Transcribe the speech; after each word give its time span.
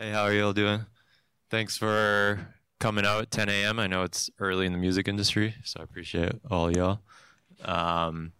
Hey, 0.00 0.10
how 0.12 0.22
are 0.22 0.32
you 0.32 0.44
all 0.44 0.52
doing? 0.52 0.86
Thanks 1.50 1.76
for 1.76 2.54
coming 2.78 3.04
out 3.04 3.20
at 3.20 3.32
10 3.32 3.48
a.m. 3.48 3.80
I 3.80 3.88
know 3.88 4.04
it's 4.04 4.30
early 4.38 4.64
in 4.64 4.70
the 4.70 4.78
music 4.78 5.08
industry, 5.08 5.56
so 5.64 5.80
I 5.80 5.82
appreciate 5.82 6.34
all 6.48 6.70
y'all. 6.70 7.00
Um, 7.64 8.30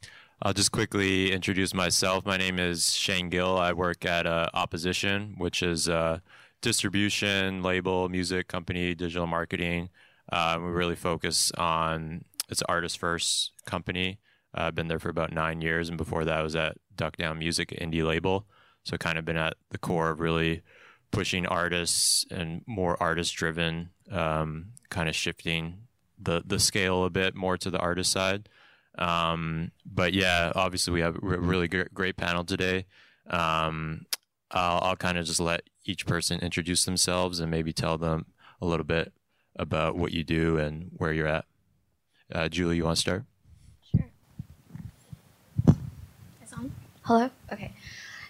I'll 0.40 0.52
just 0.52 0.71
quickly 0.71 1.32
introduce 1.32 1.74
myself. 1.74 2.24
My 2.24 2.36
name 2.36 2.60
is 2.60 2.94
Shane 2.94 3.29
Gill. 3.29 3.58
I 3.58 3.72
work 3.72 4.04
at 4.04 4.24
uh, 4.24 4.50
Opposition, 4.54 5.34
which 5.36 5.64
is 5.64 5.88
a 5.88 6.22
distribution, 6.62 7.61
label, 7.61 8.09
music 8.09 8.47
company, 8.47 8.95
digital 8.95 9.27
marketing. 9.27 9.88
Uh, 10.31 10.59
we 10.61 10.69
really 10.69 10.95
focus 10.95 11.51
on 11.59 12.25
it's 12.49 12.63
artist 12.69 12.99
first 12.99 13.51
company. 13.67 14.21
Uh, 14.56 14.67
I've 14.67 14.77
been 14.77 14.87
there 14.87 15.01
for 15.01 15.09
about 15.09 15.33
nine 15.33 15.61
years, 15.61 15.88
and 15.88 15.99
before 15.99 16.25
that, 16.25 16.38
I 16.38 16.43
was 16.43 16.55
at 16.55 16.77
Duck 16.95 17.16
Down 17.16 17.41
Music, 17.41 17.70
indie 17.70 18.06
label. 18.06 18.47
So 18.84 18.97
kind 18.97 19.19
of 19.19 19.25
been 19.25 19.37
at 19.37 19.55
the 19.70 19.79
core 19.79 20.11
of 20.11 20.20
really 20.20 20.62
pushing 21.11 21.47
artists 21.47 22.27
and 22.30 22.62
more 22.66 23.01
artist 23.03 23.35
driven, 23.35 23.91
um, 24.11 24.73
kind 24.91 25.09
of 25.09 25.15
shifting 25.15 25.79
the 26.21 26.43
the 26.45 26.59
scale 26.59 27.05
a 27.05 27.11
bit 27.11 27.35
more 27.35 27.57
to 27.57 27.71
the 27.71 27.79
artist 27.79 28.12
side. 28.12 28.49
Um, 28.99 29.71
but 29.87 30.13
yeah, 30.13 30.52
obviously 30.55 30.93
we 30.93 31.01
have 31.01 31.16
a 31.16 31.21
really 31.21 31.69
great, 31.69 31.95
great 31.95 32.16
panel 32.16 32.45
today. 32.45 32.87
Um, 33.30 34.07
I'll, 34.51 34.80
I'll 34.83 34.97
kind 34.97 35.19
of 35.19 35.27
just 35.27 35.41
let 35.41 35.63
each 35.85 36.05
person 36.05 36.41
introduce 36.41 36.85
themselves 36.85 37.38
and 37.38 37.51
maybe 37.51 37.73
tell 37.73 37.97
them 37.97 38.27
a 38.61 38.66
little 38.66 38.85
bit 38.85 39.13
about 39.57 39.97
what 39.97 40.13
you 40.13 40.25
do 40.25 40.59
and 40.59 40.91
where 40.97 41.13
you're 41.13 41.29
at. 41.29 41.45
Uh, 42.33 42.49
Julie, 42.49 42.77
you 42.77 42.85
want 42.85 42.97
to 42.97 43.01
start? 43.01 43.25
Sure. 43.91 44.07
It's 46.43 46.52
on? 46.52 46.73
Hello? 47.02 47.30
Okay. 47.52 47.73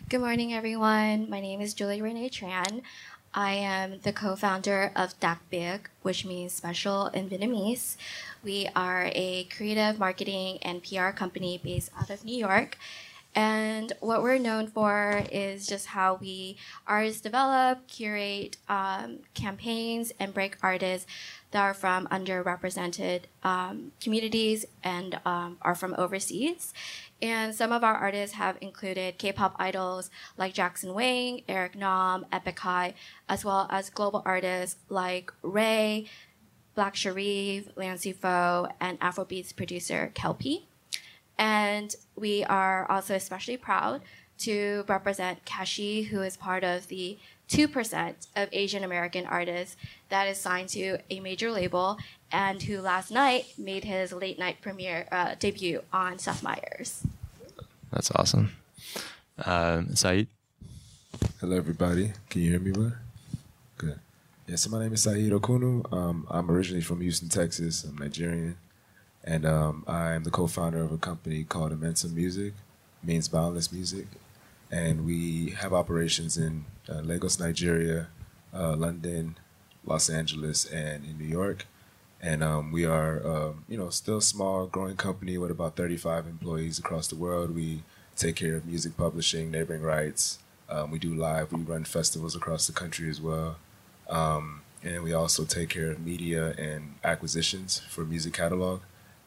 Good 0.08 0.20
morning, 0.20 0.54
everyone. 0.54 1.28
My 1.28 1.38
name 1.38 1.60
is 1.60 1.74
Julie 1.74 2.00
Rene 2.00 2.30
Tran. 2.30 2.80
I 3.34 3.52
am 3.52 4.00
the 4.04 4.12
co 4.12 4.36
founder 4.36 4.90
of 4.96 5.20
Dac 5.20 5.42
Biet, 5.50 5.80
which 6.00 6.24
means 6.24 6.54
special 6.54 7.08
in 7.08 7.28
Vietnamese. 7.28 7.98
We 8.42 8.70
are 8.74 9.10
a 9.12 9.44
creative 9.54 9.98
marketing 9.98 10.60
and 10.62 10.82
PR 10.82 11.10
company 11.10 11.60
based 11.62 11.90
out 12.00 12.08
of 12.08 12.24
New 12.24 12.34
York. 12.34 12.78
And 13.34 13.92
what 14.00 14.22
we're 14.22 14.38
known 14.38 14.68
for 14.68 15.24
is 15.30 15.66
just 15.66 15.88
how 15.88 16.14
we 16.14 16.56
artists 16.86 17.20
develop, 17.20 17.86
curate 17.86 18.56
um, 18.66 19.18
campaigns, 19.34 20.12
and 20.18 20.32
break 20.32 20.56
artists 20.62 21.06
that 21.50 21.60
are 21.60 21.74
from 21.74 22.06
underrepresented 22.08 23.22
um, 23.44 23.92
communities 24.02 24.64
and 24.82 25.20
um, 25.26 25.58
are 25.62 25.74
from 25.74 25.94
overseas. 25.98 26.72
And 27.20 27.52
some 27.54 27.72
of 27.72 27.82
our 27.82 27.94
artists 27.94 28.36
have 28.36 28.58
included 28.60 29.18
K-pop 29.18 29.56
idols 29.58 30.08
like 30.36 30.54
Jackson 30.54 30.94
Wang, 30.94 31.42
Eric 31.48 31.74
Nam, 31.74 32.26
Epic 32.30 32.58
High, 32.60 32.94
as 33.28 33.44
well 33.44 33.66
as 33.70 33.90
global 33.90 34.22
artists 34.24 34.80
like 34.88 35.32
Ray, 35.42 36.06
Black 36.76 36.94
Sherif, 36.94 37.76
Lancey 37.76 38.12
Foux, 38.12 38.68
and 38.80 39.00
Afrobeats 39.00 39.54
producer 39.54 40.12
Kel-P. 40.14 40.68
And 41.36 41.94
we 42.14 42.44
are 42.44 42.88
also 42.88 43.14
especially 43.14 43.56
proud 43.56 44.02
to 44.38 44.84
represent 44.88 45.44
Keshi, 45.44 46.06
who 46.06 46.22
is 46.22 46.36
part 46.36 46.62
of 46.62 46.86
the 46.86 47.18
2% 47.48 48.14
of 48.36 48.48
Asian 48.52 48.84
American 48.84 49.24
artists 49.26 49.76
that 50.10 50.28
is 50.28 50.38
signed 50.38 50.68
to 50.70 50.98
a 51.10 51.20
major 51.20 51.50
label 51.50 51.98
and 52.30 52.62
who 52.62 52.80
last 52.80 53.10
night 53.10 53.46
made 53.56 53.84
his 53.84 54.12
late 54.12 54.38
night 54.38 54.60
premiere 54.60 55.06
uh, 55.10 55.34
debut 55.38 55.82
on 55.92 56.18
Seth 56.18 56.42
Meyers. 56.42 57.06
That's 57.90 58.10
awesome. 58.12 58.52
Uh, 59.38 59.82
Saeed? 59.94 60.28
Hello, 61.40 61.56
everybody. 61.56 62.12
Can 62.28 62.42
you 62.42 62.50
hear 62.50 62.60
me, 62.60 62.72
bud? 62.72 62.92
Good. 63.78 63.98
Yeah, 64.46 64.56
so 64.56 64.70
my 64.70 64.80
name 64.80 64.92
is 64.92 65.02
Saeed 65.02 65.32
Okunu. 65.32 65.90
Um, 65.92 66.26
I'm 66.30 66.50
originally 66.50 66.82
from 66.82 67.00
Houston, 67.00 67.28
Texas. 67.28 67.84
I'm 67.84 67.96
Nigerian. 67.96 68.56
And 69.24 69.46
um, 69.46 69.84
I 69.86 70.12
am 70.12 70.24
the 70.24 70.30
co 70.30 70.46
founder 70.46 70.82
of 70.82 70.92
a 70.92 70.98
company 70.98 71.44
called 71.44 71.72
Immensa 71.72 72.12
Music, 72.12 72.52
means 73.02 73.28
boundless 73.28 73.72
music. 73.72 74.06
And 74.70 75.06
we 75.06 75.50
have 75.58 75.72
operations 75.72 76.36
in 76.36 76.66
uh, 76.88 77.00
Lagos, 77.00 77.40
Nigeria, 77.40 78.08
uh, 78.52 78.76
London, 78.76 79.36
Los 79.84 80.10
Angeles, 80.10 80.66
and 80.66 81.04
in 81.04 81.18
New 81.18 81.24
York. 81.24 81.66
And 82.20 82.42
um, 82.42 82.72
we 82.72 82.84
are, 82.84 83.26
um, 83.26 83.64
you 83.68 83.78
know, 83.78 83.90
still 83.90 84.18
a 84.18 84.22
small, 84.22 84.66
growing 84.66 84.96
company 84.96 85.38
with 85.38 85.50
about 85.50 85.76
35 85.76 86.26
employees 86.26 86.78
across 86.78 87.06
the 87.06 87.16
world. 87.16 87.54
We 87.54 87.82
take 88.16 88.36
care 88.36 88.56
of 88.56 88.66
music 88.66 88.96
publishing, 88.96 89.50
neighboring 89.50 89.82
rights. 89.82 90.38
Um, 90.68 90.90
we 90.90 90.98
do 90.98 91.14
live. 91.14 91.52
We 91.52 91.62
run 91.62 91.84
festivals 91.84 92.34
across 92.34 92.66
the 92.66 92.72
country 92.72 93.08
as 93.08 93.20
well. 93.20 93.56
Um, 94.10 94.62
and 94.82 95.02
we 95.02 95.12
also 95.12 95.44
take 95.44 95.70
care 95.70 95.90
of 95.90 96.00
media 96.04 96.54
and 96.58 96.96
acquisitions 97.04 97.80
for 97.88 98.04
music 98.04 98.32
catalog. 98.32 98.80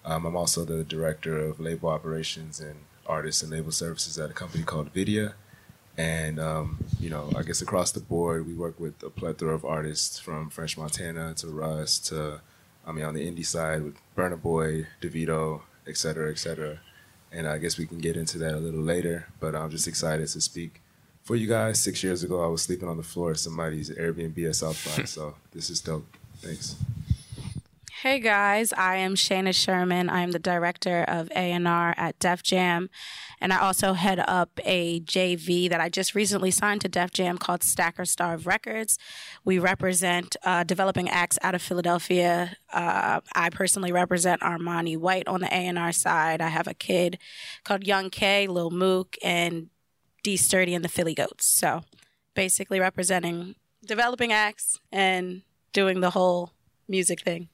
Um, 0.03 0.25
I'm 0.25 0.35
also 0.35 0.65
the 0.65 0.83
director 0.83 1.37
of 1.37 1.59
label 1.59 1.89
operations 1.89 2.59
and 2.59 2.75
artist 3.11 3.43
and 3.43 3.51
label 3.51 3.71
services 3.71 4.17
at 4.17 4.31
a 4.31 4.33
company 4.33 4.63
called 4.63 4.93
Vydia. 4.93 5.33
And, 5.97 6.39
um, 6.39 6.83
you 6.99 7.09
know, 7.09 7.29
I 7.35 7.43
guess 7.43 7.61
across 7.61 7.91
the 7.91 7.99
board, 7.99 8.47
we 8.47 8.53
work 8.53 8.79
with 8.79 9.03
a 9.03 9.09
plethora 9.09 9.53
of 9.53 9.65
artists 9.65 10.17
from 10.17 10.49
French 10.49 10.77
Montana 10.77 11.33
to 11.35 11.47
Russ 11.47 11.99
to, 12.09 12.41
I 12.87 12.91
mean, 12.93 13.03
on 13.03 13.13
the 13.13 13.29
indie 13.29 13.45
side 13.45 13.83
with 13.83 13.95
Burna 14.15 14.41
Boy, 14.41 14.87
Davido, 15.01 15.61
et 15.85 15.97
cetera, 15.97 16.31
et 16.31 16.39
cetera. 16.39 16.79
And 17.31 17.45
I 17.47 17.57
guess 17.57 17.77
we 17.77 17.85
can 17.85 17.99
get 17.99 18.15
into 18.15 18.37
that 18.39 18.53
a 18.53 18.57
little 18.57 18.81
later, 18.81 19.27
but 19.39 19.53
I'm 19.55 19.69
just 19.69 19.87
excited 19.87 20.27
to 20.29 20.41
speak 20.41 20.81
for 21.23 21.35
you 21.35 21.47
guys. 21.47 21.81
Six 21.81 22.03
years 22.03 22.23
ago, 22.23 22.43
I 22.43 22.47
was 22.47 22.61
sleeping 22.61 22.87
on 22.87 22.97
the 22.97 23.03
floor 23.03 23.31
of 23.31 23.39
somebody's 23.39 23.89
Airbnb 23.89 24.47
at 24.47 24.55
South 24.55 24.79
by, 24.97 25.03
so 25.15 25.35
this 25.51 25.69
is 25.69 25.81
dope. 25.81 26.07
Thanks. 26.37 26.75
Hey 28.01 28.19
guys, 28.19 28.73
I 28.73 28.95
am 28.95 29.13
Shana 29.13 29.53
Sherman. 29.53 30.09
I 30.09 30.21
am 30.21 30.31
the 30.31 30.39
director 30.39 31.03
of 31.03 31.31
A&R 31.35 31.93
at 31.95 32.17
Def 32.17 32.41
Jam, 32.41 32.89
and 33.39 33.53
I 33.53 33.59
also 33.59 33.93
head 33.93 34.17
up 34.27 34.59
a 34.65 35.01
JV 35.01 35.69
that 35.69 35.79
I 35.79 35.87
just 35.87 36.15
recently 36.15 36.49
signed 36.49 36.81
to 36.81 36.89
Def 36.89 37.11
Jam 37.11 37.37
called 37.37 37.61
Stacker 37.61 38.05
Star 38.05 38.33
of 38.33 38.47
Records. 38.47 38.97
We 39.45 39.59
represent 39.59 40.35
uh, 40.43 40.63
developing 40.63 41.09
acts 41.09 41.37
out 41.43 41.53
of 41.53 41.61
Philadelphia. 41.61 42.57
Uh, 42.73 43.21
I 43.35 43.51
personally 43.51 43.91
represent 43.91 44.41
Armani 44.41 44.97
White 44.97 45.27
on 45.27 45.41
the 45.41 45.55
A&R 45.55 45.91
side. 45.91 46.41
I 46.41 46.47
have 46.47 46.65
a 46.65 46.73
kid 46.73 47.19
called 47.63 47.85
Young 47.85 48.09
K, 48.09 48.47
Lil 48.47 48.71
Mook, 48.71 49.15
and 49.23 49.69
D 50.23 50.37
Sturdy 50.37 50.73
and 50.73 50.83
the 50.83 50.89
Philly 50.89 51.13
Goats. 51.13 51.45
So 51.45 51.83
basically 52.33 52.79
representing 52.79 53.53
developing 53.85 54.33
acts 54.33 54.79
and 54.91 55.43
doing 55.71 55.99
the 55.99 56.09
whole 56.09 56.53
music 56.87 57.21
thing 57.21 57.49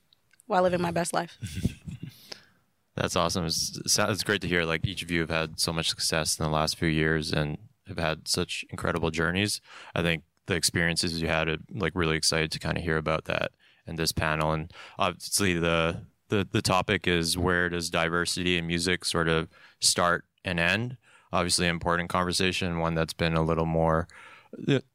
while 0.48 0.64
living 0.64 0.82
my 0.82 0.92
best 0.92 1.14
life. 1.14 1.38
That's 2.96 3.16
awesome. 3.16 3.46
It's, 3.46 3.80
it's 3.86 4.24
great 4.24 4.42
to 4.42 4.48
hear. 4.48 4.64
Like 4.64 4.86
each 4.86 5.04
of 5.04 5.12
you 5.12 5.20
have 5.20 5.30
had 5.30 5.60
so 5.60 5.72
much 5.72 5.90
success 5.90 6.40
in 6.40 6.44
the 6.44 6.50
last 6.50 6.78
few 6.78 6.88
years 6.88 7.32
and 7.32 7.60
have 7.88 8.00
had 8.00 8.28
such 8.28 8.66
incredible 8.72 9.12
journeys. 9.12 9.62
I 9.94 10.02
think 10.02 10.24
the 10.48 10.56
experiences 10.56 11.22
you 11.22 11.28
had, 11.28 11.48
are, 11.48 11.58
like 11.72 11.94
really 11.96 12.18
excited 12.18 12.52
to 12.52 12.60
kind 12.60 12.78
of 12.78 12.84
hear 12.84 12.98
about 12.98 13.26
that 13.26 13.52
in 13.86 13.98
this 13.98 14.12
panel. 14.12 14.52
And 14.52 14.74
obviously, 14.98 15.54
the 15.54 16.02
the 16.30 16.48
the 16.52 16.62
topic 16.62 17.08
is 17.08 17.38
where 17.38 17.70
does 17.70 17.90
diversity 17.90 18.58
in 18.58 18.68
music 18.68 19.06
sort 19.06 19.28
of 19.28 19.48
start 19.80 20.26
and 20.44 20.60
end? 20.60 20.98
Obviously, 21.32 21.68
important 21.68 22.10
conversation, 22.10 22.80
one 22.80 22.96
that's 22.96 23.14
been 23.14 23.36
a 23.36 23.44
little 23.44 23.66
more 23.66 24.08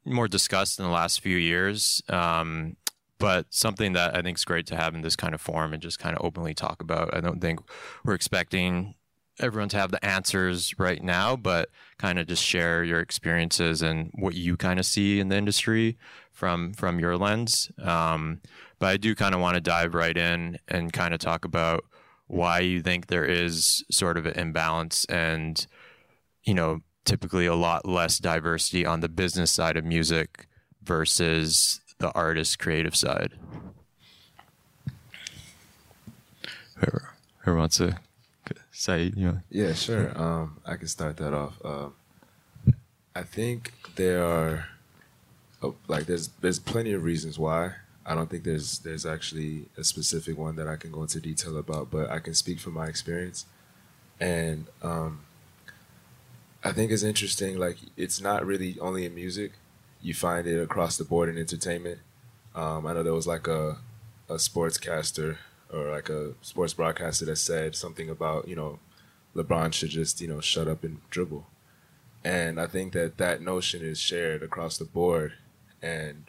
more 0.04 0.28
discussed 0.28 0.78
in 0.78 0.84
the 0.84 0.90
last 0.90 1.20
few 1.20 1.36
years. 1.36 2.02
Um, 2.08 2.76
but 3.22 3.46
something 3.50 3.92
that 3.92 4.16
I 4.16 4.20
think 4.20 4.36
is 4.36 4.44
great 4.44 4.66
to 4.66 4.76
have 4.76 4.96
in 4.96 5.02
this 5.02 5.14
kind 5.14 5.32
of 5.32 5.40
forum 5.40 5.72
and 5.72 5.80
just 5.80 6.00
kind 6.00 6.16
of 6.16 6.24
openly 6.24 6.54
talk 6.54 6.82
about. 6.82 7.14
I 7.14 7.20
don't 7.20 7.40
think 7.40 7.60
we're 8.04 8.14
expecting 8.14 8.96
everyone 9.38 9.68
to 9.68 9.76
have 9.76 9.92
the 9.92 10.04
answers 10.04 10.76
right 10.76 11.00
now, 11.00 11.36
but 11.36 11.70
kind 11.98 12.18
of 12.18 12.26
just 12.26 12.42
share 12.42 12.82
your 12.82 12.98
experiences 12.98 13.80
and 13.80 14.10
what 14.16 14.34
you 14.34 14.56
kind 14.56 14.80
of 14.80 14.86
see 14.86 15.20
in 15.20 15.28
the 15.28 15.36
industry 15.36 15.96
from 16.32 16.72
from 16.72 16.98
your 16.98 17.16
lens. 17.16 17.70
Um, 17.80 18.40
but 18.80 18.88
I 18.88 18.96
do 18.96 19.14
kind 19.14 19.36
of 19.36 19.40
want 19.40 19.54
to 19.54 19.60
dive 19.60 19.94
right 19.94 20.16
in 20.16 20.58
and 20.66 20.92
kind 20.92 21.14
of 21.14 21.20
talk 21.20 21.44
about 21.44 21.84
why 22.26 22.58
you 22.58 22.82
think 22.82 23.06
there 23.06 23.24
is 23.24 23.84
sort 23.88 24.16
of 24.16 24.26
an 24.26 24.36
imbalance 24.36 25.04
and 25.04 25.64
you 26.42 26.54
know 26.54 26.80
typically 27.04 27.46
a 27.46 27.54
lot 27.54 27.86
less 27.86 28.18
diversity 28.18 28.84
on 28.84 28.98
the 28.98 29.08
business 29.08 29.52
side 29.52 29.76
of 29.76 29.84
music 29.84 30.48
versus 30.82 31.81
the 32.02 32.12
artist 32.14 32.58
creative 32.58 32.94
side. 32.96 33.32
Whoever, 36.76 37.14
whoever 37.38 37.58
wants 37.58 37.76
to 37.78 37.96
say, 38.72 39.12
you 39.16 39.26
know. 39.26 39.38
Yeah, 39.50 39.72
sure. 39.72 40.10
Um, 40.20 40.60
I 40.66 40.74
can 40.74 40.88
start 40.88 41.16
that 41.18 41.32
off. 41.32 41.64
Um, 41.64 41.94
I 43.14 43.22
think 43.22 43.72
there 43.94 44.24
are, 44.24 44.66
oh, 45.62 45.76
like, 45.86 46.06
there's 46.06 46.28
there's 46.40 46.58
plenty 46.58 46.92
of 46.92 47.04
reasons 47.04 47.38
why. 47.38 47.74
I 48.04 48.16
don't 48.16 48.28
think 48.28 48.42
there's 48.42 48.80
there's 48.80 49.06
actually 49.06 49.66
a 49.78 49.84
specific 49.84 50.36
one 50.36 50.56
that 50.56 50.66
I 50.66 50.74
can 50.74 50.90
go 50.90 51.02
into 51.02 51.20
detail 51.20 51.56
about, 51.56 51.88
but 51.90 52.10
I 52.10 52.18
can 52.18 52.34
speak 52.34 52.58
from 52.58 52.74
my 52.74 52.88
experience. 52.88 53.46
And 54.18 54.66
um, 54.82 55.20
I 56.64 56.72
think 56.72 56.90
it's 56.90 57.04
interesting. 57.04 57.58
Like, 57.58 57.76
it's 57.96 58.20
not 58.20 58.44
really 58.44 58.76
only 58.80 59.06
in 59.06 59.14
music 59.14 59.52
you 60.02 60.14
find 60.14 60.46
it 60.46 60.60
across 60.60 60.96
the 60.96 61.04
board 61.04 61.28
in 61.28 61.38
entertainment. 61.38 62.00
Um, 62.54 62.86
I 62.86 62.92
know 62.92 63.02
there 63.02 63.14
was 63.14 63.26
like 63.26 63.46
a 63.46 63.78
a 64.28 64.34
sportscaster 64.34 65.36
or 65.72 65.90
like 65.90 66.08
a 66.08 66.32
sports 66.42 66.74
broadcaster 66.74 67.24
that 67.26 67.36
said 67.36 67.74
something 67.74 68.08
about 68.10 68.48
you 68.48 68.56
know 68.56 68.78
LeBron 69.34 69.72
should 69.72 69.90
just 69.90 70.20
you 70.20 70.28
know 70.28 70.40
shut 70.40 70.68
up 70.68 70.84
and 70.84 70.98
dribble, 71.10 71.46
and 72.24 72.60
I 72.60 72.66
think 72.66 72.92
that 72.92 73.16
that 73.18 73.40
notion 73.40 73.82
is 73.82 73.98
shared 73.98 74.42
across 74.42 74.76
the 74.76 74.84
board. 74.84 75.34
And 75.80 76.24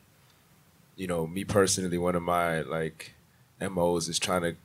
you 0.95 1.07
know, 1.07 1.27
me 1.27 1.43
personally, 1.43 1.97
one 1.97 2.15
of 2.15 2.23
my 2.23 2.61
like 2.61 3.13
MOs 3.59 4.07
is 4.07 4.19
trying 4.19 4.41
to 4.43 4.55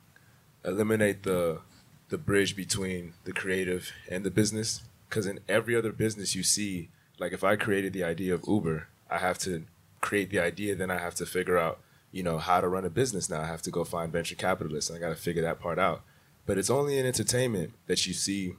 eliminate 0.65 1.23
the 1.23 1.61
the 2.09 2.19
bridge 2.19 2.57
between 2.57 3.15
the 3.25 3.33
creative 3.33 3.93
and 4.11 4.25
the 4.25 4.31
business. 4.31 4.83
Because 5.09 5.27
in 5.27 5.41
every 5.49 5.75
other 5.75 5.91
business 5.91 6.35
you 6.35 6.43
see, 6.43 6.91
like 7.19 7.33
if 7.33 7.43
I 7.43 7.57
created 7.57 7.95
the 7.95 8.05
idea 8.05 8.35
of 8.35 8.45
Uber, 8.47 8.89
I 9.11 9.19
have 9.19 9.39
to 9.41 9.65
create 10.01 10.31
the 10.31 10.39
idea, 10.39 10.75
then 10.75 10.91
I 10.91 10.99
have 10.99 11.15
to 11.17 11.27
figure 11.27 11.59
out, 11.59 11.81
you 12.13 12.23
know, 12.23 12.39
how 12.39 12.61
to 12.61 12.69
run 12.69 12.85
a 12.85 12.91
business 12.91 13.29
now. 13.29 13.41
I 13.41 13.47
have 13.47 13.63
to 13.63 13.71
go 13.71 13.85
find 13.85 14.13
venture 14.13 14.35
capitalists 14.35 14.91
and 14.91 14.97
I 14.97 15.01
got 15.01 15.15
to 15.15 15.21
figure 15.21 15.43
that 15.43 15.61
part 15.61 15.79
out. 15.79 16.03
But 16.47 16.59
it's 16.59 16.71
only 16.71 16.99
in 16.99 17.07
entertainment 17.07 17.75
that 17.87 18.07
you 18.07 18.15
see, 18.15 18.55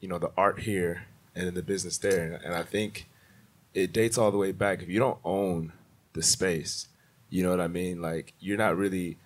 you 0.00 0.08
know, 0.08 0.18
the 0.18 0.30
art 0.36 0.60
here 0.60 1.06
and 1.34 1.46
then 1.46 1.54
the 1.54 1.62
business 1.62 1.98
there. 1.98 2.40
And 2.44 2.54
I 2.54 2.62
think 2.62 3.08
it 3.74 3.92
dates 3.92 4.16
all 4.16 4.30
the 4.30 4.38
way 4.38 4.52
back. 4.52 4.82
If 4.82 4.88
you 4.88 4.98
don't 4.98 5.18
own 5.24 5.72
the 6.12 6.22
space, 6.22 6.88
you 7.30 7.42
know 7.42 7.50
what 7.50 7.60
I 7.60 7.68
mean? 7.68 8.00
Like 8.00 8.32
you're 8.40 8.56
not 8.56 8.76
really 8.76 9.18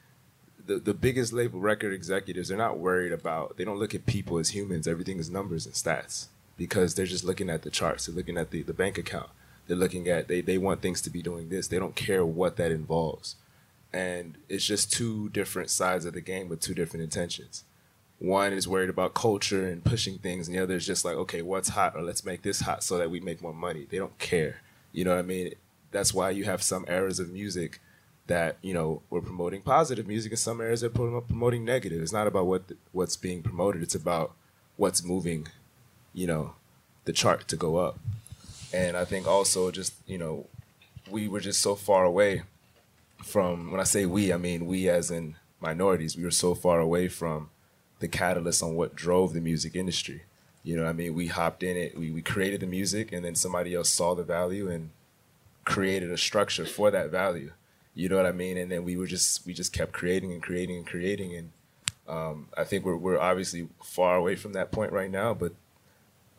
the, 0.67 0.79
the 0.79 0.95
biggest 0.95 1.33
label 1.33 1.61
record 1.61 1.93
executives, 1.93 2.49
they're 2.49 2.59
not 2.59 2.79
worried 2.79 3.13
about 3.13 3.57
they 3.57 3.65
don't 3.65 3.79
look 3.79 3.95
at 3.95 4.07
people 4.07 4.39
as 4.39 4.51
humans. 4.51 4.87
Everything 4.89 5.19
is 5.19 5.31
numbers 5.31 5.67
and 5.67 5.75
stats 5.75 6.27
because 6.57 6.95
they're 6.95 7.07
just 7.07 7.25
looking 7.25 7.51
at 7.51 7.63
the 7.63 7.71
charts, 7.71 8.07
they're 8.07 8.15
looking 8.15 8.37
at 8.37 8.51
the, 8.51 8.63
the 8.63 8.75
bank 8.75 8.99
account. 8.99 9.31
They're 9.71 9.79
looking 9.79 10.09
at 10.09 10.27
they, 10.27 10.41
they 10.41 10.59
want 10.59 10.83
things 10.83 11.01
to 11.03 11.11
be 11.11 11.23
doing 11.23 11.49
this. 11.49 11.69
They 11.69 11.79
don't 11.79 11.95
care 11.95 12.27
what 12.27 12.57
that 12.57 12.73
involves. 12.73 13.37
And 13.93 14.37
it's 14.49 14.65
just 14.65 14.93
two 14.93 15.29
different 15.29 15.71
sides 15.71 16.05
of 16.05 16.13
the 16.13 16.21
game 16.21 16.49
with 16.49 16.59
two 16.59 16.75
different 16.75 17.05
intentions. 17.05 17.63
One 18.19 18.53
is 18.53 18.67
worried 18.67 18.91
about 18.91 19.15
culture 19.15 19.69
and 19.69 19.85
pushing 19.85 20.19
things, 20.19 20.49
and 20.49 20.57
the 20.57 20.63
other 20.65 20.75
is 20.75 20.85
just 20.85 21.05
like, 21.05 21.15
okay, 21.15 21.41
what's 21.41 21.69
hot, 21.69 21.95
or 21.95 22.03
let's 22.03 22.25
make 22.25 22.43
this 22.43 22.63
hot 22.63 22.83
so 22.83 22.99
that 22.99 23.13
we 23.13 23.21
make 23.21 23.41
more 23.41 23.55
money. 23.55 23.87
They 23.89 23.99
don't 23.99 24.19
care. 24.19 24.61
You 24.91 25.05
know 25.05 25.13
what 25.13 25.21
I 25.21 25.23
mean? 25.23 25.55
That's 25.93 26.13
why 26.13 26.31
you 26.31 26.43
have 26.47 26.65
some 26.65 26.85
eras 26.89 27.21
of 27.21 27.31
music 27.31 27.79
that 28.27 28.57
you 28.63 28.75
know 28.75 29.03
we're 29.09 29.21
promoting 29.21 29.63
positive 29.63 30.09
music, 30.09 30.33
and 30.33 30.39
some 30.41 30.61
areas 30.61 30.83
are 30.83 30.91
promoting 30.91 31.65
negative. 31.65 32.03
It's 32.03 32.13
not 32.13 32.27
about 32.27 32.47
what 32.49 32.63
what's 32.91 33.17
being 33.17 33.41
promoted; 33.41 33.85
it's 33.85 33.95
about 33.95 34.33
what's 34.77 35.05
moving, 35.05 35.47
you 36.13 36.27
know, 36.27 36.55
the 37.05 37.13
chart 37.13 37.47
to 37.47 37.57
go 37.57 37.77
up. 37.77 38.01
And 38.73 38.97
I 38.97 39.05
think 39.05 39.27
also 39.27 39.71
just 39.71 39.95
you 40.07 40.19
know, 40.19 40.47
we 41.11 41.29
were 41.29 41.41
just 41.41 41.61
so 41.61 41.75
far 41.75 42.05
away 42.05 42.43
from 43.23 43.71
when 43.71 43.81
I 43.81 43.85
say 43.85 44.07
we, 44.07 44.33
I 44.33 44.37
mean 44.37 44.67
we 44.67 44.89
as 44.89 45.11
in 45.11 45.37
minorities. 45.61 46.17
We 46.17 46.25
were 46.25 46.31
so 46.31 46.55
far 46.55 46.81
away 46.81 47.09
from 47.09 47.51
the 48.01 48.09
catalyst 48.09 48.63
on 48.63 48.75
what 48.75 48.97
drove 48.97 49.33
the 49.35 49.41
music 49.41 49.75
industry. 49.77 50.23
You 50.63 50.77
know, 50.77 50.87
I 50.87 50.93
mean, 50.93 51.15
we 51.15 51.29
hopped 51.29 51.63
in 51.63 51.77
it, 51.77 51.97
we, 51.97 52.11
we 52.11 52.21
created 52.21 52.61
the 52.61 52.67
music, 52.67 53.13
and 53.13 53.25
then 53.25 53.35
somebody 53.35 53.75
else 53.75 53.89
saw 53.89 54.15
the 54.15 54.23
value 54.23 54.71
and 54.71 54.91
created 55.65 56.11
a 56.11 56.19
structure 56.19 56.67
for 56.67 56.91
that 56.91 57.11
value. 57.11 57.53
You 57.95 58.09
know 58.09 58.17
what 58.17 58.27
I 58.27 58.33
mean? 58.33 58.57
And 58.57 58.71
then 58.71 58.85
we 58.85 58.97
were 58.97 59.07
just 59.07 59.47
we 59.47 59.53
just 59.55 59.73
kept 59.73 59.93
creating 59.93 60.33
and 60.33 60.43
creating 60.43 60.77
and 60.77 60.87
creating, 60.87 61.35
and 61.35 61.51
um, 62.09 62.49
I 62.57 62.65
think 62.65 62.85
we're 62.85 62.97
we're 62.97 63.19
obviously 63.19 63.69
far 63.83 64.17
away 64.17 64.37
from 64.37 64.53
that 64.53 64.71
point 64.71 64.93
right 64.93 65.11
now. 65.11 65.35
But 65.35 65.53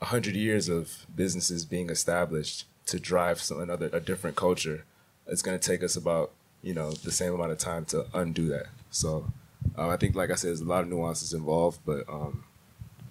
hundred 0.02 0.36
years 0.36 0.70
of 0.70 1.06
businesses 1.16 1.66
being 1.66 1.90
established 1.90 2.66
to 2.88 3.00
drive 3.00 3.42
some 3.42 3.60
another 3.60 3.90
a 3.94 4.00
different 4.00 4.36
culture, 4.36 4.86
it's 5.28 5.42
going 5.42 5.58
to 5.58 5.68
take 5.68 5.84
us 5.84 5.96
about 5.96 6.32
you 6.62 6.74
know 6.74 6.92
the 6.92 7.12
same 7.12 7.34
amount 7.34 7.52
of 7.52 7.58
time 7.58 7.86
to 7.86 8.06
undo 8.14 8.48
that. 8.48 8.68
So 8.90 9.32
uh, 9.78 9.90
I 9.90 9.98
think, 9.98 10.16
like 10.16 10.32
I 10.32 10.36
said, 10.36 10.50
there's 10.50 10.62
a 10.62 10.66
lot 10.66 10.84
of 10.84 10.90
nuances 10.90 11.34
involved, 11.34 11.80
but 11.86 12.04
um, 12.10 12.44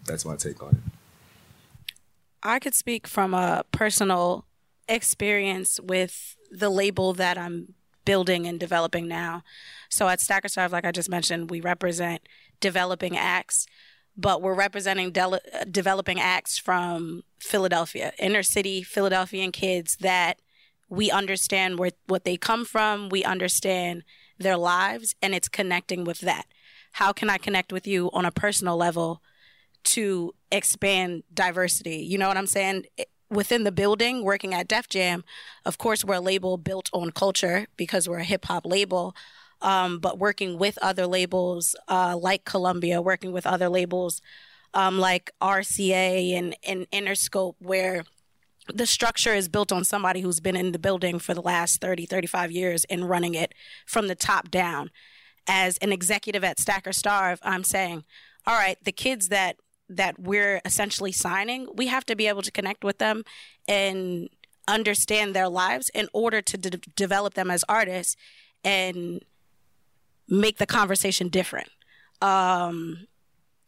that's 0.05 0.25
my 0.25 0.37
take 0.37 0.63
on 0.63 0.71
it. 0.71 1.95
I 2.43 2.59
could 2.59 2.75
speak 2.75 3.07
from 3.07 3.35
a 3.35 3.65
personal 3.71 4.47
experience 4.89 5.79
with 5.81 6.37
the 6.51 6.71
label 6.71 7.13
that 7.15 7.39
I'm 7.39 7.75
building 8.05 8.47
and 8.47 8.59
developing 8.59 9.07
now. 9.07 9.43
So 9.89 10.09
at 10.09 10.21
Stacker 10.21 10.49
Starve, 10.49 10.73
like 10.73 10.87
I 10.87 10.93
just 10.93 11.09
mentioned, 11.09 11.51
we 11.51 11.61
represent 11.61 12.23
developing 12.61 13.17
acts, 13.17 13.67
but 14.17 14.43
we're 14.43 14.55
representing 14.55 15.13
de- 15.13 15.23
uh, 15.23 15.39
developing 15.71 16.21
acts 16.21 16.59
from 16.59 17.23
Philadelphia, 17.39 18.13
inner 18.19 18.43
city 18.43 18.83
Philadelphian 18.83 19.53
kids 19.53 19.97
that 20.01 20.41
we 20.89 21.11
understand 21.11 21.79
where 21.79 21.93
what 22.07 22.25
they 22.25 22.37
come 22.37 22.65
from, 22.65 23.09
we 23.09 23.25
understand 23.25 24.03
their 24.39 24.57
lives 24.57 25.15
and 25.23 25.35
it's 25.35 25.49
connecting 25.49 26.05
with 26.05 26.21
that. 26.21 26.47
How 26.93 27.13
can 27.13 27.31
I 27.31 27.39
connect 27.39 27.73
with 27.73 27.87
you 27.87 28.11
on 28.13 28.25
a 28.25 28.33
personal 28.33 28.77
level 28.77 29.23
to 29.85 30.35
expand 30.51 31.23
diversity? 31.33 31.99
You 31.99 32.19
know 32.19 32.29
what 32.29 32.37
I'm 32.37 32.47
saying? 32.47 32.87
Within 33.31 33.63
the 33.63 33.71
building, 33.71 34.25
working 34.25 34.53
at 34.53 34.67
Def 34.67 34.89
Jam, 34.89 35.23
of 35.65 35.79
course, 35.79 36.05
we're 36.05 36.17
a 36.17 36.21
label 36.21 36.57
built 36.57 36.91
on 36.93 37.13
culture 37.13 37.69
because 37.77 38.09
we're 38.09 38.19
a 38.19 38.25
hip 38.25 38.47
hop 38.47 38.67
label. 38.67 39.15
Um, 39.63 39.99
but 39.99 40.19
working 40.19 40.59
with 40.59 40.79
other 40.81 41.07
labels 41.07 41.77
uh, 41.89 42.17
like 42.17 42.45
Columbia, 42.45 43.03
working 43.03 43.33
with 43.33 43.47
other 43.47 43.69
labels 43.69 44.23
um, 44.73 44.99
like 44.99 45.31
RCA 45.41 46.33
and, 46.33 46.57
and 46.67 46.91
Interscope, 46.91 47.57
where 47.59 48.05
the 48.73 48.87
structure 48.87 49.35
is 49.35 49.49
built 49.49 49.73
on 49.73 49.85
somebody 49.85 50.21
who's 50.21 50.41
been 50.41 50.57
in 50.57 50.73
the 50.73 50.79
building 50.79 51.19
for 51.19 51.35
the 51.35 51.43
last 51.43 51.81
30, 51.81 52.07
35 52.07 52.53
years 52.53 52.85
and 52.85 53.09
running 53.09 53.35
it 53.35 53.55
from 53.87 54.07
the 54.09 54.15
top 54.15 54.51
down. 54.51 54.91
As 55.47 55.77
an 55.79 55.93
executive 55.93 56.45
at 56.45 56.61
Stacker 56.61 56.93
Starve, 56.93 57.41
I'm 57.43 57.65
saying, 57.65 58.05
all 58.47 58.55
right, 58.55 58.77
the 58.85 58.93
kids 58.93 59.29
that 59.29 59.57
that 59.89 60.21
we're 60.21 60.61
essentially 60.65 61.11
signing, 61.11 61.67
we 61.75 61.89
have 61.89 62.07
to 62.07 62.15
be 62.15 62.29
able 62.29 62.43
to 62.43 62.53
connect 62.53 62.85
with 62.85 62.99
them 62.99 63.25
and 63.67 64.29
understand 64.69 65.35
their 65.35 65.49
lives 65.49 65.91
in 65.93 66.09
order 66.13 66.41
to 66.41 66.57
de- 66.57 66.79
develop 66.95 67.35
them 67.35 67.51
as 67.51 67.65
artists 67.69 68.17
and 68.63 69.25
make 70.31 70.59
the 70.59 70.67
conversation 70.67 71.29
different. 71.29 71.69
Um, 72.23 73.07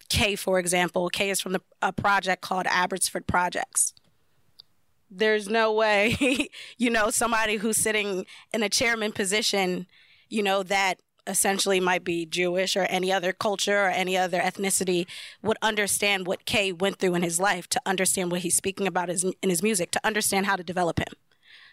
K, 0.09 0.37
for 0.37 0.59
example, 0.59 1.09
K 1.11 1.31
is 1.31 1.41
from 1.41 1.53
the, 1.53 1.61
a 1.83 1.93
project 1.93 2.41
called 2.43 2.67
Abbotsford 2.67 3.27
Projects 3.27 3.93
there's 5.15 5.49
no 5.49 5.73
way, 5.73 6.17
you 6.79 6.91
know, 6.91 7.11
somebody 7.11 7.57
who's 7.57 7.77
sitting 7.77 8.27
in 8.53 8.63
a 8.63 8.69
chairman 8.69 9.13
position, 9.13 9.87
you 10.29 10.43
know, 10.43 10.63
that 10.63 11.01
essentially 11.27 11.79
might 11.79 12.03
be 12.03 12.27
Jewish 12.27 12.77
or 12.77 12.83
any 12.85 13.13
other 13.13 13.33
culture 13.33 13.85
or 13.85 13.89
any 13.89 14.17
other 14.17 14.41
ethnicity 14.41 15.07
would 15.41 15.59
understand 15.63 16.27
what 16.27 16.47
Kay 16.47 16.73
went 16.73 16.99
through 16.99 17.15
in 17.15 17.23
his 17.23 17.39
life 17.39 17.69
to 17.69 17.81
understand 17.87 18.33
what 18.33 18.41
he's 18.41 18.57
speaking 18.57 18.87
about 18.89 19.09
in 19.09 19.35
his 19.43 19.63
music, 19.63 19.93
to 19.93 20.01
understand 20.05 20.47
how 20.47 20.57
to 20.57 20.65
develop 20.65 20.99
him. 20.99 21.15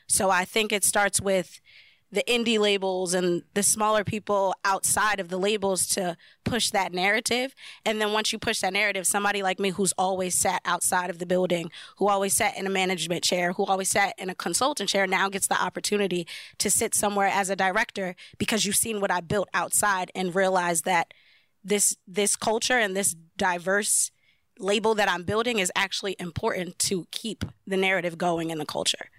So 0.08 0.30
I 0.30 0.46
think 0.46 0.72
it 0.72 0.84
starts 0.84 1.20
with 1.20 1.62
the 2.12 2.24
indie 2.28 2.60
labels 2.60 3.13
and 3.13 3.44
the 3.54 3.62
smaller 3.62 4.04
people 4.04 4.56
outside 4.66 5.20
of 5.20 5.30
the 5.30 5.38
labels 5.38 5.86
to 5.88 6.18
push 6.44 6.72
that 6.72 6.92
narrative. 6.92 7.54
And 7.86 8.01
then 8.01 8.13
once 8.13 8.34
you 8.34 8.39
push 8.39 8.62
that 8.62 8.74
narrative, 8.74 9.06
somebody 9.06 9.44
like 9.44 9.60
me 9.60 9.70
who's 9.70 9.94
always 9.98 10.34
sat 10.34 10.62
outside 10.66 11.10
of 11.10 11.20
the 11.20 11.25
building, 11.25 11.72
who 11.98 12.08
always 12.08 12.34
sat 12.34 12.58
in 12.58 12.66
a 12.66 12.70
management 12.70 13.24
chair, 13.24 13.54
who 13.54 13.66
always 13.66 13.89
sat 13.89 14.16
in 14.18 14.30
a 14.30 14.36
consultant 14.36 14.89
chair, 14.89 15.06
now 15.06 15.30
gets 15.30 15.48
the 15.48 15.62
opportunity 15.62 16.28
to 16.58 16.70
sit 16.70 16.96
somewhere 16.96 17.28
as 17.28 17.50
a 17.50 17.56
director 17.56 18.16
because 18.38 18.66
you've 18.66 18.75
seen 18.75 19.01
what 19.01 19.12
I 19.12 19.22
built 19.22 19.50
outside 19.54 20.12
and 20.16 20.34
realize 20.34 20.82
that 20.84 21.13
this 21.63 21.96
this 22.08 22.36
culture 22.36 22.78
and 22.78 22.96
this 22.96 23.16
diverse 23.38 24.12
label 24.58 24.96
that 24.96 25.10
I'm 25.10 25.24
building 25.24 25.60
is 25.60 25.72
actually 25.75 26.16
important 26.20 26.80
to 26.80 27.06
keep 27.12 27.46
the 27.68 27.78
narrative 27.78 28.18
going 28.18 28.50
in 28.50 28.58
the 28.58 28.66
culture. 28.66 29.10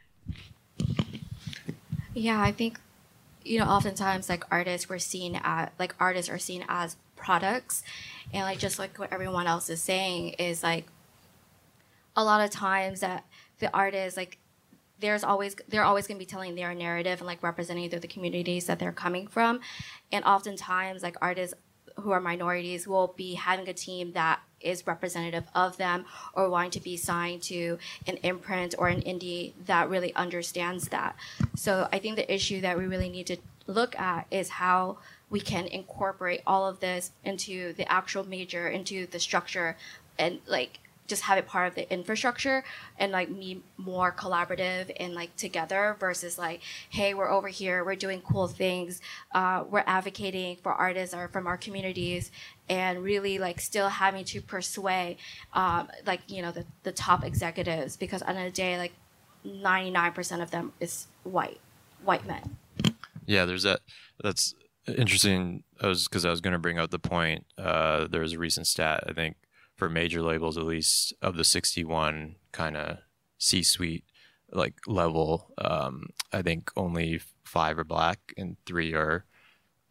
Yeah, 2.21 2.43
I 2.43 2.53
think 2.53 2.79
you 3.43 3.59
know 3.59 3.65
oftentimes 3.65 4.29
like 4.29 4.45
artists 4.51 4.91
we're 4.91 4.99
seen 4.99 5.37
at 5.37 5.73
like 5.79 5.95
artists 5.99 6.31
are 6.31 6.39
seen 6.39 6.67
as 6.69 6.97
products. 7.17 7.83
And 8.35 8.43
like 8.43 8.59
just 8.59 8.79
like 8.79 8.99
what 8.99 9.11
everyone 9.11 9.47
else 9.47 9.71
is 9.71 9.81
saying 9.81 10.35
is 10.35 10.63
like 10.63 10.87
a 12.15 12.23
lot 12.23 12.43
of 12.43 12.51
times 12.51 13.01
that 13.01 13.25
the 13.59 13.75
artists 13.75 14.19
like 14.19 14.37
there's 15.01 15.25
always 15.25 15.57
they're 15.69 15.83
always 15.83 16.07
going 16.07 16.19
to 16.19 16.23
be 16.23 16.31
telling 16.31 16.57
their 16.57 16.75
narrative 16.75 17.21
and 17.21 17.27
like 17.27 17.43
representing 17.43 17.89
the 17.89 18.07
communities 18.07 18.67
that 18.67 18.79
they're 18.79 18.93
coming 18.93 19.27
from. 19.27 19.61
And 20.13 20.23
oftentimes 20.27 21.03
like 21.03 21.17
artists 21.23 21.55
who 21.97 22.11
are 22.11 22.21
minorities 22.21 22.87
will 22.87 23.15
be 23.17 23.33
having 23.33 23.67
a 23.67 23.73
team 23.73 24.13
that 24.13 24.41
is 24.61 24.87
representative 24.87 25.45
of 25.55 25.77
them 25.77 26.05
or 26.35 26.49
wanting 26.49 26.71
to 26.73 26.81
be 26.81 26.97
signed 26.97 27.43
to 27.43 27.79
an 28.07 28.17
imprint 28.19 28.75
or 28.79 28.89
an 28.89 29.03
indie 29.03 29.53
that 29.67 29.89
really 29.89 30.15
understands 30.15 30.89
that. 30.89 31.17
So 31.57 31.89
I 31.93 31.99
think 31.99 32.17
the 32.17 32.33
issue 32.33 32.61
that 32.61 32.79
we 32.79 32.87
really 32.87 33.09
need 33.09 33.27
to 33.29 33.37
look 33.67 33.99
at 33.99 34.27
is 34.31 34.51
how 34.51 34.99
we 35.29 35.41
can 35.41 35.67
incorporate 35.67 36.43
all 36.47 36.67
of 36.67 36.81
this 36.81 37.13
into 37.25 37.73
the 37.75 37.91
actual 37.91 38.27
major, 38.27 38.69
into 38.69 39.07
the 39.07 39.21
structure, 39.21 39.77
and 40.19 40.41
like 40.47 40.81
just 41.11 41.23
have 41.23 41.37
it 41.37 41.47
part 41.47 41.69
of 41.69 41.75
the 41.75 41.93
infrastructure 41.93 42.65
and 42.99 43.11
like 43.13 43.29
be 43.29 43.61
more 43.77 44.13
collaborative 44.13 44.91
and 44.99 45.13
like 45.15 45.35
together 45.37 45.97
versus 45.99 46.39
like 46.39 46.61
hey 46.89 47.13
we're 47.13 47.29
over 47.29 47.49
here 47.49 47.85
we're 47.85 47.97
doing 47.97 48.23
cool 48.23 48.47
things 48.47 49.03
uh, 49.35 49.65
we're 49.69 49.85
advocating 49.87 50.57
for 50.63 50.73
artists 50.73 51.15
or 51.15 51.29
from 51.29 51.47
our 51.47 51.59
communities 51.59 52.31
and 52.69 53.03
really 53.03 53.39
like 53.39 53.61
still 53.61 53.89
having 53.89 54.25
to 54.25 54.41
persuade 54.41 55.17
um, 55.53 55.89
like 56.07 56.21
you 56.29 56.41
know 56.41 56.53
the, 56.53 56.65
the 56.85 56.93
top 56.93 57.25
executives 57.25 57.97
because 57.97 58.23
of 58.23 58.37
the 58.37 58.51
day 58.51 58.79
like 58.79 58.93
99% 59.45 60.43
of 60.43 60.51
them 60.51 60.73
is 60.81 61.09
white 61.25 61.61
white 62.05 62.27
men. 62.27 62.57
Yeah 63.27 63.45
there's 63.45 63.65
that 63.65 63.81
that's 64.23 64.55
interesting. 64.87 65.65
I 65.81 65.89
was 65.89 66.07
because 66.07 66.25
i 66.25 66.31
was 66.31 66.41
going 66.41 66.53
to 66.53 66.59
bring 66.59 66.79
up 66.79 66.91
the 66.91 66.99
point 66.99 67.47
uh, 67.59 68.07
there 68.07 68.21
was 68.21 68.35
a 68.35 68.39
recent 68.39 68.67
stat 68.67 69.03
i 69.09 69.13
think 69.13 69.37
for 69.81 69.89
major 69.89 70.23
labels 70.23 70.57
at 70.57 70.65
least 70.65 71.13
of 71.21 71.37
the 71.37 71.45
61 71.45 72.37
kind 72.53 72.77
of 72.77 72.99
c-suite 73.39 74.05
like 74.53 74.75
level 74.87 75.53
um, 75.59 76.11
i 76.33 76.41
think 76.43 76.71
only 76.77 77.21
five 77.45 77.79
are 77.79 77.85
black 77.85 78.33
and 78.37 78.57
three 78.65 78.95
are 78.95 79.25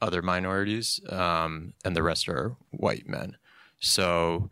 other 0.01 0.21
minorities 0.21 0.99
um, 1.09 1.73
and 1.83 1.95
the 1.95 2.03
rest 2.03 2.29
are 2.29 2.55
white 2.71 3.07
men. 3.07 3.37
So 3.79 4.49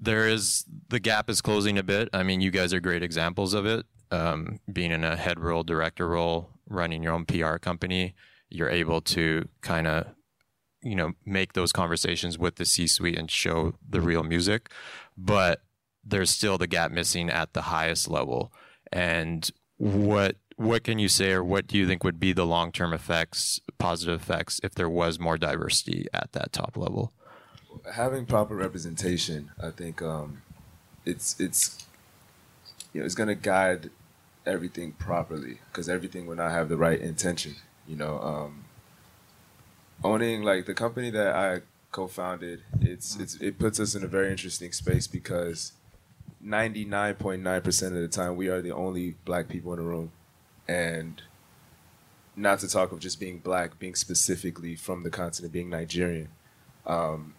there 0.00 0.28
is 0.28 0.64
the 0.88 1.00
gap 1.00 1.30
is 1.30 1.40
closing 1.40 1.78
a 1.78 1.82
bit. 1.82 2.08
I 2.12 2.22
mean 2.22 2.40
you 2.40 2.50
guys 2.50 2.72
are 2.74 2.80
great 2.80 3.02
examples 3.02 3.54
of 3.54 3.66
it. 3.66 3.86
Um, 4.10 4.60
being 4.70 4.90
in 4.90 5.04
a 5.04 5.16
head 5.16 5.38
role 5.38 5.62
director 5.62 6.08
role 6.08 6.50
running 6.68 7.02
your 7.02 7.14
own 7.14 7.24
pr 7.24 7.56
company 7.56 8.14
you're 8.50 8.68
able 8.68 9.00
to 9.00 9.48
kind 9.62 9.86
of 9.86 10.06
you 10.82 10.94
know 10.94 11.12
make 11.24 11.52
those 11.52 11.72
conversations 11.72 12.38
with 12.38 12.56
the 12.56 12.64
C-suite 12.64 13.18
and 13.18 13.30
show 13.30 13.74
the 13.88 14.00
real 14.00 14.22
music, 14.22 14.70
but 15.16 15.62
there's 16.04 16.30
still 16.30 16.58
the 16.58 16.66
gap 16.66 16.90
missing 16.90 17.30
at 17.30 17.52
the 17.52 17.62
highest 17.62 18.08
level. 18.08 18.52
And 18.92 19.50
what 19.76 20.36
what 20.56 20.84
can 20.84 20.98
you 20.98 21.08
say, 21.08 21.32
or 21.32 21.42
what 21.42 21.66
do 21.66 21.76
you 21.76 21.86
think 21.86 22.04
would 22.04 22.20
be 22.20 22.32
the 22.32 22.46
long 22.46 22.72
term 22.72 22.92
effects, 22.92 23.60
positive 23.78 24.20
effects, 24.20 24.60
if 24.62 24.74
there 24.74 24.88
was 24.88 25.18
more 25.18 25.38
diversity 25.38 26.06
at 26.12 26.32
that 26.32 26.52
top 26.52 26.76
level? 26.76 27.12
Having 27.94 28.26
proper 28.26 28.54
representation, 28.54 29.50
I 29.62 29.70
think 29.70 30.02
um, 30.02 30.42
it's 31.04 31.38
it's 31.40 31.84
you 32.92 33.00
know 33.00 33.06
it's 33.06 33.14
going 33.14 33.28
to 33.28 33.34
guide 33.34 33.90
everything 34.46 34.92
properly 34.92 35.58
because 35.70 35.88
everything 35.88 36.26
will 36.26 36.36
not 36.36 36.52
have 36.52 36.68
the 36.68 36.76
right 36.76 37.00
intention. 37.00 37.56
You 37.86 37.96
know, 37.96 38.20
um, 38.20 38.64
owning 40.04 40.42
like 40.42 40.66
the 40.66 40.74
company 40.74 41.10
that 41.10 41.34
I 41.34 41.60
co-founded, 41.90 42.62
it's 42.80 43.16
it's 43.16 43.34
it 43.36 43.58
puts 43.58 43.78
us 43.80 43.94
in 43.94 44.02
a 44.02 44.08
very 44.08 44.30
interesting 44.30 44.72
space 44.72 45.06
because 45.06 45.72
99.9% 46.44 47.86
of 47.86 47.92
the 47.92 48.08
time 48.08 48.36
we 48.36 48.48
are 48.48 48.60
the 48.60 48.72
only 48.72 49.14
black 49.24 49.48
people 49.48 49.72
in 49.72 49.78
the 49.78 49.84
room 49.84 50.10
and 50.66 51.22
not 52.34 52.58
to 52.60 52.68
talk 52.68 52.90
of 52.92 52.98
just 52.98 53.20
being 53.20 53.38
black, 53.38 53.78
being 53.78 53.94
specifically 53.94 54.74
from 54.74 55.02
the 55.02 55.10
continent, 55.10 55.52
being 55.52 55.70
Nigerian. 55.70 56.28
Um, 56.86 57.34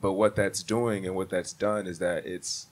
but 0.00 0.12
what 0.12 0.36
that's 0.36 0.62
doing 0.62 1.06
and 1.06 1.14
what 1.14 1.30
that's 1.30 1.52
done 1.52 1.86
is 1.86 1.98
that 2.00 2.26
it's 2.26 2.66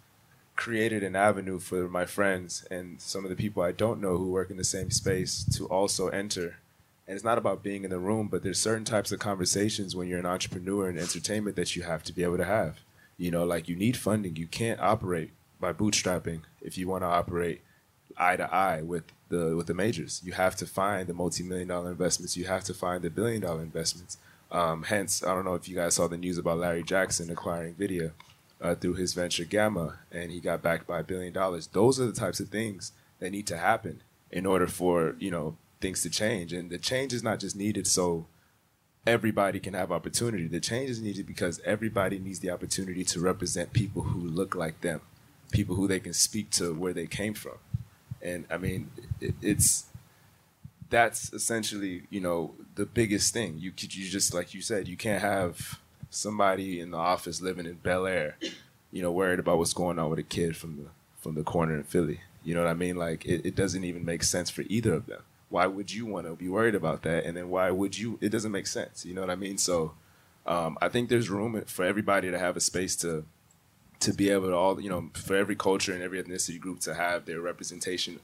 created 0.56 1.02
an 1.02 1.16
avenue 1.16 1.58
for 1.58 1.88
my 1.88 2.04
friends 2.04 2.64
and 2.70 3.00
some 3.00 3.24
of 3.24 3.30
the 3.30 3.36
people 3.36 3.62
I 3.62 3.72
don't 3.72 4.00
know 4.00 4.18
who 4.18 4.30
work 4.30 4.50
in 4.50 4.56
the 4.56 4.64
same 4.64 4.90
space 4.90 5.44
to 5.56 5.66
also 5.66 6.08
enter 6.08 6.58
and 7.06 7.14
it's 7.14 7.24
not 7.24 7.38
about 7.38 7.62
being 7.62 7.84
in 7.84 7.90
the 7.90 7.98
room, 7.98 8.28
but 8.28 8.42
there's 8.42 8.58
certain 8.58 8.84
types 8.84 9.12
of 9.12 9.18
conversations 9.18 9.94
when 9.94 10.08
you're 10.08 10.18
an 10.18 10.26
entrepreneur 10.26 10.88
in 10.88 10.98
entertainment 10.98 11.56
that 11.56 11.76
you 11.76 11.82
have 11.82 12.02
to 12.04 12.12
be 12.12 12.22
able 12.22 12.38
to 12.38 12.44
have. 12.44 12.80
You 13.18 13.30
know, 13.30 13.44
like 13.44 13.68
you 13.68 13.76
need 13.76 13.96
funding. 13.96 14.36
You 14.36 14.46
can't 14.46 14.80
operate 14.80 15.30
by 15.60 15.72
bootstrapping 15.72 16.40
if 16.60 16.76
you 16.78 16.88
want 16.88 17.02
to 17.02 17.08
operate 17.08 17.62
eye 18.16 18.36
to 18.36 18.52
eye 18.52 18.82
with 18.82 19.04
the 19.28 19.54
with 19.56 19.66
the 19.66 19.74
majors. 19.74 20.22
You 20.24 20.32
have 20.32 20.56
to 20.56 20.66
find 20.66 21.06
the 21.06 21.14
multi-million 21.14 21.68
dollar 21.68 21.90
investments. 21.90 22.36
You 22.36 22.44
have 22.46 22.64
to 22.64 22.74
find 22.74 23.02
the 23.02 23.10
billion 23.10 23.42
dollar 23.42 23.62
investments. 23.62 24.16
Um, 24.50 24.84
hence, 24.84 25.24
I 25.24 25.34
don't 25.34 25.44
know 25.44 25.54
if 25.54 25.68
you 25.68 25.76
guys 25.76 25.94
saw 25.94 26.06
the 26.06 26.16
news 26.16 26.38
about 26.38 26.58
Larry 26.58 26.82
Jackson 26.82 27.30
acquiring 27.30 27.74
Vydia 27.74 28.12
uh, 28.60 28.74
through 28.74 28.94
his 28.94 29.14
venture 29.14 29.44
Gamma, 29.44 29.98
and 30.12 30.30
he 30.30 30.40
got 30.40 30.62
backed 30.62 30.86
by 30.86 31.00
a 31.00 31.04
billion 31.04 31.32
dollars. 31.32 31.66
Those 31.68 32.00
are 32.00 32.06
the 32.06 32.12
types 32.12 32.40
of 32.40 32.48
things 32.48 32.92
that 33.20 33.30
need 33.30 33.46
to 33.48 33.58
happen 33.58 34.02
in 34.30 34.46
order 34.46 34.66
for 34.66 35.16
you 35.18 35.30
know 35.30 35.56
things 35.84 36.02
to 36.02 36.08
change. 36.08 36.54
And 36.54 36.70
the 36.70 36.78
change 36.78 37.12
is 37.12 37.22
not 37.22 37.40
just 37.40 37.54
needed 37.54 37.86
so 37.86 38.26
everybody 39.06 39.60
can 39.60 39.74
have 39.74 39.92
opportunity. 39.92 40.46
The 40.48 40.58
change 40.58 40.88
is 40.88 40.98
needed 40.98 41.26
because 41.26 41.60
everybody 41.62 42.18
needs 42.18 42.38
the 42.38 42.50
opportunity 42.50 43.04
to 43.04 43.20
represent 43.20 43.74
people 43.74 44.00
who 44.00 44.20
look 44.20 44.54
like 44.54 44.80
them, 44.80 45.02
people 45.50 45.76
who 45.76 45.86
they 45.86 46.00
can 46.00 46.14
speak 46.14 46.48
to 46.52 46.72
where 46.72 46.94
they 46.94 47.06
came 47.06 47.34
from. 47.34 47.58
And 48.22 48.46
I 48.50 48.56
mean, 48.56 48.90
it, 49.20 49.34
it's 49.42 49.84
that's 50.88 51.30
essentially 51.34 52.04
you 52.08 52.20
know 52.22 52.54
the 52.76 52.86
biggest 52.86 53.34
thing. 53.34 53.58
You 53.58 53.70
could 53.70 53.94
you 53.94 54.08
just 54.08 54.32
like 54.32 54.54
you 54.54 54.62
said, 54.62 54.88
you 54.88 54.96
can't 54.96 55.20
have 55.20 55.78
somebody 56.08 56.80
in 56.80 56.92
the 56.92 56.96
office 56.96 57.42
living 57.42 57.66
in 57.66 57.74
Bel 57.74 58.06
Air, 58.06 58.38
you 58.90 59.02
know, 59.02 59.12
worried 59.12 59.38
about 59.38 59.58
what's 59.58 59.74
going 59.74 59.98
on 59.98 60.08
with 60.08 60.18
a 60.18 60.22
kid 60.22 60.56
from 60.56 60.78
the 60.78 60.86
from 61.20 61.34
the 61.34 61.42
corner 61.42 61.76
in 61.76 61.82
Philly. 61.82 62.20
You 62.42 62.54
know 62.54 62.62
what 62.62 62.70
I 62.70 62.74
mean? 62.74 62.96
Like 62.96 63.26
it, 63.26 63.44
it 63.44 63.54
doesn't 63.54 63.84
even 63.84 64.02
make 64.02 64.22
sense 64.22 64.48
for 64.48 64.62
either 64.70 64.94
of 64.94 65.04
them 65.04 65.20
why 65.54 65.68
would 65.68 65.92
you 65.92 66.04
want 66.04 66.26
to 66.26 66.34
be 66.34 66.48
worried 66.48 66.74
about 66.74 67.02
that? 67.02 67.24
And 67.24 67.36
then 67.36 67.48
why 67.48 67.70
would 67.70 67.96
you? 67.96 68.18
It 68.20 68.30
doesn't 68.30 68.50
make 68.50 68.66
sense. 68.66 69.06
You 69.06 69.14
know 69.14 69.20
what 69.20 69.30
I 69.30 69.36
mean? 69.36 69.56
So 69.56 69.94
um, 70.46 70.76
I 70.82 70.88
think 70.88 71.08
there's 71.08 71.30
room 71.30 71.62
for 71.66 71.84
everybody 71.84 72.28
to 72.28 72.38
have 72.40 72.56
a 72.56 72.60
space 72.60 72.96
to 72.96 73.24
to 74.00 74.12
be 74.12 74.30
able 74.30 74.48
to 74.48 74.56
all 74.56 74.80
you 74.80 74.90
know 74.90 75.10
for 75.14 75.36
every 75.36 75.54
culture 75.54 75.92
and 75.92 76.02
every 76.02 76.20
ethnicity 76.20 76.58
group 76.58 76.80
to 76.80 76.94
have 76.94 77.26
their 77.26 77.40
representation, 77.40 78.18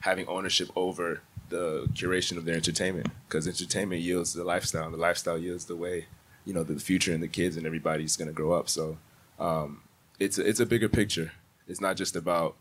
having 0.00 0.28
ownership 0.28 0.70
over 0.76 1.22
the 1.48 1.88
curation 1.92 2.36
of 2.36 2.44
their 2.44 2.54
entertainment 2.54 3.08
because 3.26 3.48
entertainment 3.48 4.00
yields 4.00 4.32
the 4.32 4.44
lifestyle 4.44 4.84
and 4.84 4.94
the 4.94 4.98
lifestyle 4.98 5.38
yields 5.38 5.64
the 5.64 5.76
way 5.76 6.06
you 6.44 6.54
know 6.54 6.62
the 6.62 6.78
future 6.78 7.12
and 7.12 7.22
the 7.22 7.28
kids 7.28 7.56
and 7.56 7.66
everybody's 7.66 8.16
going 8.16 8.26
to 8.26 8.34
grow 8.34 8.52
up 8.52 8.68
so 8.68 8.98
um, 9.38 9.82
it's 10.18 10.38
a, 10.38 10.48
it's 10.48 10.58
a 10.58 10.66
bigger 10.66 10.88
picture 10.88 11.30
it's 11.68 11.80
not 11.80 11.96
just 11.96 12.16
about 12.16 12.56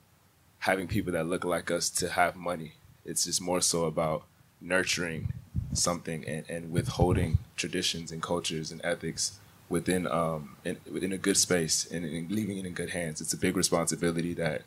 having 0.60 0.88
people 0.88 1.12
that 1.14 1.26
look 1.26 1.44
like 1.44 1.72
us 1.72 1.90
to 1.90 2.10
have 2.10 2.36
money 2.36 2.74
it's 3.06 3.26
just 3.26 3.42
more 3.42 3.62
so 3.62 3.86
about 3.86 4.24
nurturing 4.62 5.32
something 5.74 6.26
and, 6.26 6.50
and 6.50 6.72
withholding 6.72 7.38
traditions 7.56 8.12
and 8.12 8.22
cultures 8.22 8.72
and 8.72 8.82
ethics 8.84 9.40
within 9.70 10.08
um 10.08 10.58
in, 10.64 10.78
within 10.92 11.12
a 11.12 11.18
good 11.18 11.38
space 11.38 11.90
and, 11.92 12.06
and 12.06 12.32
leaving 12.32 12.58
it 12.58 12.66
in 12.66 12.74
good 12.74 12.92
hands. 12.92 13.22
It's 13.22 13.34
a 13.34 13.38
big 13.38 13.56
responsibility 13.58 14.34
that 14.36 14.64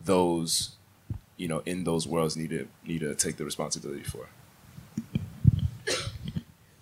those 0.00 0.76
you 1.36 1.48
know 1.48 1.62
in 1.66 1.84
those 1.84 2.06
worlds 2.06 2.36
need 2.36 2.50
to 2.50 2.68
need 2.84 3.00
to 3.00 3.14
take 3.14 3.36
the 3.36 3.44
responsibility 3.44 4.04
for. 4.04 4.28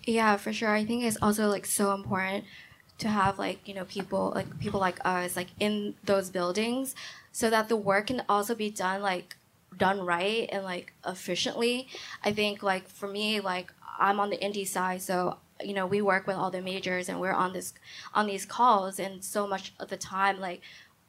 Yeah, 0.03 0.37
for 0.37 0.53
sure. 0.53 0.69
I 0.69 0.85
think 0.85 1.03
it's 1.03 1.17
also 1.21 1.49
like 1.49 1.65
so 1.65 1.93
important 1.93 2.45
to 2.99 3.07
have 3.09 3.37
like 3.37 3.67
you 3.67 3.73
know 3.73 3.85
people 3.85 4.31
like 4.33 4.59
people 4.59 4.79
like 4.79 4.99
us 5.05 5.35
like 5.35 5.49
in 5.59 5.95
those 6.03 6.29
buildings 6.29 6.95
so 7.31 7.49
that 7.49 7.69
the 7.69 7.75
work 7.75 8.07
can 8.07 8.23
also 8.27 8.55
be 8.55 8.71
done 8.71 9.01
like 9.01 9.36
done 9.75 10.01
right 10.01 10.47
and 10.51 10.63
like 10.63 10.93
efficiently. 11.05 11.87
I 12.23 12.31
think 12.33 12.63
like 12.63 12.87
for 12.87 13.07
me, 13.07 13.39
like 13.39 13.71
I'm 13.99 14.19
on 14.19 14.29
the 14.29 14.37
indie 14.37 14.67
side, 14.67 15.01
so 15.01 15.37
you 15.63 15.73
know 15.73 15.85
we 15.85 16.01
work 16.01 16.27
with 16.27 16.35
all 16.35 16.51
the 16.51 16.61
majors 16.61 17.09
and 17.09 17.19
we're 17.19 17.31
on 17.31 17.53
this 17.53 17.73
on 18.13 18.27
these 18.27 18.45
calls, 18.45 18.99
and 18.99 19.23
so 19.23 19.47
much 19.47 19.73
of 19.79 19.89
the 19.89 19.97
time 19.97 20.39
like 20.39 20.61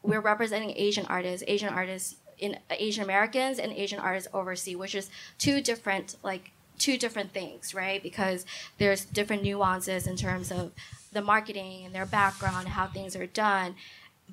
we're 0.02 0.20
representing 0.20 0.72
Asian 0.76 1.06
artists, 1.06 1.44
Asian 1.46 1.68
artists 1.68 2.16
in 2.38 2.58
Asian 2.70 3.02
Americans 3.02 3.58
and 3.58 3.72
Asian 3.72 3.98
artists 3.98 4.28
overseas, 4.32 4.76
which 4.76 4.94
is 4.94 5.10
two 5.38 5.60
different 5.60 6.16
like 6.22 6.52
two 6.78 6.96
different 6.96 7.32
things, 7.32 7.74
right? 7.74 8.02
Because 8.02 8.46
there's 8.78 9.04
different 9.04 9.42
nuances 9.42 10.06
in 10.06 10.16
terms 10.16 10.52
of 10.52 10.72
the 11.12 11.20
marketing 11.20 11.84
and 11.84 11.94
their 11.94 12.06
background, 12.06 12.68
how 12.68 12.86
things 12.86 13.16
are 13.16 13.26
done 13.26 13.74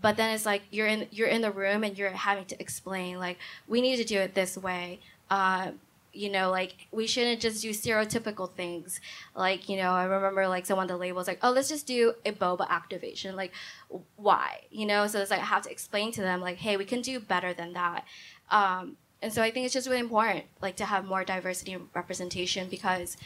but 0.01 0.17
then 0.17 0.33
it's 0.33 0.45
like 0.45 0.63
you're 0.71 0.87
in 0.87 1.07
you're 1.11 1.27
in 1.27 1.41
the 1.41 1.51
room 1.51 1.83
and 1.83 1.97
you're 1.97 2.09
having 2.11 2.45
to 2.45 2.59
explain 2.61 3.19
like 3.19 3.37
we 3.67 3.81
need 3.81 3.97
to 3.97 4.03
do 4.03 4.19
it 4.19 4.33
this 4.35 4.57
way. 4.57 4.99
Uh, 5.29 5.71
you 6.13 6.31
know 6.31 6.49
like 6.49 6.87
we 6.91 7.05
shouldn't 7.07 7.41
just 7.41 7.61
do 7.61 7.71
stereotypical 7.71 8.49
things. 8.51 8.99
Like 9.35 9.67
you 9.67 9.77
know 9.77 9.91
i 9.91 10.05
remember 10.05 10.47
like 10.47 10.65
someone 10.65 10.87
the 10.87 10.97
label 10.97 11.17
was 11.17 11.27
like 11.27 11.39
oh 11.41 11.51
let's 11.51 11.69
just 11.69 11.85
do 11.87 12.13
a 12.25 12.31
boba 12.31 12.67
activation. 12.69 13.35
Like 13.35 13.53
why? 14.15 14.61
You 14.71 14.85
know 14.85 15.07
so 15.07 15.19
it's 15.19 15.31
like 15.31 15.41
i 15.41 15.45
have 15.45 15.63
to 15.63 15.71
explain 15.71 16.11
to 16.13 16.21
them 16.21 16.41
like 16.41 16.57
hey 16.57 16.77
we 16.77 16.85
can 16.85 17.01
do 17.01 17.19
better 17.19 17.53
than 17.53 17.73
that. 17.73 18.05
Um, 18.49 18.97
and 19.21 19.33
so 19.33 19.41
i 19.41 19.49
think 19.49 19.65
it's 19.65 19.73
just 19.73 19.87
really 19.87 19.99
important 19.99 20.45
like 20.61 20.75
to 20.75 20.85
have 20.85 21.05
more 21.05 21.23
diversity 21.23 21.73
and 21.73 21.87
representation 21.95 22.69
because 22.69 23.17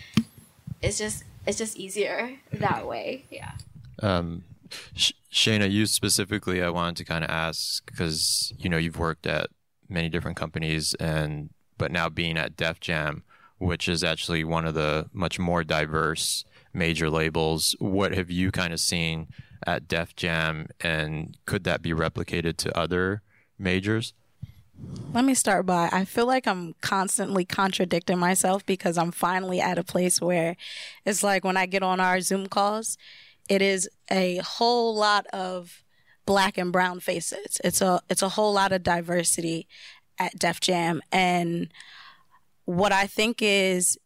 it's 0.81 0.97
just 0.97 1.23
it's 1.45 1.57
just 1.57 1.77
easier 1.77 2.37
that 2.53 2.87
way. 2.87 3.25
Yeah. 3.29 3.51
Um, 4.01 4.43
Shayna, 5.31 5.69
you 5.69 5.85
specifically, 5.85 6.63
I 6.63 6.69
wanted 6.69 6.97
to 6.97 7.05
kind 7.05 7.23
of 7.23 7.29
ask 7.29 7.85
because 7.85 8.51
you 8.57 8.69
know 8.69 8.77
you've 8.77 8.97
worked 8.97 9.27
at 9.27 9.49
many 9.87 10.09
different 10.09 10.37
companies, 10.37 10.95
and 10.95 11.49
but 11.77 11.91
now 11.91 12.09
being 12.09 12.37
at 12.37 12.57
Def 12.57 12.79
Jam, 12.79 13.23
which 13.57 13.87
is 13.87 14.03
actually 14.03 14.43
one 14.43 14.65
of 14.65 14.73
the 14.73 15.07
much 15.13 15.37
more 15.37 15.63
diverse 15.63 16.45
major 16.73 17.09
labels, 17.09 17.75
what 17.79 18.13
have 18.13 18.31
you 18.31 18.51
kind 18.51 18.73
of 18.73 18.79
seen 18.79 19.27
at 19.67 19.87
Def 19.87 20.15
Jam, 20.15 20.67
and 20.81 21.37
could 21.45 21.63
that 21.63 21.81
be 21.81 21.91
replicated 21.91 22.57
to 22.57 22.77
other 22.77 23.21
majors? 23.57 24.13
Let 25.13 25.25
me 25.25 25.33
start 25.33 25.65
by 25.65 25.89
I 25.91 26.05
feel 26.05 26.25
like 26.25 26.47
I'm 26.47 26.73
constantly 26.81 27.43
contradicting 27.43 28.17
myself 28.17 28.65
because 28.65 28.97
I'm 28.97 29.11
finally 29.11 29.59
at 29.59 29.77
a 29.77 29.83
place 29.83 30.21
where 30.21 30.55
it's 31.05 31.21
like 31.21 31.43
when 31.43 31.57
I 31.57 31.65
get 31.65 31.83
on 31.83 31.99
our 31.99 32.21
Zoom 32.21 32.47
calls, 32.47 32.97
it 33.49 33.61
is 33.61 33.89
a 34.09 34.37
whole 34.37 34.95
lot 34.95 35.27
of 35.27 35.83
black 36.25 36.57
and 36.57 36.71
brown 36.71 36.99
faces. 36.99 37.59
It's 37.63 37.81
a 37.81 38.01
it's 38.09 38.21
a 38.21 38.29
whole 38.29 38.53
lot 38.53 38.71
of 38.71 38.83
diversity 38.83 39.67
at 40.17 40.37
Def 40.37 40.59
Jam 40.59 41.01
and 41.11 41.69
what 42.65 42.91
I 42.91 43.07
think 43.07 43.41
is 43.41 43.97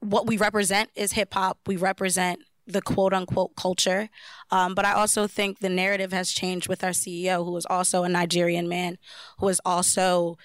what 0.00 0.26
we 0.26 0.36
represent 0.36 0.90
is 0.94 1.12
hip 1.12 1.32
hop. 1.32 1.58
We 1.66 1.76
represent 1.76 2.40
the 2.66 2.82
quote 2.82 3.14
unquote 3.14 3.56
culture. 3.56 4.10
Um, 4.50 4.74
but 4.74 4.84
I 4.84 4.92
also 4.92 5.26
think 5.26 5.58
the 5.58 5.70
narrative 5.70 6.12
has 6.12 6.30
changed 6.30 6.68
with 6.68 6.84
our 6.84 6.90
CEO, 6.90 7.44
who 7.44 7.56
is 7.56 7.66
also 7.66 8.04
a 8.04 8.08
Nigerian 8.08 8.68
man, 8.68 8.98
who 9.38 9.48
has 9.48 9.60
also 9.64 10.36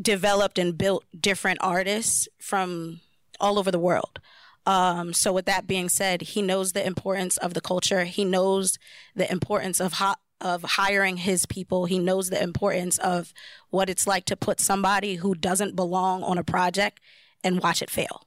developed 0.00 0.58
and 0.58 0.76
built 0.76 1.04
different 1.18 1.60
artists 1.62 2.26
from 2.40 3.00
all 3.38 3.58
over 3.58 3.70
the 3.70 3.78
world. 3.78 4.18
Um, 4.66 5.12
so, 5.12 5.32
with 5.32 5.46
that 5.46 5.66
being 5.66 5.88
said, 5.88 6.22
he 6.22 6.42
knows 6.42 6.72
the 6.72 6.86
importance 6.86 7.36
of 7.38 7.54
the 7.54 7.60
culture. 7.60 8.04
He 8.04 8.24
knows 8.24 8.78
the 9.14 9.30
importance 9.30 9.80
of 9.80 9.94
of 10.40 10.62
hiring 10.62 11.18
his 11.18 11.46
people. 11.46 11.84
He 11.86 11.98
knows 11.98 12.30
the 12.30 12.42
importance 12.42 12.98
of 12.98 13.32
what 13.70 13.90
it's 13.90 14.06
like 14.06 14.24
to 14.26 14.36
put 14.36 14.60
somebody 14.60 15.16
who 15.16 15.34
doesn't 15.34 15.76
belong 15.76 16.22
on 16.22 16.38
a 16.38 16.44
project 16.44 17.00
and 17.44 17.60
watch 17.60 17.82
it 17.82 17.90
fail. 17.90 18.26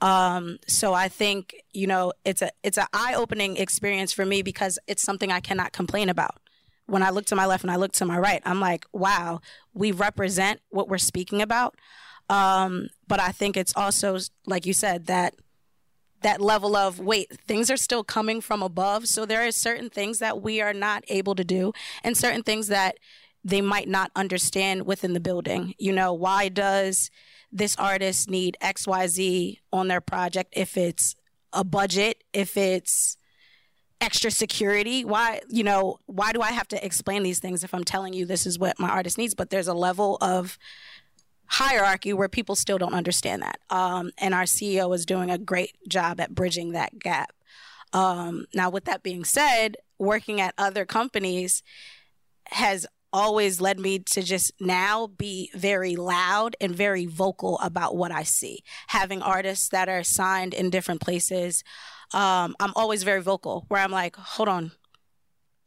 Um, 0.00 0.58
so 0.66 0.92
I 0.92 1.08
think 1.08 1.54
you 1.72 1.86
know 1.86 2.12
it's 2.24 2.42
a 2.42 2.50
it's 2.62 2.78
an 2.78 2.86
eye 2.92 3.14
opening 3.14 3.56
experience 3.56 4.12
for 4.12 4.26
me 4.26 4.42
because 4.42 4.78
it's 4.86 5.02
something 5.02 5.32
I 5.32 5.40
cannot 5.40 5.72
complain 5.72 6.08
about. 6.08 6.36
When 6.86 7.02
I 7.02 7.10
look 7.10 7.26
to 7.26 7.36
my 7.36 7.46
left 7.46 7.64
and 7.64 7.70
I 7.70 7.76
look 7.76 7.92
to 7.92 8.04
my 8.04 8.18
right, 8.18 8.42
I'm 8.44 8.60
like, 8.60 8.86
wow, 8.92 9.40
we 9.74 9.90
represent 9.92 10.60
what 10.68 10.88
we're 10.88 10.98
speaking 10.98 11.42
about. 11.42 11.74
Um, 12.28 12.88
but 13.08 13.20
I 13.20 13.32
think 13.32 13.56
it's 13.56 13.74
also 13.76 14.18
like 14.46 14.66
you 14.66 14.72
said 14.72 15.06
that 15.06 15.34
that 16.22 16.40
level 16.40 16.76
of 16.76 16.98
wait 16.98 17.38
things 17.46 17.70
are 17.70 17.76
still 17.76 18.04
coming 18.04 18.40
from 18.40 18.62
above. 18.62 19.06
So 19.08 19.26
there 19.26 19.46
are 19.46 19.52
certain 19.52 19.90
things 19.90 20.18
that 20.18 20.42
we 20.42 20.60
are 20.60 20.72
not 20.72 21.04
able 21.08 21.34
to 21.34 21.44
do 21.44 21.72
and 22.02 22.16
certain 22.16 22.42
things 22.42 22.68
that 22.68 22.96
they 23.44 23.60
might 23.60 23.88
not 23.88 24.10
understand 24.16 24.86
within 24.86 25.12
the 25.12 25.20
building. 25.20 25.74
You 25.78 25.92
know 25.92 26.12
why 26.12 26.48
does 26.48 27.10
this 27.52 27.76
artist 27.76 28.28
need 28.28 28.56
XYZ 28.60 29.60
on 29.72 29.88
their 29.88 30.00
project 30.00 30.52
if 30.56 30.76
it's 30.76 31.14
a 31.52 31.62
budget, 31.62 32.24
if 32.32 32.56
it's 32.56 33.16
extra 34.00 34.30
security? 34.30 35.04
Why 35.04 35.40
you 35.48 35.64
know 35.64 35.98
why 36.06 36.32
do 36.32 36.40
i 36.40 36.52
have 36.52 36.68
to 36.68 36.84
explain 36.84 37.22
these 37.22 37.38
things 37.38 37.64
if 37.64 37.72
i'm 37.72 37.84
telling 37.84 38.12
you 38.12 38.26
this 38.26 38.46
is 38.46 38.58
what 38.58 38.78
my 38.80 38.88
artist 38.88 39.16
needs? 39.18 39.34
But 39.34 39.50
there's 39.50 39.68
a 39.68 39.74
level 39.74 40.18
of 40.20 40.58
hierarchy 41.48 42.12
where 42.12 42.28
people 42.28 42.56
still 42.56 42.78
don't 42.78 42.94
understand 42.94 43.42
that 43.42 43.60
um, 43.70 44.10
and 44.18 44.34
our 44.34 44.44
ceo 44.44 44.94
is 44.94 45.06
doing 45.06 45.30
a 45.30 45.38
great 45.38 45.76
job 45.88 46.20
at 46.20 46.34
bridging 46.34 46.72
that 46.72 46.98
gap 46.98 47.32
um, 47.92 48.46
now 48.54 48.68
with 48.68 48.84
that 48.84 49.02
being 49.02 49.24
said 49.24 49.76
working 49.98 50.40
at 50.40 50.54
other 50.58 50.84
companies 50.84 51.62
has 52.48 52.86
always 53.12 53.60
led 53.60 53.80
me 53.80 53.98
to 53.98 54.22
just 54.22 54.52
now 54.60 55.06
be 55.06 55.50
very 55.54 55.96
loud 55.96 56.54
and 56.60 56.74
very 56.74 57.06
vocal 57.06 57.58
about 57.60 57.96
what 57.96 58.12
I 58.12 58.22
see. 58.24 58.62
Having 58.88 59.22
artists 59.22 59.70
that 59.70 59.88
are 59.88 60.02
signed 60.02 60.52
in 60.52 60.68
different 60.68 61.00
places, 61.00 61.64
um, 62.12 62.54
I'm 62.60 62.72
always 62.76 63.02
very 63.02 63.22
vocal 63.22 63.64
where 63.68 63.80
I'm 63.80 63.90
like, 63.90 64.16
hold 64.16 64.48
on, 64.48 64.72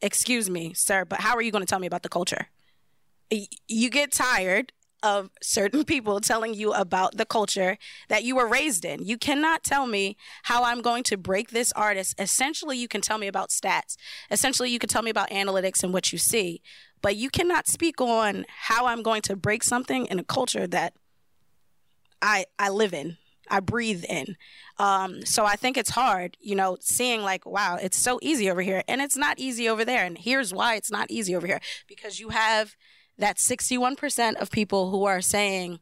excuse 0.02 0.50
me, 0.50 0.74
sir, 0.74 1.06
but 1.06 1.22
how 1.22 1.36
are 1.36 1.42
you 1.42 1.52
going 1.52 1.64
to 1.64 1.68
tell 1.68 1.80
me 1.80 1.88
about 1.88 2.04
the 2.04 2.10
culture? 2.10 2.48
You 3.68 3.90
get 3.90 4.12
tired 4.12 4.72
of 5.04 5.30
certain 5.42 5.84
people 5.94 6.20
telling 6.20 6.54
you 6.54 6.74
about 6.74 7.18
the 7.18 7.26
culture 7.26 7.78
that 8.08 8.24
you 8.24 8.36
were 8.36 8.48
raised 8.48 8.86
in. 8.86 9.04
You 9.06 9.18
cannot 9.18 9.64
tell 9.64 9.88
me 9.88 10.18
how 10.44 10.64
I'm 10.64 10.82
going 10.82 11.04
to 11.04 11.18
break 11.18 11.52
this 11.52 11.72
artist. 11.74 12.20
Essentially, 12.20 12.78
you 12.78 12.88
can 12.88 13.02
tell 13.02 13.18
me 13.18 13.28
about 13.28 13.50
stats. 13.50 13.96
Essentially, 14.32 14.70
you 14.70 14.80
can 14.80 14.90
tell 14.90 15.02
me 15.02 15.10
about 15.10 15.30
analytics 15.30 15.84
and 15.84 15.94
what 15.94 16.12
you 16.12 16.18
see 16.18 16.62
but 17.02 17.16
you 17.16 17.30
cannot 17.30 17.68
speak 17.68 18.02
on 18.02 18.46
how 18.50 18.88
I'm 18.88 19.02
going 19.04 19.22
to 19.24 19.36
break 19.36 19.64
something 19.64 20.06
in 20.08 20.20
a 20.20 20.24
culture 20.24 20.68
that 20.68 20.94
I 22.22 22.46
I 22.58 22.70
live 22.70 22.94
in. 22.94 23.18
I 23.52 23.62
breathe 23.62 24.04
in. 24.08 24.38
Um, 24.78 25.26
so 25.26 25.44
I 25.44 25.56
think 25.56 25.76
it's 25.76 25.90
hard, 25.90 26.38
you 26.40 26.56
know, 26.56 26.78
seeing 26.82 27.24
like, 27.24 27.48
wow, 27.48 27.80
it's 27.82 27.98
so 27.98 28.20
easy 28.22 28.50
over 28.50 28.62
here 28.62 28.84
and 28.88 29.02
it's 29.02 29.18
not 29.18 29.40
easy 29.40 29.68
over 29.68 29.84
there. 29.84 30.06
And 30.06 30.18
here's 30.18 30.54
why 30.54 30.76
it's 30.76 30.92
not 30.92 31.10
easy 31.10 31.36
over 31.36 31.48
here 31.48 31.60
because 31.88 32.20
you 32.20 32.30
have 32.30 32.76
that 33.20 33.38
61% 33.38 34.36
of 34.36 34.50
people 34.50 34.90
who 34.90 35.06
are 35.06 35.22
saying, 35.22 35.80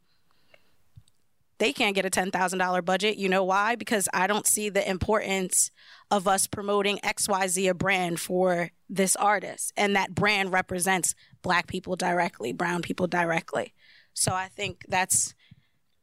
they 1.59 1.73
can't 1.73 1.95
get 1.95 2.05
a 2.05 2.09
$10,000 2.09 2.85
budget. 2.85 3.17
You 3.17 3.29
know 3.29 3.43
why? 3.43 3.75
Because 3.75 4.07
I 4.13 4.27
don't 4.27 4.45
see 4.45 4.69
the 4.69 4.87
importance 4.87 5.71
of 6.11 6.27
us 6.27 6.45
promoting 6.45 6.97
XYZ 6.99 7.69
a 7.69 7.73
brand 7.73 8.19
for 8.19 8.69
this 8.89 9.15
artist. 9.15 9.73
And 9.75 9.95
that 9.95 10.13
brand 10.13 10.51
represents 10.51 11.15
black 11.41 11.67
people 11.67 11.95
directly, 11.95 12.53
brown 12.53 12.81
people 12.81 13.07
directly. 13.07 13.73
So 14.13 14.33
I 14.33 14.47
think 14.47 14.85
that's 14.87 15.33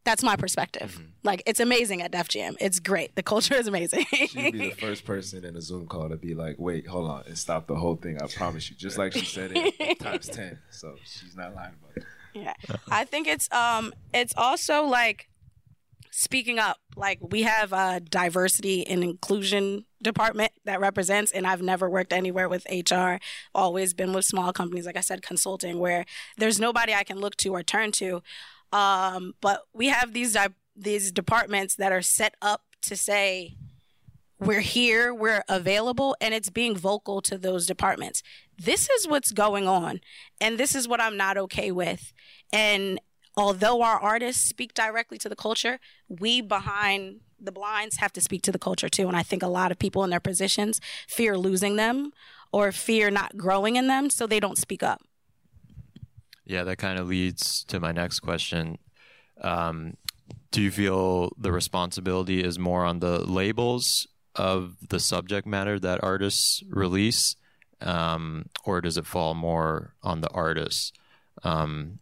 that's 0.05 0.23
my 0.23 0.37
perspective. 0.37 0.93
Mm-hmm. 0.93 1.11
Like 1.23 1.43
it's 1.47 1.61
amazing 1.61 2.03
at 2.03 2.13
Def 2.13 2.29
Jam. 2.29 2.57
It's 2.61 2.79
great. 2.79 3.15
The 3.17 3.23
culture 3.23 3.55
is 3.55 3.67
amazing. 3.67 4.05
She'd 4.11 4.53
be 4.53 4.71
the 4.71 4.71
first 4.79 5.05
person 5.05 5.45
in 5.45 5.57
a 5.57 5.61
Zoom 5.63 5.87
call 5.87 6.09
to 6.09 6.17
be 6.17 6.35
like, 6.35 6.57
"Wait, 6.59 6.87
hold 6.87 7.11
on, 7.11 7.25
and 7.27 7.39
stop 7.39 7.67
the 7.67 7.75
whole 7.75 7.97
thing." 7.97 8.21
I 8.23 8.27
promise 8.27 8.71
you. 8.71 8.77
Just 8.77 8.99
like 8.99 9.13
she 9.13 9.25
said 9.25 9.53
it 9.55 9.99
times 10.01 10.29
ten. 10.29 10.59
So 10.71 10.95
she's 11.05 11.35
not 11.37 11.55
lying 11.55 11.75
about 11.83 11.97
it. 11.97 12.05
Yeah, 12.35 12.55
I 12.91 13.05
think 13.05 13.27
it's 13.27 13.51
um, 13.53 13.95
it's 14.13 14.35
also 14.37 14.85
like 14.85 15.29
speaking 16.11 16.59
up. 16.59 16.79
Like 16.97 17.19
we 17.21 17.43
have 17.43 17.73
a 17.73 18.01
diversity 18.01 18.87
and 18.87 19.03
inclusion 19.03 19.85
department 20.01 20.53
that 20.65 20.81
represents, 20.81 21.33
and 21.33 21.47
I've 21.47 21.63
never 21.63 21.91
worked 21.91 22.13
anywhere 22.13 22.49
with 22.49 22.67
HR. 22.71 23.17
Always 23.55 23.95
been 23.95 24.13
with 24.13 24.25
small 24.25 24.53
companies, 24.53 24.87
like 24.87 24.97
I 24.97 25.01
said, 25.01 25.23
consulting, 25.23 25.79
where 25.79 26.05
there's 26.37 26.61
nobody 26.61 26.95
I 26.95 27.05
can 27.05 27.19
look 27.19 27.37
to 27.39 27.49
or 27.51 27.63
turn 27.63 27.91
to. 27.93 28.23
Um, 28.75 29.35
but 29.41 29.63
we 29.73 29.87
have 29.87 30.13
these 30.13 30.33
di- 30.33 30.49
these 30.75 31.13
departments 31.13 31.77
that 31.77 31.93
are 31.93 32.03
set 32.03 32.35
up 32.43 32.63
to 32.83 32.97
say 32.97 33.57
we're 34.41 34.61
here, 34.61 35.15
we're 35.15 35.45
available, 35.49 36.17
and 36.21 36.35
it's 36.35 36.51
being 36.51 36.77
vocal 36.77 37.23
to 37.23 37.39
those 37.39 37.67
departments. 37.67 38.23
This 38.59 38.91
is 38.91 39.07
what's 39.07 39.31
going 39.31 39.69
on, 39.69 40.01
and 40.41 40.59
this 40.59 40.75
is 40.75 40.89
what 40.89 41.01
I'm 41.01 41.17
not 41.17 41.39
okay 41.39 41.71
with. 41.71 42.13
And 42.53 43.01
although 43.37 43.81
our 43.83 43.99
artists 43.99 44.45
speak 44.45 44.75
directly 44.75 45.19
to 45.19 45.29
the 45.29 45.37
culture, 45.37 45.79
we 46.09 46.41
behind 46.41 47.21
the 47.41 47.53
blinds 47.53 47.99
have 47.99 48.13
to 48.15 48.21
speak 48.21 48.43
to 48.43 48.53
the 48.53 48.59
culture 48.59 48.89
too. 48.89 49.07
And 49.07 49.17
I 49.17 49.23
think 49.23 49.45
a 49.45 49.49
lot 49.49 49.71
of 49.71 49.79
people 49.79 50.03
in 50.03 50.11
their 50.11 50.19
positions 50.19 50.81
fear 51.07 51.39
losing 51.39 51.77
them 51.77 52.11
or 52.53 52.73
fear 52.73 53.09
not 53.09 53.37
growing 53.37 53.77
in 53.77 53.87
them, 53.87 54.11
so 54.11 54.27
they 54.27 54.41
don't 54.41 54.59
speak 54.59 54.83
up. 54.83 55.01
Yeah, 56.47 56.65
that 56.65 56.77
kind 56.77 56.99
of 56.99 57.09
leads 57.09 57.65
to 57.65 57.81
my 57.81 57.93
next 57.93 58.21
question. 58.21 58.79
Um, 59.41 59.97
do 60.51 60.63
you 60.63 60.71
feel 60.71 61.33
the 61.39 61.53
responsibility 61.53 62.43
is 62.43 62.59
more 62.59 62.85
on 62.85 63.01
the 63.01 63.19
labels 63.29 64.07
of 64.35 64.77
the 64.89 65.01
subject 65.01 65.47
matter 65.47 65.79
that 65.79 66.03
artists 66.03 66.63
release, 66.69 67.37
um, 67.81 68.47
or 68.65 68.81
does 68.81 68.97
it 68.97 69.07
fall 69.07 69.35
more 69.35 69.95
on 70.03 70.21
the 70.21 70.31
artists? 70.31 70.93
Um, 71.43 71.99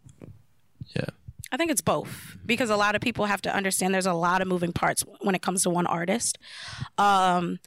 yeah. 0.95 1.07
I 1.51 1.57
think 1.57 1.71
it's 1.71 1.83
both 1.83 2.37
because 2.47 2.71
a 2.71 2.77
lot 2.77 2.95
of 2.95 3.03
people 3.03 3.27
have 3.27 3.43
to 3.43 3.55
understand 3.55 3.95
there's 3.95 4.07
a 4.07 4.15
lot 4.15 4.41
of 4.41 4.49
moving 4.49 4.73
parts 4.73 5.05
when 5.21 5.35
it 5.35 5.43
comes 5.43 5.63
to 5.65 5.71
one 5.71 5.87
artist. 5.87 6.39
Um, 6.97 7.59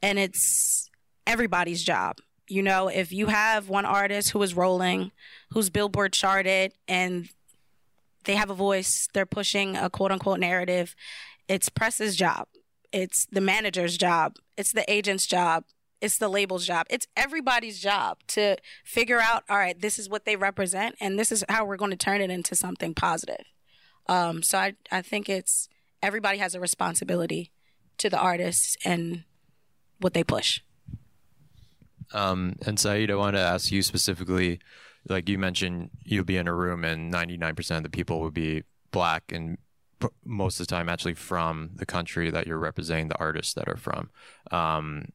and 0.00 0.18
it's 0.18 0.90
everybody's 1.26 1.82
job. 1.82 2.18
You 2.48 2.62
know, 2.62 2.88
if 2.88 3.12
you 3.12 3.26
have 3.26 3.68
one 3.68 3.84
artist 3.84 4.30
who 4.30 4.42
is 4.42 4.54
rolling, 4.54 5.12
who's 5.50 5.70
Billboard 5.70 6.12
charted, 6.12 6.72
and 6.88 7.28
they 8.24 8.34
have 8.34 8.50
a 8.50 8.54
voice, 8.54 9.08
they're 9.12 9.26
pushing 9.26 9.76
a 9.76 9.88
quote 9.88 10.12
unquote 10.12 10.40
narrative, 10.40 10.94
it's 11.48 11.68
press's 11.68 12.16
job, 12.16 12.48
it's 12.92 13.26
the 13.26 13.40
manager's 13.40 13.96
job, 13.96 14.36
it's 14.56 14.72
the 14.72 14.90
agent's 14.90 15.26
job, 15.26 15.64
it's 16.02 16.18
the 16.18 16.28
label's 16.28 16.66
job. 16.66 16.86
It's 16.90 17.06
everybody's 17.16 17.80
job 17.80 18.18
to 18.28 18.56
figure 18.84 19.20
out, 19.20 19.44
all 19.48 19.56
right, 19.56 19.80
this 19.80 20.00
is 20.00 20.08
what 20.08 20.24
they 20.24 20.34
represent 20.34 20.96
and 21.00 21.16
this 21.16 21.30
is 21.30 21.44
how 21.48 21.64
we're 21.64 21.76
going 21.76 21.92
to 21.92 21.96
turn 21.96 22.20
it 22.20 22.28
into 22.28 22.56
something 22.56 22.92
positive. 22.92 23.44
Um, 24.08 24.42
so 24.42 24.58
I, 24.58 24.74
I 24.90 25.00
think 25.00 25.28
it's 25.28 25.68
everybody 26.02 26.38
has 26.38 26.56
a 26.56 26.60
responsibility 26.60 27.52
to 27.98 28.10
the 28.10 28.18
artists 28.18 28.76
and 28.84 29.22
what 30.00 30.12
they 30.12 30.24
push. 30.24 30.60
Um, 32.12 32.56
and 32.66 32.78
Saeed, 32.78 33.10
I 33.10 33.14
want 33.14 33.36
to 33.36 33.40
ask 33.40 33.70
you 33.72 33.82
specifically, 33.82 34.60
like 35.08 35.28
you 35.28 35.38
mentioned, 35.38 35.90
you'll 36.04 36.24
be 36.24 36.36
in 36.36 36.48
a 36.48 36.54
room 36.54 36.84
and 36.84 37.12
99% 37.12 37.76
of 37.76 37.82
the 37.82 37.90
people 37.90 38.20
would 38.20 38.34
be 38.34 38.64
black 38.90 39.32
and 39.32 39.58
most 40.24 40.58
of 40.58 40.66
the 40.66 40.74
time 40.74 40.88
actually 40.88 41.14
from 41.14 41.70
the 41.74 41.86
country 41.86 42.30
that 42.30 42.46
you're 42.46 42.58
representing 42.58 43.08
the 43.08 43.18
artists 43.18 43.54
that 43.54 43.68
are 43.68 43.76
from. 43.76 44.10
Um, 44.50 45.06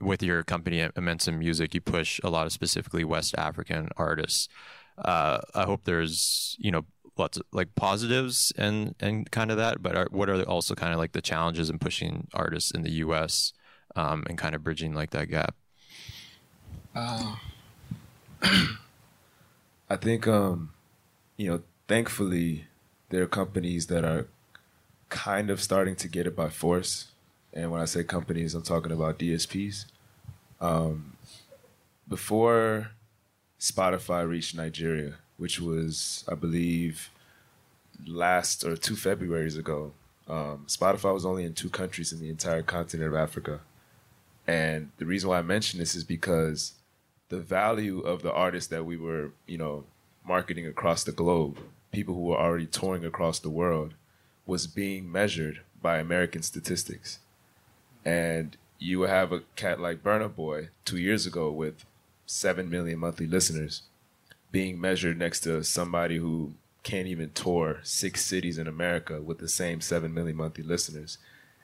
with 0.00 0.22
your 0.22 0.42
company 0.42 0.78
Immensium 0.78 1.38
Music, 1.38 1.74
you 1.74 1.80
push 1.80 2.20
a 2.22 2.30
lot 2.30 2.46
of 2.46 2.52
specifically 2.52 3.04
West 3.04 3.34
African 3.36 3.88
artists. 3.96 4.48
Uh, 4.96 5.38
I 5.54 5.64
hope 5.64 5.84
there's 5.84 6.56
you 6.58 6.70
know 6.70 6.84
lots 7.16 7.36
of 7.36 7.44
like 7.52 7.74
positives 7.74 8.52
and 8.56 8.94
and 9.00 9.30
kind 9.30 9.50
of 9.50 9.56
that, 9.56 9.82
but 9.82 9.96
are, 9.96 10.08
what 10.10 10.28
are 10.28 10.42
also 10.42 10.74
kind 10.74 10.92
of 10.92 10.98
like 10.98 11.12
the 11.12 11.22
challenges 11.22 11.70
in 11.70 11.78
pushing 11.78 12.28
artists 12.34 12.70
in 12.70 12.82
the 12.82 12.92
U.S. 12.92 13.52
Um, 13.96 14.24
and 14.28 14.38
kind 14.38 14.54
of 14.54 14.62
bridging 14.62 14.94
like 14.94 15.10
that 15.10 15.28
gap? 15.28 15.54
Uh, 16.94 17.36
I 19.90 19.96
think 19.96 20.26
um, 20.26 20.70
you 21.36 21.50
know, 21.50 21.62
thankfully, 21.86 22.66
there 23.08 23.22
are 23.22 23.28
companies 23.28 23.86
that 23.86 24.04
are 24.04 24.26
kind 25.08 25.50
of 25.50 25.62
starting 25.62 25.96
to 25.96 26.08
get 26.08 26.26
it 26.26 26.36
by 26.36 26.48
force. 26.48 27.08
And 27.52 27.70
when 27.70 27.80
I 27.80 27.86
say 27.86 28.04
companies, 28.04 28.54
I'm 28.54 28.62
talking 28.62 28.92
about 28.92 29.18
DSPs. 29.18 29.86
Um, 30.60 31.16
before 32.06 32.90
Spotify 33.58 34.28
reached 34.28 34.54
Nigeria, 34.54 35.14
which 35.36 35.60
was, 35.60 36.24
I 36.30 36.34
believe, 36.34 37.10
last 38.06 38.64
or 38.64 38.76
two 38.76 38.94
Februarys 38.94 39.58
ago, 39.58 39.92
um, 40.28 40.64
Spotify 40.66 41.14
was 41.14 41.24
only 41.24 41.44
in 41.44 41.54
two 41.54 41.70
countries 41.70 42.12
in 42.12 42.20
the 42.20 42.28
entire 42.28 42.62
continent 42.62 43.14
of 43.14 43.18
Africa. 43.18 43.60
And 44.48 44.90
the 44.96 45.04
reason 45.04 45.28
why 45.28 45.38
I 45.38 45.42
mention 45.42 45.78
this 45.78 45.94
is 45.94 46.04
because 46.04 46.72
the 47.28 47.38
value 47.38 48.00
of 48.00 48.22
the 48.22 48.32
artists 48.32 48.70
that 48.70 48.86
we 48.86 48.96
were, 48.96 49.32
you 49.46 49.58
know, 49.58 49.84
marketing 50.26 50.66
across 50.66 51.04
the 51.04 51.12
globe, 51.12 51.58
people 51.92 52.14
who 52.14 52.22
were 52.22 52.38
already 52.38 52.66
touring 52.66 53.04
across 53.04 53.38
the 53.38 53.50
world, 53.50 53.92
was 54.46 54.66
being 54.66 55.12
measured 55.12 55.60
by 55.82 55.98
American 55.98 56.42
statistics. 56.42 57.18
And 58.06 58.56
you 58.78 59.00
would 59.00 59.10
have 59.10 59.32
a 59.32 59.42
cat 59.54 59.80
like 59.80 60.02
Burna 60.02 60.34
Boy 60.34 60.70
two 60.86 60.96
years 60.96 61.26
ago 61.26 61.52
with 61.52 61.84
7 62.24 62.70
million 62.70 62.98
monthly 63.00 63.26
listeners 63.26 63.82
being 64.50 64.80
measured 64.80 65.18
next 65.18 65.40
to 65.40 65.62
somebody 65.62 66.16
who 66.16 66.54
can't 66.82 67.06
even 67.06 67.30
tour 67.32 67.80
six 67.82 68.24
cities 68.24 68.56
in 68.56 68.66
America 68.66 69.20
with 69.20 69.38
the 69.38 69.48
same 69.48 69.82
7 69.82 70.12
million 70.14 70.36
monthly 70.36 70.64
listeners. 70.64 71.18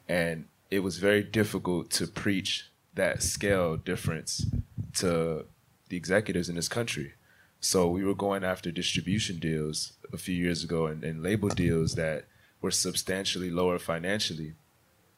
And 0.07 0.45
it 0.71 0.81
was 0.81 0.99
very 0.99 1.23
difficult 1.23 1.89
to 1.93 2.07
preach 2.07 2.69
that 2.95 3.23
scale 3.23 3.77
difference 3.77 4.47
to 4.95 5.47
the 5.89 5.97
executives 5.97 6.49
in 6.49 6.57
this 6.57 6.69
country. 6.69 7.15
So 7.61 7.89
we 7.89 8.05
were 8.05 8.15
going 8.15 8.45
after 8.45 8.71
distribution 8.71 9.39
deals 9.39 9.95
a 10.13 10.19
few 10.19 10.35
years 10.35 10.63
ago 10.63 10.87
and, 10.87 11.03
and 11.03 11.23
label 11.23 11.49
deals 11.49 11.95
that 11.95 12.27
were 12.61 12.71
substantially 12.71 13.51
lower 13.51 13.79
financially 13.79 14.55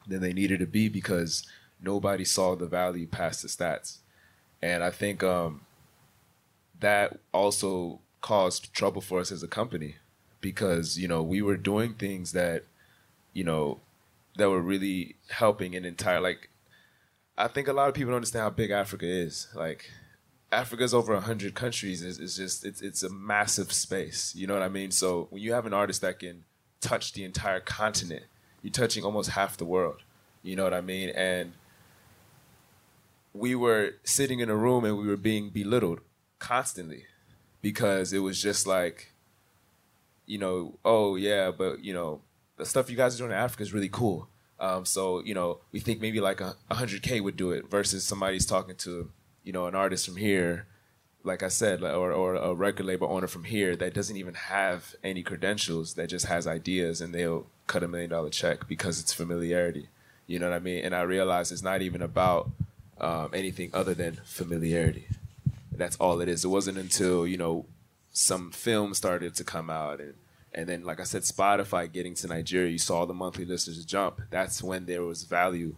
than 0.06 0.20
they 0.20 0.32
needed 0.32 0.60
to 0.60 0.66
be 0.66 0.88
because 0.88 1.44
nobody 1.80 2.24
saw 2.24 2.54
the 2.54 2.66
value 2.66 3.06
past 3.06 3.42
the 3.42 3.48
stats. 3.48 3.98
And 4.62 4.82
I 4.82 4.90
think 4.90 5.22
um, 5.22 5.62
that 6.80 7.18
also 7.32 8.00
caused 8.20 8.72
trouble 8.72 9.00
for 9.00 9.20
us 9.20 9.30
as 9.30 9.42
a 9.42 9.48
company 9.48 9.96
because, 10.40 10.98
you 10.98 11.08
know, 11.08 11.22
we 11.22 11.42
were 11.42 11.56
doing 11.56 11.94
things 11.94 12.32
that, 12.32 12.64
you 13.32 13.44
know, 13.44 13.80
that 14.36 14.50
were 14.50 14.60
really 14.60 15.16
helping 15.30 15.74
an 15.74 15.84
entire, 15.84 16.20
like, 16.20 16.48
I 17.38 17.48
think 17.48 17.68
a 17.68 17.72
lot 17.72 17.88
of 17.88 17.94
people 17.94 18.10
don't 18.10 18.16
understand 18.16 18.42
how 18.44 18.50
big 18.50 18.70
Africa 18.70 19.06
is. 19.06 19.48
Like, 19.54 19.90
Africa's 20.50 20.94
over 20.94 21.12
100 21.14 21.54
countries 21.54 22.02
It's, 22.02 22.18
is 22.18 22.36
just 22.36 22.64
it's 22.64 22.80
it's 22.80 23.02
a 23.02 23.10
massive 23.10 23.72
space. 23.72 24.34
You 24.34 24.46
know 24.46 24.54
what 24.54 24.62
I 24.62 24.68
mean? 24.68 24.90
So 24.90 25.26
when 25.30 25.42
you 25.42 25.52
have 25.52 25.66
an 25.66 25.74
artist 25.74 26.00
that 26.02 26.18
can 26.20 26.44
touch 26.80 27.12
the 27.12 27.24
entire 27.24 27.60
continent, 27.60 28.24
you're 28.62 28.72
touching 28.72 29.04
almost 29.04 29.30
half 29.30 29.56
the 29.56 29.64
world. 29.64 30.02
You 30.42 30.56
know 30.56 30.64
what 30.64 30.74
I 30.74 30.80
mean? 30.80 31.10
And 31.10 31.52
we 33.34 33.54
were 33.54 33.94
sitting 34.04 34.40
in 34.40 34.48
a 34.48 34.56
room 34.56 34.84
and 34.84 34.96
we 34.96 35.06
were 35.06 35.16
being 35.16 35.50
belittled 35.50 36.00
constantly 36.38 37.04
because 37.60 38.12
it 38.12 38.20
was 38.20 38.40
just 38.40 38.66
like 38.66 39.12
you 40.26 40.38
know, 40.38 40.78
oh 40.84 41.16
yeah, 41.16 41.50
but 41.50 41.84
you 41.84 41.94
know, 41.94 42.20
the 42.56 42.64
stuff 42.64 42.90
you 42.90 42.96
guys 42.96 43.14
are 43.14 43.18
doing 43.18 43.30
in 43.30 43.36
Africa 43.36 43.62
is 43.62 43.72
really 43.72 43.88
cool. 43.88 44.28
Um, 44.58 44.84
so 44.84 45.22
you 45.22 45.34
know, 45.34 45.58
we 45.72 45.80
think 45.80 46.00
maybe 46.00 46.20
like 46.20 46.40
a 46.40 46.56
hundred 46.70 47.02
K 47.02 47.20
would 47.20 47.36
do 47.36 47.50
it 47.50 47.70
versus 47.70 48.04
somebody's 48.04 48.46
talking 48.46 48.76
to 48.76 49.10
you 49.46 49.52
know, 49.52 49.66
an 49.66 49.76
artist 49.76 50.04
from 50.04 50.16
here, 50.16 50.66
like 51.22 51.42
I 51.44 51.48
said, 51.48 51.82
or, 51.82 52.12
or 52.12 52.34
a 52.34 52.52
record 52.52 52.84
label 52.84 53.08
owner 53.08 53.28
from 53.28 53.44
here 53.44 53.76
that 53.76 53.94
doesn't 53.94 54.16
even 54.16 54.34
have 54.34 54.96
any 55.04 55.22
credentials, 55.22 55.94
that 55.94 56.08
just 56.08 56.26
has 56.26 56.48
ideas 56.48 57.00
and 57.00 57.14
they'll 57.14 57.46
cut 57.68 57.84
a 57.84 57.88
million 57.88 58.10
dollar 58.10 58.28
check 58.28 58.66
because 58.66 59.00
it's 59.00 59.12
familiarity. 59.12 59.88
You 60.26 60.40
know 60.40 60.50
what 60.50 60.56
I 60.56 60.58
mean? 60.58 60.84
And 60.84 60.96
I 60.96 61.02
realized 61.02 61.52
it's 61.52 61.62
not 61.62 61.80
even 61.80 62.02
about 62.02 62.50
um, 63.00 63.30
anything 63.32 63.70
other 63.72 63.94
than 63.94 64.18
familiarity. 64.24 65.06
That's 65.70 65.96
all 65.96 66.20
it 66.20 66.28
is. 66.28 66.44
It 66.44 66.48
wasn't 66.48 66.78
until, 66.78 67.24
you 67.24 67.36
know, 67.36 67.66
some 68.10 68.50
films 68.50 68.96
started 68.96 69.36
to 69.36 69.44
come 69.44 69.70
out 69.70 70.00
and 70.00 70.14
and 70.56 70.68
then 70.68 70.82
like 70.82 70.98
I 70.98 71.04
said, 71.04 71.22
Spotify 71.22 71.90
getting 71.92 72.14
to 72.14 72.26
Nigeria, 72.26 72.70
you 72.70 72.78
saw 72.78 73.04
the 73.04 73.14
monthly 73.14 73.44
listeners 73.44 73.84
jump. 73.84 74.20
That's 74.30 74.62
when 74.62 74.86
there 74.86 75.02
was 75.02 75.22
value 75.22 75.76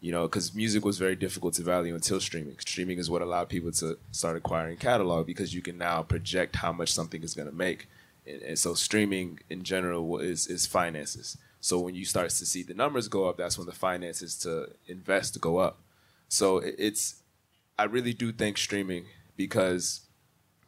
you 0.00 0.12
know, 0.12 0.22
because 0.22 0.54
music 0.54 0.84
was 0.84 0.98
very 0.98 1.16
difficult 1.16 1.54
to 1.54 1.62
value 1.62 1.94
until 1.94 2.20
streaming. 2.20 2.56
Streaming 2.60 2.98
is 2.98 3.10
what 3.10 3.22
allowed 3.22 3.48
people 3.48 3.72
to 3.72 3.98
start 4.12 4.36
acquiring 4.36 4.76
catalog 4.76 5.26
because 5.26 5.54
you 5.54 5.62
can 5.62 5.76
now 5.76 6.02
project 6.02 6.56
how 6.56 6.72
much 6.72 6.92
something 6.92 7.22
is 7.22 7.34
going 7.34 7.48
to 7.48 7.54
make, 7.54 7.88
and, 8.26 8.40
and, 8.42 8.58
so 8.58 8.74
streaming 8.74 9.40
in 9.50 9.64
general 9.64 10.18
is 10.18 10.46
is 10.46 10.66
finances. 10.66 11.36
So 11.60 11.80
when 11.80 11.96
you 11.96 12.04
start 12.04 12.30
to 12.30 12.46
see 12.46 12.62
the 12.62 12.74
numbers 12.74 13.08
go 13.08 13.28
up, 13.28 13.36
that's 13.36 13.58
when 13.58 13.66
the 13.66 13.72
finances 13.72 14.38
to 14.40 14.70
invest 14.86 15.40
go 15.40 15.58
up. 15.58 15.80
So 16.28 16.58
it's, 16.58 17.22
I 17.76 17.84
really 17.84 18.12
do 18.12 18.30
think 18.30 18.58
streaming 18.58 19.06
because 19.36 20.02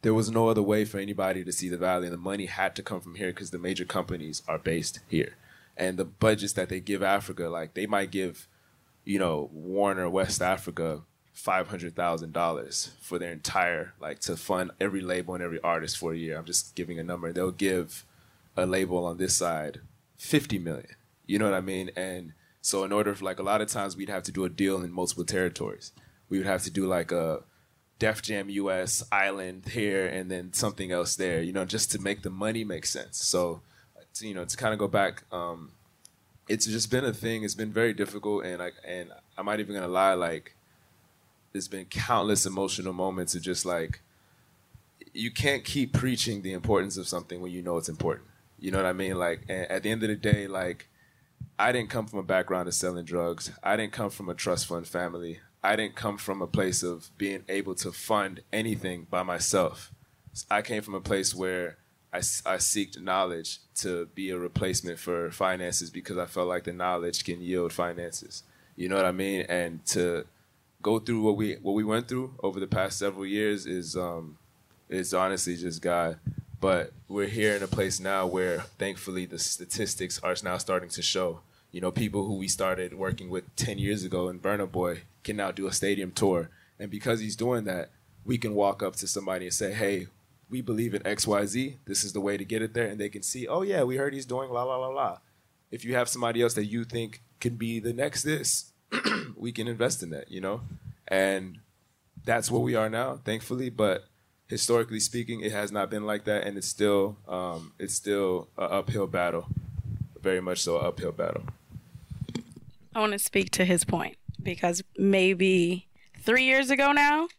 there 0.01 0.13
was 0.13 0.31
no 0.31 0.49
other 0.49 0.61
way 0.61 0.85
for 0.85 0.99
anybody 0.99 1.43
to 1.43 1.51
see 1.51 1.69
the 1.69 1.77
value, 1.77 2.05
and 2.05 2.13
the 2.13 2.17
money 2.17 2.47
had 2.47 2.75
to 2.75 2.83
come 2.83 3.01
from 3.01 3.15
here 3.15 3.27
because 3.27 3.51
the 3.51 3.59
major 3.59 3.85
companies 3.85 4.41
are 4.47 4.57
based 4.57 4.99
here, 5.07 5.35
and 5.77 5.97
the 5.97 6.05
budgets 6.05 6.53
that 6.53 6.69
they 6.69 6.79
give 6.79 7.03
Africa, 7.03 7.49
like 7.49 7.73
they 7.73 7.85
might 7.85 8.11
give 8.11 8.47
you 9.03 9.19
know, 9.19 9.49
Warner 9.51 10.09
West 10.09 10.41
Africa 10.41 11.01
five 11.33 11.67
hundred 11.69 11.95
thousand 11.95 12.33
dollars 12.33 12.91
for 13.01 13.17
their 13.17 13.31
entire 13.31 13.93
like 13.99 14.19
to 14.19 14.35
fund 14.35 14.69
every 14.79 15.01
label 15.01 15.33
and 15.33 15.43
every 15.43 15.59
artist 15.61 15.97
for 15.97 16.13
a 16.13 16.17
year. 16.17 16.37
I'm 16.37 16.45
just 16.45 16.75
giving 16.75 16.99
a 16.99 17.03
number. 17.03 17.31
They'll 17.31 17.51
give 17.51 18.05
a 18.55 18.65
label 18.65 19.05
on 19.05 19.17
this 19.17 19.35
side 19.35 19.81
fifty 20.17 20.59
million. 20.59 20.95
You 21.25 21.39
know 21.39 21.45
what 21.45 21.53
I 21.53 21.61
mean? 21.61 21.89
And 21.95 22.33
so 22.61 22.83
in 22.83 22.91
order 22.91 23.15
for 23.15 23.25
like 23.25 23.39
a 23.39 23.43
lot 23.43 23.61
of 23.61 23.69
times 23.69 23.95
we'd 23.95 24.09
have 24.09 24.23
to 24.23 24.31
do 24.31 24.45
a 24.45 24.49
deal 24.49 24.83
in 24.83 24.91
multiple 24.91 25.25
territories. 25.25 25.93
We 26.29 26.37
would 26.37 26.47
have 26.47 26.63
to 26.63 26.71
do 26.71 26.85
like 26.85 27.11
a 27.11 27.43
Def 28.01 28.23
Jam 28.23 28.49
US 28.49 29.03
island 29.11 29.67
here 29.67 30.07
and 30.07 30.31
then 30.31 30.53
something 30.53 30.91
else 30.91 31.15
there, 31.15 31.43
you 31.43 31.53
know, 31.53 31.65
just 31.65 31.91
to 31.91 32.01
make 32.01 32.23
the 32.23 32.31
money 32.31 32.63
make 32.63 32.87
sense. 32.87 33.23
So, 33.23 33.61
to, 34.15 34.27
you 34.27 34.33
know, 34.33 34.43
to 34.43 34.57
kind 34.57 34.73
of 34.73 34.79
go 34.79 34.87
back, 34.87 35.21
um, 35.31 35.73
it's 36.49 36.65
just 36.65 36.89
been 36.89 37.05
a 37.05 37.13
thing. 37.13 37.43
It's 37.43 37.53
been 37.53 37.71
very 37.71 37.93
difficult, 37.93 38.43
and 38.43 38.59
I 38.59 38.71
and 38.83 39.11
I'm 39.37 39.45
not 39.45 39.59
even 39.59 39.75
gonna 39.75 39.87
lie. 39.87 40.15
Like, 40.15 40.55
there's 41.51 41.67
been 41.67 41.85
countless 41.85 42.47
emotional 42.47 42.91
moments 42.91 43.35
of 43.35 43.43
just 43.43 43.67
like, 43.67 44.01
you 45.13 45.29
can't 45.29 45.63
keep 45.63 45.93
preaching 45.93 46.41
the 46.41 46.53
importance 46.53 46.97
of 46.97 47.07
something 47.07 47.39
when 47.39 47.51
you 47.51 47.61
know 47.61 47.77
it's 47.77 47.87
important. 47.87 48.25
You 48.59 48.71
know 48.71 48.77
what 48.77 48.87
I 48.87 48.93
mean? 48.93 49.19
Like, 49.19 49.41
at 49.47 49.83
the 49.83 49.91
end 49.91 50.01
of 50.01 50.09
the 50.09 50.15
day, 50.15 50.47
like, 50.47 50.89
I 51.59 51.71
didn't 51.71 51.91
come 51.91 52.07
from 52.07 52.17
a 52.17 52.23
background 52.23 52.67
of 52.67 52.73
selling 52.73 53.05
drugs. 53.05 53.51
I 53.61 53.77
didn't 53.77 53.93
come 53.93 54.09
from 54.09 54.27
a 54.27 54.33
trust 54.33 54.65
fund 54.65 54.87
family. 54.87 55.39
I 55.63 55.75
didn't 55.75 55.95
come 55.95 56.17
from 56.17 56.41
a 56.41 56.47
place 56.47 56.81
of 56.83 57.09
being 57.17 57.43
able 57.47 57.75
to 57.75 57.91
fund 57.91 58.41
anything 58.51 59.07
by 59.09 59.23
myself. 59.23 59.91
I 60.49 60.61
came 60.61 60.81
from 60.81 60.95
a 60.95 61.01
place 61.01 61.35
where 61.35 61.77
I, 62.13 62.17
I 62.17 62.57
seeked 62.57 62.99
knowledge 63.01 63.59
to 63.75 64.07
be 64.07 64.31
a 64.31 64.37
replacement 64.37 64.99
for 64.99 65.31
finances 65.31 65.89
because 65.89 66.17
I 66.17 66.25
felt 66.25 66.47
like 66.47 66.63
the 66.63 66.73
knowledge 66.73 67.23
can 67.23 67.41
yield 67.41 67.73
finances. 67.73 68.43
You 68.75 68.89
know 68.89 68.95
what 68.95 69.05
I 69.05 69.11
mean? 69.11 69.41
And 69.41 69.85
to 69.87 70.25
go 70.81 70.99
through 70.99 71.21
what 71.21 71.37
we 71.37 71.55
what 71.61 71.73
we 71.73 71.83
went 71.83 72.07
through 72.07 72.33
over 72.41 72.59
the 72.59 72.67
past 72.67 72.97
several 72.97 73.25
years 73.25 73.65
is 73.65 73.95
um 73.95 74.37
is 74.89 75.13
honestly 75.13 75.55
just 75.55 75.81
God. 75.81 76.19
But 76.59 76.91
we're 77.07 77.27
here 77.27 77.55
in 77.55 77.63
a 77.63 77.67
place 77.67 77.99
now 77.99 78.27
where 78.27 78.59
thankfully 78.77 79.25
the 79.25 79.39
statistics 79.39 80.19
are 80.19 80.35
now 80.43 80.57
starting 80.57 80.89
to 80.89 81.01
show. 81.01 81.41
You 81.71 81.81
know, 81.81 81.91
people 81.91 82.25
who 82.25 82.35
we 82.35 82.47
started 82.47 82.93
working 82.93 83.29
with 83.29 83.55
ten 83.55 83.77
years 83.77 84.03
ago 84.03 84.29
in 84.29 84.39
Burna 84.39 84.69
Boy 84.69 85.03
can 85.23 85.37
now 85.37 85.51
do 85.51 85.67
a 85.67 85.73
stadium 85.73 86.11
tour. 86.11 86.49
And 86.79 86.89
because 86.89 87.19
he's 87.19 87.35
doing 87.35 87.63
that, 87.65 87.89
we 88.25 88.37
can 88.37 88.55
walk 88.55 88.83
up 88.83 88.95
to 88.97 89.07
somebody 89.07 89.45
and 89.45 89.53
say, 89.53 89.73
Hey, 89.73 90.07
we 90.51 90.61
believe 90.61 90.93
in 90.93 91.01
XYZ. 91.03 91.77
This 91.85 92.03
is 92.03 92.13
the 92.13 92.19
way 92.19 92.37
to 92.37 92.43
get 92.43 92.61
it 92.61 92.73
there. 92.73 92.87
And 92.87 92.99
they 92.99 93.09
can 93.09 93.23
see, 93.23 93.47
oh, 93.47 93.61
yeah, 93.61 93.83
we 93.83 93.95
heard 93.95 94.13
he's 94.13 94.25
doing 94.25 94.51
la, 94.51 94.63
la, 94.63 94.75
la, 94.75 94.89
la. 94.89 95.17
If 95.71 95.85
you 95.85 95.95
have 95.95 96.09
somebody 96.09 96.41
else 96.41 96.53
that 96.55 96.65
you 96.65 96.83
think 96.83 97.21
can 97.39 97.55
be 97.55 97.79
the 97.79 97.93
next 97.93 98.23
this, 98.23 98.73
we 99.37 99.53
can 99.53 99.69
invest 99.69 100.03
in 100.03 100.09
that, 100.09 100.29
you 100.29 100.41
know? 100.41 100.61
And 101.07 101.59
that's 102.25 102.51
where 102.51 102.61
we 102.61 102.75
are 102.75 102.89
now, 102.89 103.21
thankfully. 103.23 103.69
But 103.69 104.03
historically 104.47 104.99
speaking, 104.99 105.39
it 105.39 105.53
has 105.53 105.71
not 105.71 105.89
been 105.89 106.05
like 106.05 106.25
that. 106.25 106.45
And 106.45 106.57
it's 106.57 106.67
still, 106.67 107.17
um, 107.27 107.71
it's 107.79 107.95
still 107.95 108.49
an 108.57 108.67
uphill 108.69 109.07
battle. 109.07 109.47
very 110.21 110.41
much 110.41 110.59
so 110.59 110.77
uphill 110.77 111.13
battle. 111.13 111.43
I 112.93 112.99
want 112.99 113.13
to 113.13 113.19
speak 113.19 113.51
to 113.51 113.65
his 113.65 113.85
point 113.85 114.17
because 114.41 114.83
maybe 114.97 115.87
three 116.19 116.43
years 116.43 116.69
ago 116.69 116.91
now, 116.91 117.29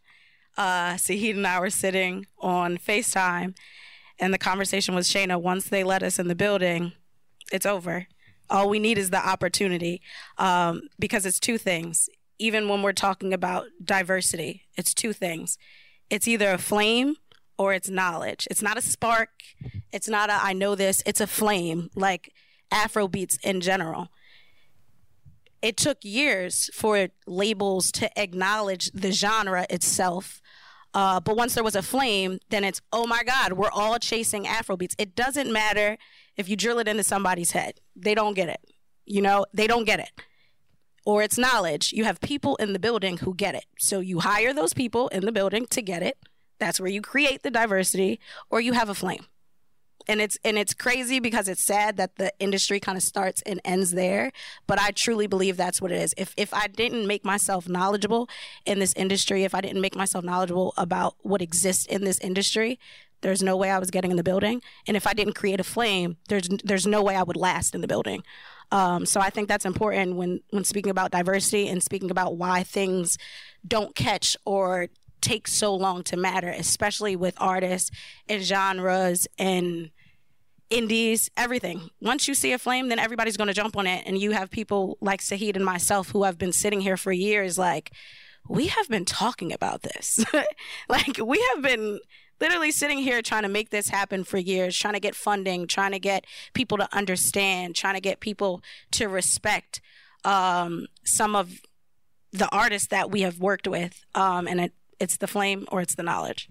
uh, 0.56 0.94
Saheed 0.94 1.34
and 1.34 1.46
I 1.46 1.60
were 1.60 1.70
sitting 1.70 2.26
on 2.38 2.78
FaceTime, 2.78 3.54
and 4.18 4.32
the 4.32 4.38
conversation 4.38 4.94
was 4.94 5.08
Shayna, 5.08 5.40
once 5.40 5.68
they 5.68 5.84
let 5.84 6.02
us 6.02 6.18
in 6.18 6.28
the 6.28 6.34
building, 6.34 6.92
it's 7.52 7.66
over. 7.66 8.06
All 8.48 8.68
we 8.68 8.78
need 8.78 8.98
is 8.98 9.10
the 9.10 9.26
opportunity 9.26 10.00
um, 10.38 10.82
because 10.98 11.26
it's 11.26 11.40
two 11.40 11.58
things. 11.58 12.08
Even 12.38 12.68
when 12.68 12.82
we're 12.82 12.92
talking 12.92 13.32
about 13.32 13.66
diversity, 13.82 14.62
it's 14.76 14.94
two 14.94 15.12
things. 15.12 15.58
It's 16.10 16.28
either 16.28 16.52
a 16.52 16.58
flame 16.58 17.16
or 17.58 17.72
it's 17.72 17.88
knowledge. 17.88 18.46
It's 18.50 18.62
not 18.62 18.78
a 18.78 18.82
spark. 18.82 19.30
It's 19.92 20.08
not 20.08 20.30
a 20.30 20.34
I 20.34 20.52
know 20.52 20.74
this. 20.74 21.02
It's 21.06 21.20
a 21.20 21.26
flame, 21.26 21.90
like 21.94 22.32
Afro 22.70 23.06
beats 23.06 23.38
in 23.42 23.60
general 23.60 24.08
it 25.62 25.76
took 25.76 25.98
years 26.02 26.68
for 26.74 27.08
labels 27.26 27.92
to 27.92 28.20
acknowledge 28.20 28.90
the 28.92 29.12
genre 29.12 29.66
itself. 29.70 30.42
Uh, 30.92 31.20
but 31.20 31.36
once 31.36 31.54
there 31.54 31.64
was 31.64 31.76
a 31.76 31.82
flame, 31.82 32.38
then 32.50 32.64
it's, 32.64 32.82
oh 32.92 33.06
my 33.06 33.22
God, 33.22 33.54
we're 33.54 33.70
all 33.70 33.98
chasing 33.98 34.44
Afrobeats. 34.44 34.94
It 34.98 35.14
doesn't 35.14 35.50
matter 35.50 35.96
if 36.36 36.48
you 36.48 36.56
drill 36.56 36.78
it 36.78 36.88
into 36.88 37.04
somebody's 37.04 37.52
head, 37.52 37.80
they 37.96 38.14
don't 38.14 38.34
get 38.34 38.48
it. 38.48 38.60
You 39.06 39.22
know, 39.22 39.46
they 39.54 39.66
don't 39.66 39.84
get 39.84 40.00
it. 40.00 40.10
Or 41.04 41.22
it's 41.22 41.38
knowledge. 41.38 41.92
You 41.92 42.04
have 42.04 42.20
people 42.20 42.56
in 42.56 42.72
the 42.72 42.78
building 42.78 43.18
who 43.18 43.34
get 43.34 43.54
it. 43.54 43.64
So 43.78 44.00
you 44.00 44.20
hire 44.20 44.52
those 44.52 44.72
people 44.72 45.08
in 45.08 45.24
the 45.24 45.32
building 45.32 45.66
to 45.70 45.82
get 45.82 46.02
it. 46.02 46.16
That's 46.60 46.78
where 46.78 46.90
you 46.90 47.02
create 47.02 47.42
the 47.42 47.50
diversity, 47.50 48.20
or 48.48 48.60
you 48.60 48.72
have 48.72 48.88
a 48.88 48.94
flame 48.94 49.26
and 50.08 50.20
it's 50.20 50.38
and 50.44 50.58
it's 50.58 50.74
crazy 50.74 51.20
because 51.20 51.48
it's 51.48 51.62
sad 51.62 51.96
that 51.96 52.16
the 52.16 52.32
industry 52.38 52.80
kind 52.80 52.96
of 52.96 53.02
starts 53.02 53.42
and 53.42 53.60
ends 53.64 53.92
there 53.92 54.32
but 54.66 54.78
i 54.80 54.90
truly 54.90 55.26
believe 55.26 55.56
that's 55.56 55.80
what 55.80 55.90
it 55.90 56.00
is. 56.00 56.14
If 56.16 56.34
if 56.36 56.52
i 56.54 56.66
didn't 56.66 57.06
make 57.06 57.24
myself 57.24 57.68
knowledgeable 57.68 58.28
in 58.64 58.78
this 58.78 58.92
industry 58.94 59.44
if 59.44 59.54
i 59.54 59.60
didn't 59.60 59.80
make 59.80 59.96
myself 59.96 60.24
knowledgeable 60.24 60.74
about 60.76 61.16
what 61.22 61.42
exists 61.42 61.86
in 61.86 62.04
this 62.04 62.18
industry 62.20 62.78
there's 63.20 63.42
no 63.42 63.56
way 63.56 63.70
i 63.70 63.78
was 63.78 63.90
getting 63.90 64.10
in 64.10 64.16
the 64.16 64.22
building. 64.22 64.62
And 64.86 64.96
if 64.96 65.06
i 65.06 65.12
didn't 65.12 65.34
create 65.34 65.60
a 65.60 65.64
flame 65.64 66.16
there's 66.28 66.48
there's 66.64 66.86
no 66.86 67.02
way 67.02 67.16
i 67.16 67.22
would 67.22 67.36
last 67.36 67.74
in 67.74 67.80
the 67.80 67.88
building. 67.88 68.22
Um, 68.70 69.04
so 69.06 69.20
i 69.20 69.30
think 69.30 69.48
that's 69.48 69.64
important 69.64 70.16
when 70.16 70.40
when 70.50 70.64
speaking 70.64 70.90
about 70.90 71.10
diversity 71.10 71.68
and 71.68 71.82
speaking 71.82 72.10
about 72.10 72.36
why 72.36 72.62
things 72.62 73.18
don't 73.66 73.94
catch 73.94 74.36
or 74.44 74.88
take 75.22 75.48
so 75.48 75.74
long 75.74 76.02
to 76.04 76.16
matter, 76.16 76.48
especially 76.48 77.16
with 77.16 77.34
artists 77.38 77.90
and 78.28 78.42
genres 78.42 79.26
and 79.38 79.90
indies, 80.68 81.30
everything. 81.36 81.90
Once 82.00 82.26
you 82.26 82.34
see 82.34 82.52
a 82.52 82.58
flame, 82.58 82.88
then 82.88 82.98
everybody's 82.98 83.36
going 83.36 83.48
to 83.48 83.54
jump 83.54 83.76
on 83.76 83.86
it. 83.86 84.04
And 84.06 84.18
you 84.18 84.32
have 84.32 84.50
people 84.50 84.98
like 85.00 85.20
Saheed 85.20 85.56
and 85.56 85.64
myself 85.64 86.10
who 86.10 86.24
have 86.24 86.38
been 86.38 86.52
sitting 86.52 86.80
here 86.80 86.96
for 86.96 87.12
years, 87.12 87.58
like, 87.58 87.92
we 88.48 88.66
have 88.66 88.88
been 88.88 89.04
talking 89.04 89.52
about 89.52 89.82
this. 89.82 90.24
like, 90.88 91.18
we 91.24 91.40
have 91.54 91.62
been 91.62 92.00
literally 92.40 92.72
sitting 92.72 92.98
here 92.98 93.22
trying 93.22 93.44
to 93.44 93.48
make 93.48 93.70
this 93.70 93.88
happen 93.88 94.24
for 94.24 94.36
years, 94.38 94.76
trying 94.76 94.94
to 94.94 95.00
get 95.00 95.14
funding, 95.14 95.66
trying 95.66 95.92
to 95.92 96.00
get 96.00 96.26
people 96.54 96.76
to 96.78 96.88
understand, 96.92 97.76
trying 97.76 97.94
to 97.94 98.00
get 98.00 98.18
people 98.18 98.62
to 98.90 99.06
respect 99.06 99.80
um, 100.24 100.86
some 101.04 101.36
of 101.36 101.60
the 102.32 102.48
artists 102.50 102.88
that 102.88 103.10
we 103.10 103.20
have 103.20 103.38
worked 103.38 103.68
with. 103.68 104.04
Um, 104.14 104.48
and 104.48 104.60
it, 104.60 104.72
it's 105.02 105.16
the 105.16 105.26
flame 105.26 105.66
or 105.72 105.80
it's 105.80 105.96
the 105.96 106.02
knowledge. 106.04 106.48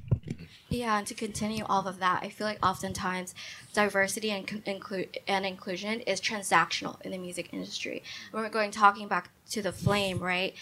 Yeah, 0.68 0.98
and 0.98 1.08
to 1.08 1.14
continue 1.14 1.64
all 1.66 1.88
of 1.88 2.00
that, 2.00 2.22
I 2.22 2.30
feel 2.30 2.46
like 2.46 2.66
oftentimes 2.66 3.34
diversity 3.74 4.30
and 4.30 4.62
include 4.66 5.18
and 5.28 5.46
inclusion 5.46 6.02
is 6.02 6.20
transactional 6.20 7.02
in 7.02 7.12
the 7.12 7.18
music 7.18 7.50
industry. 7.54 8.04
When 8.32 8.44
we're 8.44 8.50
going 8.50 8.72
talking 8.72 9.08
back 9.08 9.30
to 9.52 9.62
the 9.62 9.72
flame, 9.72 10.20
right? 10.20 10.54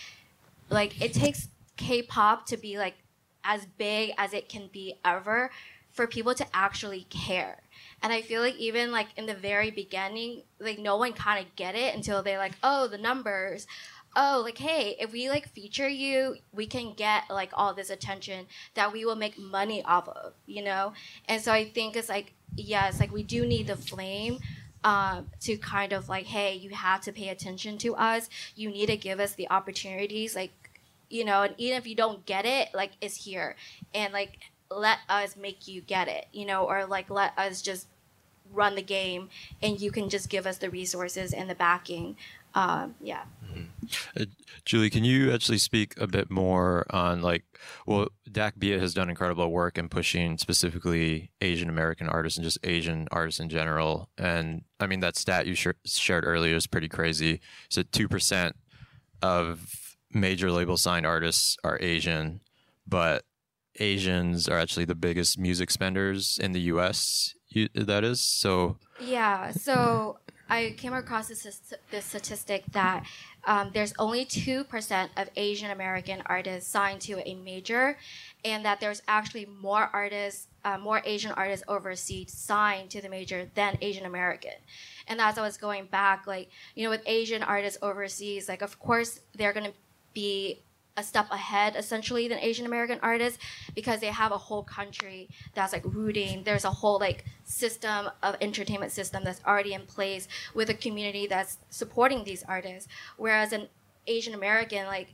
Like 0.70 1.02
it 1.02 1.14
takes 1.14 1.48
K-pop 1.78 2.46
to 2.48 2.58
be 2.58 2.78
like 2.78 2.96
as 3.44 3.66
big 3.78 4.12
as 4.18 4.34
it 4.34 4.50
can 4.50 4.70
be 4.72 4.96
ever 5.04 5.50
for 5.92 6.06
people 6.06 6.36
to 6.36 6.46
actually 6.54 7.08
care. 7.10 7.58
And 8.02 8.14
I 8.14 8.22
feel 8.22 8.42
like 8.42 8.56
even 8.56 8.92
like 8.92 9.08
in 9.18 9.26
the 9.26 9.34
very 9.34 9.72
beginning, 9.72 10.44
like 10.60 10.80
no 10.80 10.98
one 10.98 11.14
kind 11.14 11.44
of 11.44 11.56
get 11.56 11.76
it 11.76 11.96
until 11.96 12.22
they're 12.22 12.38
like, 12.38 12.54
oh, 12.64 12.88
the 12.88 12.98
numbers 12.98 13.68
oh 14.16 14.42
like 14.44 14.58
hey 14.58 14.96
if 15.00 15.12
we 15.12 15.30
like 15.30 15.48
feature 15.50 15.88
you 15.88 16.36
we 16.52 16.66
can 16.66 16.94
get 16.94 17.24
like 17.30 17.52
all 17.54 17.74
this 17.74 17.90
attention 17.90 18.46
that 18.74 18.92
we 18.92 19.06
will 19.06 19.16
make 19.16 19.38
money 19.38 19.84
off 19.84 20.08
of 20.10 20.34
you 20.46 20.64
know? 20.64 20.94
And 21.28 21.42
so 21.42 21.52
i 21.52 21.66
think 21.66 21.96
it's 21.96 22.10
like 22.10 22.34
yes 22.56 23.00
like 23.00 23.12
we 23.12 23.24
do 23.24 23.46
need 23.46 23.68
the 23.68 23.76
flame 23.76 24.40
um, 24.84 25.28
to 25.42 25.58
kind 25.58 25.94
of 25.94 26.10
like 26.10 26.26
hey 26.26 26.56
you 26.56 26.70
have 26.72 27.02
to 27.02 27.12
pay 27.12 27.30
attention 27.30 27.78
to 27.80 27.96
us. 27.96 28.30
You 28.56 28.70
need 28.70 28.88
to 28.88 28.98
give 28.98 29.20
us 29.20 29.34
the 29.34 29.50
opportunities 29.50 30.36
like 30.36 30.52
you 31.10 31.26
know 31.26 31.44
and 31.44 31.56
even 31.58 31.78
if 31.78 31.88
you 31.88 31.96
don't 31.96 32.26
get 32.26 32.46
it 32.46 32.70
like 32.74 32.92
it's 33.02 33.26
here. 33.26 33.56
And 33.94 34.14
like 34.14 34.40
let 34.72 35.00
us 35.10 35.36
make 35.36 35.68
you 35.68 35.82
get 35.82 36.08
it 36.08 36.28
you 36.32 36.46
know 36.46 36.66
or 36.66 36.86
like 36.86 37.10
let 37.10 37.38
us 37.38 37.62
just 37.62 37.88
run 38.52 38.76
the 38.76 38.82
game 38.82 39.30
and 39.62 39.80
you 39.80 39.92
can 39.92 40.10
just 40.10 40.30
give 40.30 40.48
us 40.48 40.58
the 40.58 40.70
resources 40.70 41.34
and 41.34 41.50
the 41.50 41.56
backing 41.56 42.16
um, 42.56 42.96
yeah 43.02 43.24
uh, 44.20 44.26
Julie, 44.66 44.90
can 44.90 45.04
you 45.04 45.32
actually 45.32 45.58
speak 45.58 46.00
a 46.00 46.08
bit 46.08 46.30
more 46.30 46.86
on 46.90 47.22
like, 47.22 47.44
well, 47.86 48.10
Dac 48.32 48.58
Biet 48.58 48.80
has 48.80 48.94
done 48.94 49.10
incredible 49.10 49.50
work 49.52 49.78
in 49.78 49.90
pushing 49.90 50.38
specifically 50.38 51.32
Asian 51.42 51.70
American 51.70 52.08
artists 52.08 52.38
and 52.38 52.44
just 52.44 52.60
Asian 52.64 53.08
artists 53.12 53.40
in 53.40 53.50
general. 53.50 54.10
And 54.18 54.64
I 54.80 54.88
mean, 54.88 55.00
that 55.00 55.16
stat 55.16 55.48
you 55.48 55.56
sh- 55.56 55.68
shared 55.86 56.26
earlier 56.26 56.56
is 56.56 56.68
pretty 56.68 56.90
crazy. 56.90 57.42
So 57.70 57.84
2% 57.84 58.54
of 59.22 59.98
major 60.12 60.52
label 60.52 60.78
signed 60.78 61.06
artists 61.06 61.58
are 61.64 61.78
Asian, 61.82 62.42
but 62.88 63.24
Asians 63.80 64.48
are 64.48 64.58
actually 64.58 64.86
the 64.86 64.96
biggest 64.96 65.40
music 65.40 65.72
spenders 65.72 66.38
in 66.42 66.52
the 66.52 66.62
US. 66.62 67.34
You, 67.48 67.70
that 67.74 68.04
is 68.04 68.22
so. 68.22 68.78
Yeah. 69.00 69.52
So 69.52 70.20
I 70.50 70.74
came 70.78 70.94
across 70.94 71.28
this, 71.28 71.74
this 71.92 72.06
statistic 72.06 72.66
that 72.72 73.06
um, 73.46 73.72
there's 73.74 73.94
only 74.00 74.26
2% 74.26 75.10
of 75.16 75.30
Asian 75.36 75.72
American 75.72 76.24
artists 76.26 76.70
signed 76.70 77.02
to 77.02 77.20
a 77.28 77.36
major, 77.36 77.98
and 78.44 78.66
that 78.66 78.80
there's 78.80 79.02
actually 79.08 79.46
more 79.46 79.90
artists, 79.94 80.48
uh, 80.66 80.78
more 80.78 81.02
Asian 81.06 81.32
artists 81.34 81.64
overseas 81.68 82.34
signed 82.34 82.90
to 82.90 83.02
the 83.02 83.10
major 83.10 83.50
than 83.54 83.78
Asian 83.82 84.06
American. 84.06 84.54
And 85.08 85.22
as 85.22 85.38
I 85.38 85.42
was 85.42 85.58
going 85.58 85.86
back, 85.86 86.26
like, 86.26 86.50
you 86.76 86.84
know, 86.84 86.90
with 86.90 87.04
Asian 87.06 87.44
artists 87.44 87.80
overseas, 87.82 88.50
like, 88.50 88.62
of 88.62 88.80
course, 88.80 89.20
they're 89.36 89.54
going 89.54 89.68
to 89.68 89.78
be 90.14 90.64
a 91.00 91.04
step 91.04 91.28
ahead 91.32 91.76
essentially 91.76 92.28
than 92.28 92.38
Asian 92.40 92.66
American 92.66 93.00
artists 93.02 93.40
because 93.74 94.02
they 94.02 94.08
have 94.08 94.32
a 94.32 94.38
whole 94.38 94.64
country 94.64 95.30
that's 95.56 95.74
like 95.74 95.84
rooting. 95.86 96.44
There's 96.44 96.66
a 96.66 96.72
whole 96.72 97.00
like 97.00 97.24
system 97.46 98.10
of 98.22 98.36
entertainment 98.42 98.92
system 98.92 99.24
that's 99.24 99.42
already 99.46 99.74
in 99.74 99.84
place 99.84 100.28
with 100.54 100.70
a 100.70 100.74
community 100.74 101.26
that's 101.26 101.58
supporting 101.70 102.24
these 102.24 102.44
artists. 102.44 102.90
Whereas 103.18 103.54
an 103.54 103.70
Asian 104.08 104.34
American, 104.34 104.86
like 104.86 105.14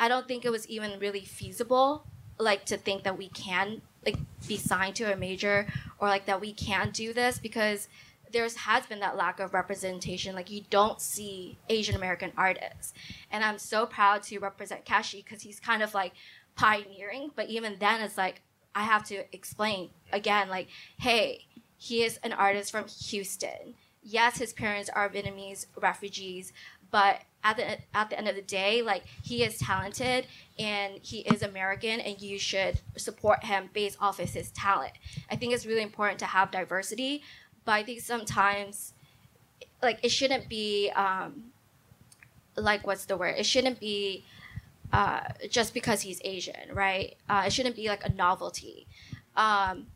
I 0.00 0.08
don't 0.08 0.26
think 0.26 0.44
it 0.44 0.50
was 0.50 0.66
even 0.68 0.98
really 0.98 1.24
feasible 1.24 2.06
like 2.38 2.64
to 2.66 2.76
think 2.76 3.02
that 3.04 3.16
we 3.16 3.28
can 3.28 3.82
like 4.04 4.16
be 4.46 4.56
signed 4.56 4.94
to 4.96 5.12
a 5.12 5.16
major 5.16 5.66
or 5.98 6.08
like 6.08 6.26
that 6.26 6.40
we 6.40 6.52
can 6.52 6.90
do 6.90 7.12
this 7.12 7.38
because 7.38 7.88
there's 8.32 8.56
has 8.56 8.86
been 8.86 9.00
that 9.00 9.16
lack 9.16 9.40
of 9.40 9.54
representation. 9.54 10.34
Like 10.34 10.50
you 10.50 10.62
don't 10.70 11.00
see 11.00 11.58
Asian 11.68 11.94
American 11.94 12.32
artists, 12.36 12.94
and 13.30 13.44
I'm 13.44 13.58
so 13.58 13.86
proud 13.86 14.22
to 14.24 14.38
represent 14.38 14.84
Keshi 14.84 15.24
because 15.24 15.42
he's 15.42 15.60
kind 15.60 15.82
of 15.82 15.94
like 15.94 16.12
pioneering. 16.56 17.30
But 17.34 17.48
even 17.48 17.76
then, 17.78 18.00
it's 18.00 18.18
like 18.18 18.42
I 18.74 18.82
have 18.82 19.04
to 19.04 19.24
explain 19.34 19.90
again, 20.12 20.48
like, 20.48 20.68
hey, 20.98 21.46
he 21.76 22.02
is 22.02 22.18
an 22.22 22.32
artist 22.32 22.70
from 22.70 22.86
Houston. 22.88 23.74
Yes, 24.02 24.38
his 24.38 24.52
parents 24.52 24.88
are 24.90 25.08
Vietnamese 25.08 25.66
refugees, 25.80 26.52
but 26.90 27.22
at 27.42 27.56
the 27.56 27.78
at 27.96 28.10
the 28.10 28.18
end 28.18 28.28
of 28.28 28.34
the 28.34 28.42
day, 28.42 28.82
like 28.82 29.04
he 29.22 29.44
is 29.44 29.58
talented 29.58 30.26
and 30.58 30.98
he 31.02 31.20
is 31.20 31.42
American, 31.42 32.00
and 32.00 32.20
you 32.20 32.38
should 32.38 32.80
support 32.96 33.44
him 33.44 33.70
based 33.72 33.98
off 34.00 34.18
of 34.18 34.30
his 34.30 34.50
talent. 34.50 34.92
I 35.30 35.36
think 35.36 35.52
it's 35.52 35.66
really 35.66 35.82
important 35.82 36.18
to 36.20 36.26
have 36.26 36.50
diversity, 36.50 37.22
but 37.66 37.72
I 37.72 37.82
think 37.82 38.00
sometimes, 38.00 38.94
like, 39.82 39.98
it 40.02 40.08
shouldn't 40.08 40.48
be, 40.48 40.90
um, 40.96 41.52
like, 42.56 42.86
what's 42.86 43.04
the 43.04 43.18
word? 43.18 43.34
It 43.36 43.44
shouldn't 43.44 43.80
be 43.80 44.24
uh, 44.92 45.20
just 45.50 45.74
because 45.74 46.00
he's 46.00 46.20
Asian, 46.24 46.72
right? 46.72 47.16
Uh, 47.28 47.44
it 47.46 47.52
shouldn't 47.52 47.76
be 47.76 47.88
like 47.88 48.06
a 48.06 48.12
novelty. 48.12 48.86
Um, 49.36 49.88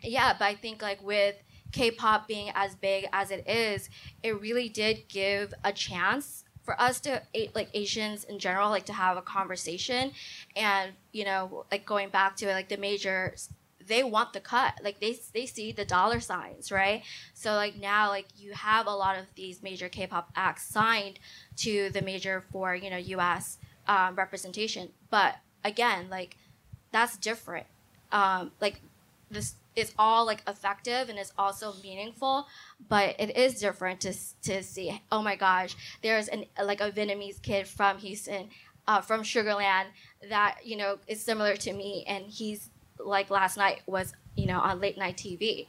yeah, 0.00 0.34
but 0.38 0.46
I 0.46 0.54
think, 0.54 0.80
like, 0.80 1.02
with 1.02 1.34
K-pop 1.72 2.28
being 2.28 2.52
as 2.54 2.76
big 2.76 3.08
as 3.12 3.30
it 3.30 3.46
is, 3.48 3.90
it 4.22 4.40
really 4.40 4.68
did 4.68 5.08
give 5.08 5.52
a 5.64 5.72
chance 5.72 6.44
for 6.62 6.80
us 6.80 7.00
to 7.00 7.20
like 7.56 7.68
Asians 7.74 8.22
in 8.22 8.38
general 8.38 8.70
like 8.70 8.86
to 8.86 8.92
have 8.92 9.16
a 9.16 9.22
conversation 9.22 10.12
and 10.54 10.92
you 11.10 11.24
know 11.24 11.66
like 11.72 11.84
going 11.84 12.08
back 12.08 12.36
to 12.36 12.46
like 12.46 12.68
the 12.68 12.76
major 12.76 13.34
they 13.86 14.02
want 14.02 14.32
the 14.32 14.40
cut. 14.40 14.74
Like 14.82 15.00
they 15.00 15.18
they 15.32 15.46
see 15.46 15.72
the 15.72 15.84
dollar 15.84 16.20
signs 16.20 16.70
right? 16.72 17.02
So 17.34 17.54
like 17.54 17.76
now 17.76 18.08
like 18.08 18.26
you 18.36 18.52
have 18.52 18.86
a 18.86 18.90
lot 18.90 19.18
of 19.18 19.26
these 19.34 19.62
major 19.62 19.88
k-pop 19.88 20.30
acts 20.36 20.66
signed 20.66 21.18
to 21.56 21.90
the 21.90 22.02
major 22.02 22.44
for 22.52 22.74
you 22.74 22.90
know 22.90 23.18
us 23.18 23.58
um, 23.86 24.14
representation. 24.14 24.90
But 25.10 25.36
again 25.64 26.08
like 26.10 26.36
that's 26.90 27.16
different. 27.16 27.66
Um, 28.10 28.52
like 28.60 28.80
this 29.30 29.54
is 29.74 29.92
all 29.98 30.26
like 30.26 30.42
effective 30.46 31.08
and 31.08 31.18
it's 31.18 31.32
also 31.38 31.74
meaningful 31.82 32.46
but 32.88 33.16
it 33.18 33.36
is 33.36 33.58
different 33.58 34.00
to, 34.00 34.14
to 34.42 34.62
see 34.62 35.00
oh 35.10 35.22
my 35.22 35.34
gosh 35.34 35.74
there's 36.02 36.28
an 36.28 36.44
like 36.62 36.80
a 36.80 36.90
vietnamese 36.90 37.40
kid 37.40 37.66
from 37.66 37.98
houston 37.98 38.48
uh, 38.86 39.00
from 39.00 39.22
sugarland 39.22 39.86
that 40.28 40.58
you 40.64 40.76
know 40.76 40.98
is 41.06 41.22
similar 41.22 41.56
to 41.56 41.72
me 41.72 42.04
and 42.06 42.26
he's 42.26 42.68
like 43.04 43.30
last 43.30 43.56
night 43.56 43.80
was 43.86 44.12
you 44.36 44.46
know 44.46 44.58
on 44.58 44.80
late 44.80 44.98
night 44.98 45.16
tv 45.16 45.66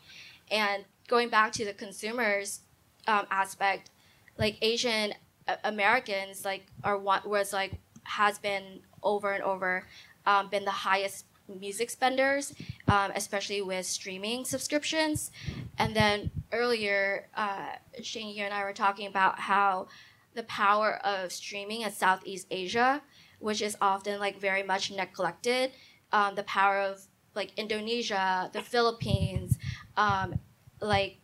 and 0.52 0.86
going 1.08 1.30
back 1.30 1.52
to 1.52 1.66
the 1.66 1.74
consumers 1.74 2.62
um, 3.08 3.26
aspect 3.32 3.90
like 4.38 4.58
asian 4.62 5.14
uh, 5.48 5.56
americans 5.64 6.46
like 6.46 6.66
are 6.84 6.98
what 6.98 7.28
was 7.28 7.54
like 7.54 7.74
has 8.04 8.38
been 8.40 8.80
over 9.02 9.32
and 9.32 9.44
over 9.44 9.86
um, 10.26 10.50
been 10.50 10.66
the 10.66 10.72
highest 10.72 11.26
music 11.48 11.90
spenders, 11.90 12.54
um, 12.88 13.12
especially 13.16 13.62
with 13.62 13.86
streaming 13.86 14.46
subscriptions. 14.46 15.32
And 15.78 15.96
then 15.96 16.32
earlier, 16.52 17.28
uh, 17.36 17.74
Shane, 18.02 18.36
you 18.36 18.44
and 18.44 18.54
I 18.54 18.64
were 18.64 18.74
talking 18.74 19.08
about 19.08 19.40
how 19.40 19.88
the 20.36 20.44
power 20.44 20.96
of 21.06 21.32
streaming 21.32 21.82
in 21.82 21.92
Southeast 21.92 22.48
Asia, 22.50 23.02
which 23.40 23.62
is 23.62 23.78
often 23.82 24.20
like 24.20 24.40
very 24.40 24.64
much 24.64 24.92
neglected, 24.92 25.72
um, 26.12 26.36
the 26.36 26.44
power 26.44 26.80
of 26.80 27.02
like 27.36 27.52
Indonesia, 27.58 28.50
the 28.54 28.62
Philippines, 28.62 29.58
um, 29.98 30.40
like 30.82 31.18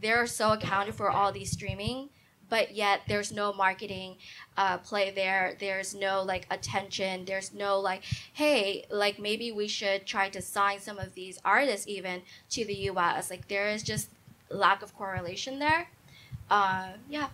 they're 0.00 0.26
so 0.26 0.52
accounted 0.52 0.94
for 0.94 1.10
all 1.10 1.32
these 1.32 1.50
streaming 1.50 2.08
but 2.52 2.74
yet 2.74 3.00
there's 3.08 3.32
no 3.32 3.50
marketing 3.50 4.14
uh, 4.58 4.76
play 4.76 5.10
there. 5.10 5.56
There's 5.58 5.94
no 5.94 6.22
like 6.22 6.46
attention. 6.50 7.24
There's 7.24 7.54
no 7.54 7.80
like, 7.80 8.02
hey, 8.34 8.84
like 8.90 9.18
maybe 9.18 9.50
we 9.50 9.66
should 9.68 10.04
try 10.04 10.28
to 10.28 10.42
sign 10.42 10.78
some 10.78 10.98
of 10.98 11.14
these 11.14 11.38
artists 11.46 11.88
even 11.88 12.20
to 12.50 12.66
the 12.66 12.74
U.S. 12.92 13.30
Like 13.30 13.48
there 13.48 13.70
is 13.70 13.82
just 13.82 14.10
lack 14.50 14.82
of 14.82 14.94
correlation 14.94 15.60
there. 15.60 15.88
Uh, 16.50 16.88
yeah. 17.08 17.28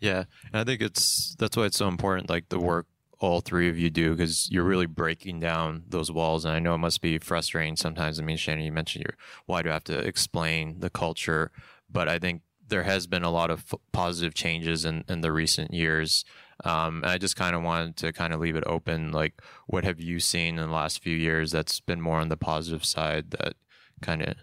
Yeah, 0.00 0.24
and 0.54 0.60
I 0.62 0.64
think 0.64 0.80
it's 0.80 1.36
that's 1.38 1.54
why 1.54 1.66
it's 1.66 1.76
so 1.76 1.88
important. 1.88 2.30
Like 2.30 2.48
the 2.48 2.58
work 2.58 2.86
all 3.24 3.40
three 3.40 3.68
of 3.68 3.78
you 3.78 3.90
do 3.90 4.12
because 4.12 4.50
you're 4.50 4.64
really 4.64 4.86
breaking 4.86 5.40
down 5.40 5.84
those 5.88 6.10
walls. 6.10 6.44
And 6.44 6.54
I 6.54 6.58
know 6.58 6.74
it 6.74 6.78
must 6.78 7.00
be 7.00 7.18
frustrating 7.18 7.76
sometimes. 7.76 8.20
I 8.20 8.22
mean, 8.22 8.36
Shannon, 8.36 8.64
you 8.64 8.72
mentioned 8.72 9.04
your 9.04 9.16
why 9.46 9.62
do 9.62 9.70
I 9.70 9.74
have 9.74 9.84
to 9.84 9.98
explain 9.98 10.80
the 10.80 10.90
culture? 10.90 11.50
But 11.90 12.08
I 12.08 12.18
think 12.18 12.42
there 12.68 12.84
has 12.84 13.06
been 13.06 13.24
a 13.24 13.30
lot 13.30 13.50
of 13.50 13.64
f- 13.72 13.80
positive 13.92 14.34
changes 14.34 14.84
in, 14.84 15.04
in 15.08 15.20
the 15.20 15.32
recent 15.32 15.72
years. 15.72 16.24
Um, 16.64 17.02
and 17.02 17.06
I 17.06 17.18
just 17.18 17.36
kind 17.36 17.54
of 17.54 17.62
wanted 17.62 17.96
to 17.96 18.12
kind 18.12 18.32
of 18.32 18.40
leave 18.40 18.56
it 18.56 18.64
open. 18.66 19.12
Like, 19.12 19.42
what 19.66 19.84
have 19.84 20.00
you 20.00 20.20
seen 20.20 20.58
in 20.58 20.68
the 20.68 20.74
last 20.74 21.02
few 21.02 21.16
years 21.16 21.50
that's 21.50 21.80
been 21.80 22.00
more 22.00 22.18
on 22.18 22.28
the 22.28 22.36
positive 22.36 22.84
side 22.84 23.32
that 23.32 23.54
kind 24.00 24.22
of 24.22 24.34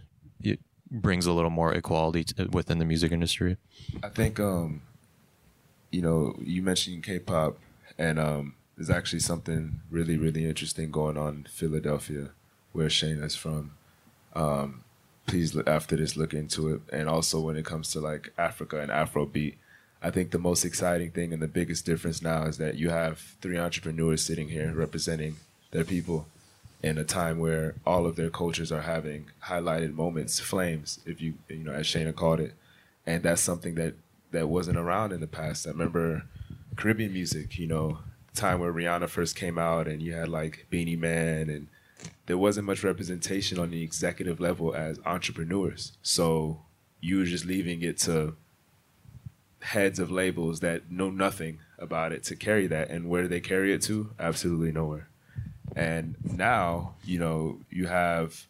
brings 0.92 1.26
a 1.26 1.32
little 1.32 1.50
more 1.50 1.74
equality 1.74 2.26
within 2.52 2.78
the 2.80 2.86
music 2.86 3.12
industry? 3.12 3.58
I 4.04 4.10
think, 4.10 4.40
um, 4.40 4.82
you 5.92 6.02
know, 6.02 6.36
you 6.42 6.62
mentioned 6.62 7.04
K-pop, 7.04 7.58
and 7.98 8.20
um, 8.20 8.56
there's 8.82 8.98
actually 8.98 9.20
something 9.20 9.80
really, 9.92 10.18
really 10.18 10.44
interesting 10.44 10.90
going 10.90 11.16
on 11.16 11.36
in 11.36 11.44
Philadelphia, 11.44 12.30
where 12.72 12.90
Shane 12.90 13.22
is 13.22 13.36
from. 13.36 13.74
Um, 14.34 14.84
please 15.28 15.56
after 15.68 15.96
this 15.96 16.18
look 16.18 16.34
into 16.34 16.74
it. 16.74 16.82
And 16.92 17.08
also 17.08 17.40
when 17.40 17.58
it 17.58 17.64
comes 17.64 17.92
to 17.92 18.00
like 18.00 18.34
Africa 18.40 18.80
and 18.80 18.90
Afrobeat, 18.90 19.54
I 20.02 20.10
think 20.10 20.32
the 20.32 20.40
most 20.40 20.66
exciting 20.66 21.12
thing 21.12 21.32
and 21.32 21.44
the 21.44 21.48
biggest 21.48 21.86
difference 21.86 22.24
now 22.24 22.46
is 22.46 22.58
that 22.58 22.74
you 22.74 22.90
have 22.90 23.20
three 23.40 23.60
entrepreneurs 23.60 24.26
sitting 24.26 24.50
here 24.50 24.74
representing 24.74 25.36
their 25.70 25.84
people 25.84 26.26
in 26.82 26.98
a 26.98 27.04
time 27.04 27.38
where 27.38 27.76
all 27.86 28.08
of 28.08 28.16
their 28.16 28.32
cultures 28.32 28.72
are 28.72 28.82
having 28.82 29.28
highlighted 29.44 29.94
moments, 29.94 30.40
flames, 30.40 31.00
if 31.06 31.22
you 31.22 31.36
you 31.50 31.58
know, 31.58 31.72
as 31.72 31.86
Shayna 31.86 32.16
called 32.16 32.40
it. 32.40 32.56
And 33.06 33.22
that's 33.22 33.42
something 33.42 33.76
that 33.76 33.94
that 34.32 34.50
wasn't 34.50 34.78
around 34.78 35.12
in 35.12 35.20
the 35.20 35.28
past. 35.28 35.68
I 35.68 35.70
remember 35.70 36.24
Caribbean 36.78 37.14
music, 37.14 37.60
you 37.60 37.68
know, 37.68 38.00
time 38.34 38.60
where 38.60 38.74
Rihanna 38.74 39.10
first 39.10 39.36
came 39.36 39.58
out 39.58 39.88
and 39.88 40.02
you 40.02 40.14
had 40.14 40.30
like 40.30 40.68
Beenie 40.70 40.96
Man 40.96 41.50
and 41.50 41.68
there 42.26 42.38
wasn't 42.38 42.68
much 42.68 42.84
representation 42.84 43.60
on 43.60 43.72
the 43.72 43.84
executive 43.84 44.40
level 44.40 44.74
as 44.74 45.00
entrepreneurs. 45.06 45.94
So 46.02 46.62
you 47.00 47.18
were 47.18 47.26
just 47.26 47.46
leaving 47.46 47.82
it 47.82 47.98
to 48.00 48.36
heads 49.62 50.00
of 50.00 50.12
labels 50.12 50.60
that 50.62 50.90
know 50.90 51.10
nothing 51.10 51.60
about 51.78 52.12
it 52.12 52.24
to 52.24 52.36
carry 52.36 52.68
that. 52.68 52.90
And 52.90 53.10
where 53.10 53.24
do 53.24 53.28
they 53.28 53.42
carry 53.42 53.74
it 53.74 53.82
to? 53.84 54.12
Absolutely 54.20 54.72
nowhere. 54.72 55.08
And 55.76 56.16
now, 56.24 56.96
you 57.04 57.20
know, 57.20 57.60
you 57.70 57.88
have 57.88 58.48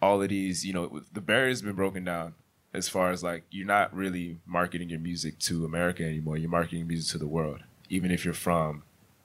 all 0.00 0.22
of 0.22 0.28
these, 0.28 0.64
you 0.64 0.72
know, 0.72 1.02
the 1.12 1.20
barrier's 1.20 1.62
been 1.62 1.74
broken 1.74 2.04
down 2.04 2.34
as 2.72 2.88
far 2.88 3.10
as 3.10 3.22
like 3.22 3.44
you're 3.50 3.66
not 3.66 3.94
really 3.94 4.38
marketing 4.46 4.90
your 4.90 5.00
music 5.00 5.38
to 5.40 5.64
America 5.64 6.04
anymore. 6.04 6.36
You're 6.36 6.50
marketing 6.50 6.86
music 6.86 7.10
to 7.12 7.18
the 7.18 7.26
world. 7.26 7.60
Even 7.88 8.10
if 8.10 8.24
you're 8.24 8.32
from, 8.34 8.84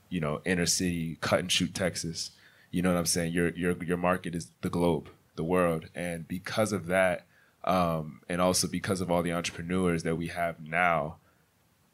you 0.09 0.19
know, 0.19 0.41
inner 0.45 0.65
city, 0.65 1.17
cut 1.21 1.39
and 1.39 1.51
shoot 1.51 1.73
Texas 1.73 2.31
you 2.75 2.81
know 2.81 2.91
what 2.91 2.99
I'm 2.99 3.05
saying? 3.05 3.31
Your 3.31 3.51
your 3.51 3.81
your 3.81 3.95
market 3.95 4.35
is 4.35 4.49
the 4.59 4.69
globe, 4.69 5.07
the 5.37 5.45
world, 5.45 5.85
and 5.95 6.27
because 6.27 6.73
of 6.73 6.87
that, 6.87 7.25
um, 7.63 8.19
and 8.27 8.41
also 8.41 8.67
because 8.67 8.99
of 8.99 9.09
all 9.09 9.23
the 9.23 9.31
entrepreneurs 9.31 10.03
that 10.03 10.17
we 10.17 10.27
have 10.27 10.59
now, 10.59 11.15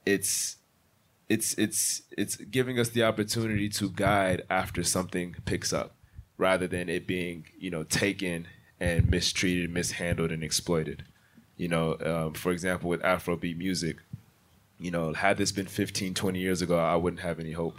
it's 0.08 0.56
it's 1.30 1.54
it's 1.60 2.02
it's 2.18 2.36
giving 2.36 2.80
us 2.80 2.90
the 2.90 3.04
opportunity 3.04 3.70
to 3.70 3.92
guide 3.92 4.42
after 4.50 4.82
something 4.82 5.36
picks 5.46 5.72
up, 5.72 5.94
rather 6.40 6.66
than 6.66 6.90
it 6.90 7.06
being 7.06 7.46
you 7.60 7.70
know 7.70 7.84
taken 7.84 8.48
and 8.80 9.08
mistreated, 9.08 9.70
mishandled, 9.70 10.32
and 10.32 10.44
exploited. 10.44 11.04
You 11.58 11.68
know, 11.68 11.96
um, 12.04 12.34
for 12.34 12.52
example, 12.52 12.90
with 12.90 13.04
Afrobeat 13.04 13.56
music, 13.56 13.98
you 14.80 14.90
know, 14.90 15.14
had 15.14 15.38
this 15.38 15.52
been 15.52 15.68
15, 15.68 16.16
20 16.16 16.40
years 16.40 16.64
ago, 16.64 16.80
I 16.80 16.96
wouldn't 16.96 17.22
have 17.22 17.40
any 17.40 17.52
hope 17.52 17.78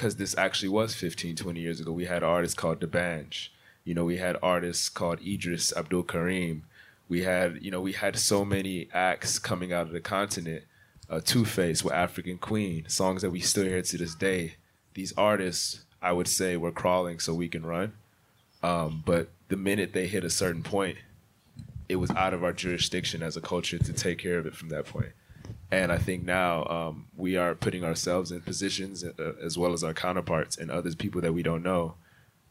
because 0.00 0.16
this 0.16 0.34
actually 0.38 0.70
was 0.70 0.94
15, 0.94 1.36
20 1.36 1.60
years 1.60 1.78
ago. 1.78 1.92
We 1.92 2.06
had 2.06 2.22
artists 2.22 2.54
called 2.54 2.80
D'banj. 2.80 3.50
You 3.84 3.92
know, 3.92 4.06
we 4.06 4.16
had 4.16 4.34
artists 4.42 4.88
called 4.88 5.20
Idris 5.20 5.74
Abdulkareem. 5.76 6.62
We 7.10 7.24
had, 7.24 7.58
you 7.60 7.70
know, 7.70 7.82
we 7.82 7.92
had 7.92 8.16
so 8.16 8.42
many 8.42 8.88
acts 8.94 9.38
coming 9.38 9.74
out 9.74 9.88
of 9.88 9.92
the 9.92 10.00
continent. 10.00 10.64
Uh, 11.10 11.16
2Face 11.16 11.84
with 11.84 11.92
African 11.92 12.38
Queen, 12.38 12.88
songs 12.88 13.20
that 13.20 13.28
we 13.28 13.40
still 13.40 13.64
hear 13.64 13.82
to 13.82 13.98
this 13.98 14.14
day. 14.14 14.54
These 14.94 15.12
artists, 15.18 15.84
I 16.00 16.12
would 16.12 16.28
say, 16.28 16.56
were 16.56 16.72
crawling 16.72 17.18
so 17.18 17.34
we 17.34 17.48
can 17.48 17.66
run. 17.66 17.92
Um, 18.62 19.02
but 19.04 19.28
the 19.48 19.56
minute 19.58 19.92
they 19.92 20.06
hit 20.06 20.24
a 20.24 20.30
certain 20.30 20.62
point, 20.62 20.96
it 21.90 21.96
was 21.96 22.10
out 22.12 22.32
of 22.32 22.42
our 22.42 22.54
jurisdiction 22.54 23.22
as 23.22 23.36
a 23.36 23.42
culture 23.42 23.78
to 23.78 23.92
take 23.92 24.16
care 24.16 24.38
of 24.38 24.46
it 24.46 24.54
from 24.54 24.70
that 24.70 24.86
point. 24.86 25.12
And 25.70 25.92
I 25.92 25.98
think 25.98 26.24
now 26.24 26.64
um, 26.66 27.06
we 27.16 27.36
are 27.36 27.54
putting 27.54 27.84
ourselves 27.84 28.32
in 28.32 28.40
positions, 28.40 29.04
uh, 29.04 29.32
as 29.42 29.56
well 29.56 29.72
as 29.72 29.84
our 29.84 29.94
counterparts 29.94 30.56
and 30.56 30.70
other 30.70 30.92
people 30.94 31.20
that 31.20 31.32
we 31.32 31.42
don't 31.42 31.62
know, 31.62 31.94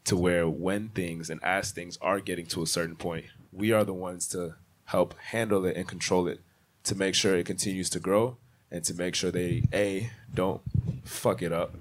to 0.04 0.16
where 0.16 0.48
when 0.48 0.88
things 0.88 1.28
and 1.30 1.42
as 1.42 1.70
things 1.70 1.98
are 2.00 2.20
getting 2.20 2.46
to 2.46 2.62
a 2.62 2.66
certain 2.66 2.96
point, 2.96 3.26
we 3.52 3.72
are 3.72 3.84
the 3.84 3.94
ones 3.94 4.26
to 4.28 4.54
help 4.86 5.14
handle 5.18 5.64
it 5.66 5.76
and 5.76 5.86
control 5.86 6.26
it 6.26 6.40
to 6.84 6.94
make 6.94 7.14
sure 7.14 7.36
it 7.36 7.46
continues 7.46 7.90
to 7.90 8.00
grow 8.00 8.36
and 8.70 8.84
to 8.84 8.94
make 8.94 9.14
sure 9.14 9.30
they 9.30 9.62
a 9.72 10.10
don't 10.34 10.62
fuck 11.04 11.42
it 11.42 11.52
up 11.52 11.74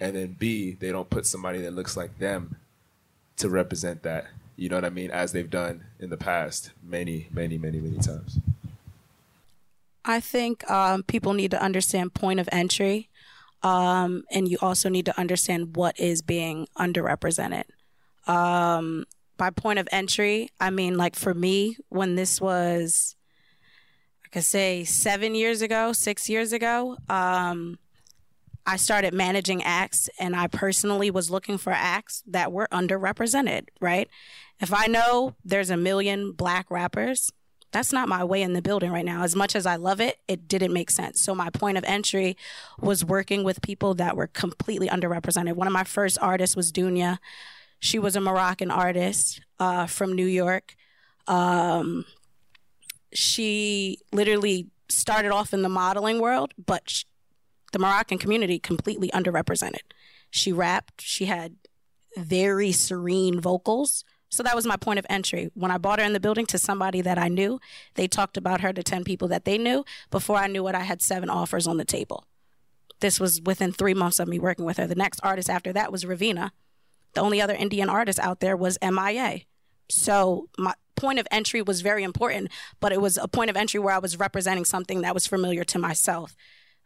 and 0.00 0.16
then 0.16 0.36
b 0.38 0.72
they 0.72 0.90
don't 0.90 1.10
put 1.10 1.26
somebody 1.26 1.60
that 1.60 1.72
looks 1.72 1.96
like 1.96 2.18
them 2.18 2.56
to 3.36 3.48
represent 3.48 4.02
that. 4.02 4.26
You 4.56 4.68
know 4.68 4.76
what 4.76 4.84
i 4.84 4.90
mean? 4.90 5.10
As 5.10 5.32
they've 5.32 5.48
done 5.48 5.84
in 5.98 6.10
the 6.10 6.16
past 6.16 6.72
many 6.82 7.28
many 7.32 7.56
many 7.56 7.78
many 7.78 7.98
times 7.98 8.38
I 10.04 10.20
think 10.20 10.68
um, 10.70 11.02
people 11.02 11.34
need 11.34 11.50
to 11.50 11.62
understand 11.62 12.14
point 12.14 12.40
of 12.40 12.48
entry, 12.50 13.10
um, 13.62 14.24
and 14.30 14.48
you 14.48 14.56
also 14.60 14.88
need 14.88 15.06
to 15.06 15.18
understand 15.18 15.76
what 15.76 15.98
is 16.00 16.22
being 16.22 16.66
underrepresented. 16.78 17.64
Um, 18.26 19.04
by 19.36 19.50
point 19.50 19.78
of 19.78 19.88
entry, 19.92 20.50
I 20.60 20.70
mean 20.70 20.96
like 20.96 21.16
for 21.16 21.34
me, 21.34 21.76
when 21.88 22.14
this 22.14 22.40
was, 22.40 23.16
I 24.24 24.28
could 24.28 24.44
say 24.44 24.84
seven 24.84 25.34
years 25.34 25.62
ago, 25.62 25.92
six 25.92 26.28
years 26.28 26.52
ago, 26.52 26.96
um, 27.08 27.78
I 28.66 28.76
started 28.76 29.14
managing 29.14 29.62
acts, 29.62 30.08
and 30.18 30.36
I 30.36 30.46
personally 30.46 31.10
was 31.10 31.30
looking 31.30 31.58
for 31.58 31.72
acts 31.72 32.22
that 32.26 32.52
were 32.52 32.68
underrepresented. 32.70 33.68
Right? 33.80 34.08
If 34.60 34.72
I 34.72 34.86
know 34.86 35.34
there's 35.44 35.70
a 35.70 35.76
million 35.76 36.32
black 36.32 36.70
rappers 36.70 37.30
that's 37.72 37.92
not 37.92 38.08
my 38.08 38.24
way 38.24 38.42
in 38.42 38.52
the 38.52 38.62
building 38.62 38.90
right 38.90 39.04
now. 39.04 39.22
As 39.22 39.36
much 39.36 39.54
as 39.54 39.66
I 39.66 39.76
love 39.76 40.00
it, 40.00 40.18
it 40.26 40.48
didn't 40.48 40.72
make 40.72 40.90
sense. 40.90 41.20
So 41.20 41.34
my 41.34 41.50
point 41.50 41.78
of 41.78 41.84
entry 41.84 42.36
was 42.80 43.04
working 43.04 43.44
with 43.44 43.62
people 43.62 43.94
that 43.94 44.16
were 44.16 44.26
completely 44.26 44.88
underrepresented. 44.88 45.52
One 45.54 45.66
of 45.66 45.72
my 45.72 45.84
first 45.84 46.18
artists 46.20 46.56
was 46.56 46.72
Dounia. 46.72 47.18
She 47.78 47.98
was 47.98 48.16
a 48.16 48.20
Moroccan 48.20 48.70
artist. 48.70 49.40
uh, 49.60 49.86
from 49.86 50.14
New 50.14 50.26
York. 50.26 50.74
Um, 51.28 52.06
she 53.12 53.98
literally 54.10 54.68
started 54.88 55.30
off 55.30 55.52
in 55.52 55.62
the 55.62 55.68
modeling 55.68 56.18
world, 56.20 56.54
but 56.66 57.04
the 57.72 57.78
Moroccan 57.78 58.18
community 58.18 58.58
completely 58.58 59.10
underrepresented. 59.10 59.92
She 60.30 60.50
rapped. 60.52 61.02
She 61.02 61.26
had 61.26 61.56
very 62.16 62.72
serene 62.72 63.40
vocals. 63.40 64.04
So 64.30 64.44
that 64.44 64.54
was 64.54 64.66
my 64.66 64.76
point 64.76 64.98
of 64.98 65.06
entry. 65.10 65.50
When 65.54 65.72
I 65.72 65.78
brought 65.78 65.98
her 65.98 66.04
in 66.04 66.12
the 66.12 66.20
building 66.20 66.46
to 66.46 66.58
somebody 66.58 67.00
that 67.02 67.18
I 67.18 67.28
knew, 67.28 67.60
they 67.94 68.06
talked 68.06 68.36
about 68.36 68.60
her 68.60 68.72
to 68.72 68.82
10 68.82 69.02
people 69.04 69.28
that 69.28 69.44
they 69.44 69.58
knew. 69.58 69.84
Before 70.10 70.36
I 70.36 70.46
knew 70.46 70.66
it, 70.68 70.74
I 70.74 70.80
had 70.80 71.02
seven 71.02 71.28
offers 71.28 71.66
on 71.66 71.76
the 71.76 71.84
table. 71.84 72.24
This 73.00 73.18
was 73.18 73.40
within 73.42 73.72
three 73.72 73.94
months 73.94 74.20
of 74.20 74.28
me 74.28 74.38
working 74.38 74.64
with 74.64 74.76
her. 74.76 74.86
The 74.86 74.94
next 74.94 75.20
artist 75.22 75.50
after 75.50 75.72
that 75.72 75.90
was 75.90 76.04
Raveena. 76.04 76.50
The 77.14 77.20
only 77.20 77.40
other 77.40 77.54
Indian 77.54 77.88
artist 77.88 78.20
out 78.20 78.40
there 78.40 78.56
was 78.56 78.78
MIA. 78.82 79.40
So 79.88 80.48
my 80.56 80.74
point 80.94 81.18
of 81.18 81.26
entry 81.30 81.62
was 81.62 81.80
very 81.80 82.04
important, 82.04 82.50
but 82.78 82.92
it 82.92 83.00
was 83.00 83.16
a 83.16 83.26
point 83.26 83.50
of 83.50 83.56
entry 83.56 83.80
where 83.80 83.94
I 83.94 83.98
was 83.98 84.18
representing 84.18 84.64
something 84.64 85.00
that 85.00 85.14
was 85.14 85.26
familiar 85.26 85.64
to 85.64 85.78
myself. 85.78 86.36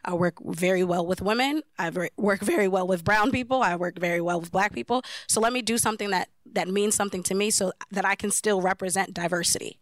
I 0.05 0.14
work 0.14 0.34
very 0.44 0.84
well 0.84 1.07
with 1.07 1.22
women. 1.22 1.62
I 1.78 1.90
work 2.16 2.40
very 2.40 2.68
well 2.68 2.86
with 2.86 3.05
brown 3.05 3.30
people. 3.30 3.62
I 3.62 3.76
work 3.76 3.98
very 3.98 4.20
well 4.20 4.40
with 4.40 4.52
black 4.52 4.72
people. 4.72 5.02
So 5.28 5.40
let 5.40 5.52
me 5.52 5.62
do 5.62 5.78
something 5.78 6.11
that 6.11 6.28
that 6.52 6.68
means 6.68 6.94
something 6.94 7.22
to 7.24 7.34
me, 7.34 7.50
so 7.50 7.72
that 7.90 8.05
I 8.05 8.14
can 8.14 8.30
still 8.30 8.61
represent 8.61 9.14
diversity. 9.14 9.80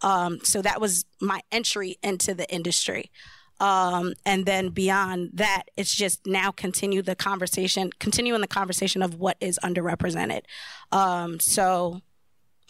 Um, 0.00 0.38
so 0.42 0.62
that 0.62 0.80
was 0.80 1.04
my 1.20 1.40
entry 1.52 1.98
into 2.02 2.34
the 2.34 2.48
industry. 2.52 3.10
Um, 3.60 4.14
and 4.26 4.46
then 4.46 4.70
beyond 4.70 5.30
that, 5.34 5.64
it's 5.76 5.94
just 5.94 6.26
now 6.26 6.50
continue 6.50 7.02
the 7.02 7.14
conversation, 7.14 7.90
continuing 7.98 8.40
the 8.40 8.48
conversation 8.48 9.02
of 9.02 9.14
what 9.14 9.36
is 9.40 9.58
underrepresented. 9.62 10.42
Um, 10.92 11.38
so 11.40 12.00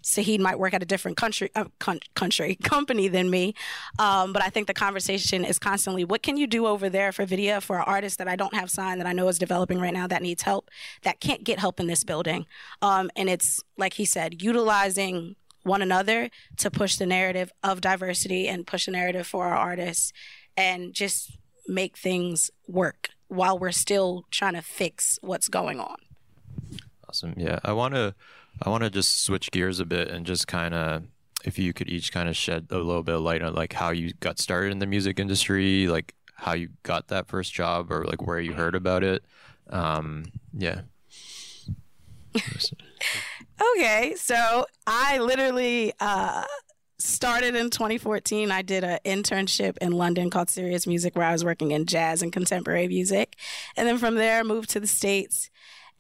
Saheed 0.05 0.39
might 0.39 0.59
work 0.59 0.75
at 0.75 0.83
a 0.83 0.87
different 0.87 1.17
country, 1.17 1.51
uh, 1.55 1.65
con- 1.79 2.01
country 2.15 2.55
company 2.63 3.09
than 3.09 3.31
me, 3.31 3.55
um, 3.99 4.33
but 4.33 4.43
I 4.43 4.51
think 4.51 4.67
the 4.67 4.75
conversation 4.75 5.45
is 5.45 5.59
constantly, 5.59 6.05
what 6.05 6.23
can 6.23 6.37
you 6.37 6.47
do 6.47 6.67
over 6.67 6.89
there 6.89 7.11
for 7.11 7.25
video 7.25 7.61
for 7.61 7.79
an 7.79 7.85
artist 7.87 8.19
that 8.19 8.29
I 8.29 8.37
don't 8.37 8.55
have 8.55 8.71
signed 8.71 9.01
that 9.01 9.07
I 9.07 9.13
know 9.13 9.29
is 9.29 9.39
developing 9.39 9.81
right 9.81 9.95
now 9.95 10.07
that 10.07 10.23
needs 10.23 10.43
help 10.43 10.71
that 11.03 11.21
can't 11.21 11.43
get 11.43 11.59
help 11.59 11.81
in 11.81 11.87
this 11.87 12.05
building, 12.05 12.47
um, 12.83 13.11
and 13.17 13.29
it's 13.29 13.63
like 13.79 13.95
he 13.95 14.05
said, 14.05 14.43
utilizing 14.43 15.37
one 15.63 15.81
another 15.81 16.29
to 16.59 16.71
push 16.71 16.97
the 16.97 17.07
narrative 17.07 17.51
of 17.63 17.81
diversity 17.81 18.47
and 18.47 18.67
push 18.67 18.85
the 18.85 18.93
narrative 18.93 19.27
for 19.27 19.47
our 19.47 19.57
artists, 19.57 20.13
and 20.57 20.93
just 20.93 21.39
make 21.67 21.97
things 21.97 22.51
work 22.69 23.09
while 23.29 23.59
we're 23.59 23.73
still 23.73 24.27
trying 24.31 24.55
to 24.55 24.63
fix 24.63 25.19
what's 25.23 25.49
going 25.49 25.81
on. 25.81 25.97
Awesome. 27.09 27.35
Yeah, 27.37 27.59
I 27.65 27.73
want 27.73 27.95
to 27.95 28.15
I 28.63 28.71
want 28.71 28.85
to 28.85 28.91
just 28.91 29.23
switch 29.23 29.51
gears 29.51 29.81
a 29.81 29.85
bit 29.85 30.09
and 30.09 30.25
just 30.25 30.47
kind 30.47 30.75
of, 30.75 31.05
if 31.45 31.59
you 31.59 31.73
could 31.73 31.89
each 31.89 32.13
kind 32.13 32.29
of 32.29 32.37
shed 32.37 32.69
a 32.71 32.79
little 32.79 33.03
bit 33.03 33.17
of 33.17 33.21
light 33.21 33.43
on 33.43 33.55
like 33.55 33.73
how 33.73 33.91
you 33.91 34.13
got 34.21 34.39
started 34.39 34.73
in 34.73 34.79
the 34.79 34.87
music 34.87 35.19
industry, 35.19 35.89
like 35.89 36.15
how 36.37 36.55
you 36.55 36.71
got 36.83 37.09
that 37.09 37.27
first 37.27 37.53
job, 37.53 37.91
or 37.91 38.05
like 38.05 38.27
where 38.27 38.41
you 38.41 38.55
heard 38.55 38.75
about 38.75 39.05
it. 39.05 39.25
Um, 39.71 40.27
yeah. 40.53 40.83
okay, 43.77 44.15
so 44.17 44.67
I 44.87 45.19
literally 45.19 45.93
uh, 46.01 46.45
started 46.99 47.55
in 47.55 47.71
2014. 47.71 48.51
I 48.51 48.63
did 48.63 48.83
an 48.85 48.99
internship 49.05 49.77
in 49.79 49.93
London 49.93 50.31
called 50.31 50.51
Serious 50.51 50.87
Music, 50.87 51.17
where 51.17 51.27
I 51.27 51.33
was 51.33 51.45
working 51.45 51.71
in 51.71 51.87
jazz 51.87 52.23
and 52.23 52.33
contemporary 52.33 52.89
music, 52.89 53.37
and 53.77 53.87
then 53.87 53.99
from 53.99 54.17
there 54.17 54.43
moved 54.43 54.71
to 54.71 54.81
the 54.81 54.87
states 54.87 55.51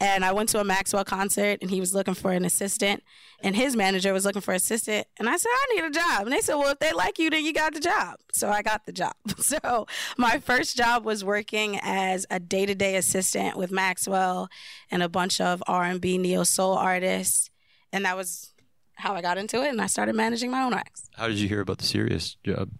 and 0.00 0.24
I 0.24 0.32
went 0.32 0.48
to 0.50 0.60
a 0.60 0.64
Maxwell 0.64 1.04
concert 1.04 1.58
and 1.62 1.70
he 1.70 1.80
was 1.80 1.94
looking 1.94 2.14
for 2.14 2.32
an 2.32 2.44
assistant 2.44 3.02
and 3.42 3.54
his 3.54 3.76
manager 3.76 4.12
was 4.12 4.24
looking 4.24 4.42
for 4.42 4.52
an 4.52 4.56
assistant. 4.56 5.06
And 5.18 5.28
I 5.28 5.36
said, 5.36 5.50
I 5.52 5.74
need 5.74 5.84
a 5.84 5.90
job. 5.90 6.22
And 6.22 6.32
they 6.32 6.40
said, 6.40 6.56
Well, 6.56 6.70
if 6.70 6.78
they 6.78 6.92
like 6.92 7.18
you, 7.18 7.30
then 7.30 7.44
you 7.44 7.52
got 7.52 7.74
the 7.74 7.80
job. 7.80 8.16
So 8.32 8.48
I 8.48 8.62
got 8.62 8.86
the 8.86 8.92
job. 8.92 9.14
So 9.44 9.86
my 10.16 10.38
first 10.38 10.76
job 10.76 11.04
was 11.04 11.22
working 11.22 11.78
as 11.82 12.24
a 12.30 12.40
day-to-day 12.40 12.96
assistant 12.96 13.56
with 13.56 13.70
Maxwell 13.70 14.48
and 14.90 15.02
a 15.02 15.08
bunch 15.08 15.40
of 15.40 15.62
R&B 15.66 16.18
neo 16.18 16.44
soul 16.44 16.72
artists. 16.74 17.50
And 17.92 18.04
that 18.04 18.16
was 18.16 18.54
how 18.94 19.14
I 19.14 19.20
got 19.20 19.38
into 19.38 19.62
it 19.62 19.68
and 19.68 19.80
I 19.80 19.86
started 19.86 20.14
managing 20.14 20.50
my 20.50 20.62
own 20.62 20.72
acts. 20.72 21.08
How 21.14 21.28
did 21.28 21.38
you 21.38 21.48
hear 21.48 21.60
about 21.60 21.78
the 21.78 21.84
serious 21.84 22.36
job? 22.42 22.70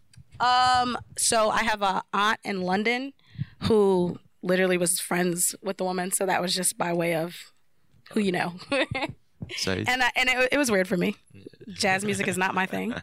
Um, 0.40 0.96
so 1.16 1.50
I 1.50 1.62
have 1.62 1.82
a 1.82 2.02
aunt 2.12 2.40
in 2.44 2.62
London 2.62 3.12
who 3.64 4.18
literally 4.45 4.76
was 4.76 5.01
friends 5.01 5.57
with 5.62 5.78
the 5.78 5.84
woman, 5.84 6.12
so 6.12 6.26
that 6.26 6.40
was 6.40 6.55
just 6.55 6.78
by 6.78 6.92
way 6.92 7.14
of 7.16 7.34
who 8.12 8.20
you 8.20 8.30
know. 8.30 8.55
and 8.70 10.03
I, 10.03 10.11
and 10.14 10.28
it, 10.28 10.49
it, 10.53 10.59
was 10.59 10.70
weird 10.70 10.86
for 10.86 10.97
me. 10.97 11.16
Jazz 11.68 12.05
music 12.05 12.28
is 12.28 12.38
not 12.38 12.55
my 12.55 12.66
thing. 12.66 12.95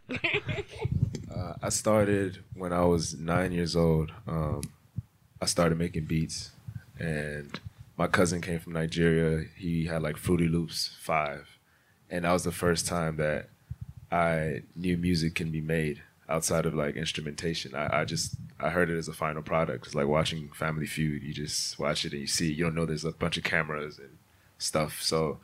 uh, 1.36 1.54
I 1.62 1.70
started 1.70 2.44
when 2.54 2.72
I 2.72 2.86
was 2.86 3.18
nine 3.18 3.52
years 3.52 3.76
old. 3.76 4.12
Um, 4.28 4.62
I 5.42 5.46
started 5.46 5.78
making 5.78 6.06
beats, 6.06 6.52
and 7.00 7.60
my 7.98 8.08
cousin 8.08 8.42
came 8.42 8.60
from 8.60 8.74
Nigeria. 8.74 9.46
He 9.58 9.86
had 9.86 10.04
like 10.04 10.18
Fruity 10.18 10.48
Loops 10.48 10.96
five, 11.00 11.58
and 12.10 12.26
that 12.26 12.32
was 12.32 12.44
the 12.44 12.52
first 12.52 12.88
time 12.88 13.18
that 13.18 13.50
I 14.12 14.64
knew 14.76 14.98
music 14.98 15.36
can 15.36 15.52
be 15.52 15.62
made 15.62 16.02
outside 16.32 16.66
of 16.66 16.74
like 16.74 16.96
instrumentation. 16.96 17.76
I, 17.76 18.02
I 18.02 18.06
just 18.06 18.36
I 18.60 18.70
heard 18.70 18.90
it 18.90 18.98
as 18.98 19.08
a 19.08 19.14
final 19.14 19.42
product. 19.42 19.86
It's 19.86 19.96
like 19.96 20.08
watching 20.08 20.50
Family 20.56 20.86
Feud. 20.86 21.22
You 21.22 21.34
just 21.34 21.78
watch 21.78 22.06
it 22.06 22.14
and 22.14 22.22
you 22.22 22.28
see. 22.28 22.52
You 22.52 22.64
don't 22.64 22.76
know 22.76 22.86
there's 22.86 23.06
a 23.06 23.12
bunch 23.12 23.38
of 23.38 23.44
cameras 23.44 24.00
and 24.00 24.18
stuff. 24.58 25.02
So 25.02 25.40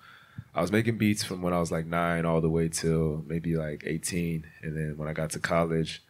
I 0.55 0.61
was 0.61 0.71
making 0.71 0.97
beats 0.97 1.23
from 1.23 1.41
when 1.41 1.53
I 1.53 1.59
was 1.59 1.71
like 1.71 1.85
nine 1.85 2.25
all 2.25 2.41
the 2.41 2.49
way 2.49 2.69
till 2.69 3.23
maybe 3.27 3.55
like 3.55 3.83
18, 3.85 4.45
and 4.61 4.77
then 4.77 4.97
when 4.97 5.09
I 5.09 5.13
got 5.13 5.31
to 5.31 5.39
college, 5.39 6.01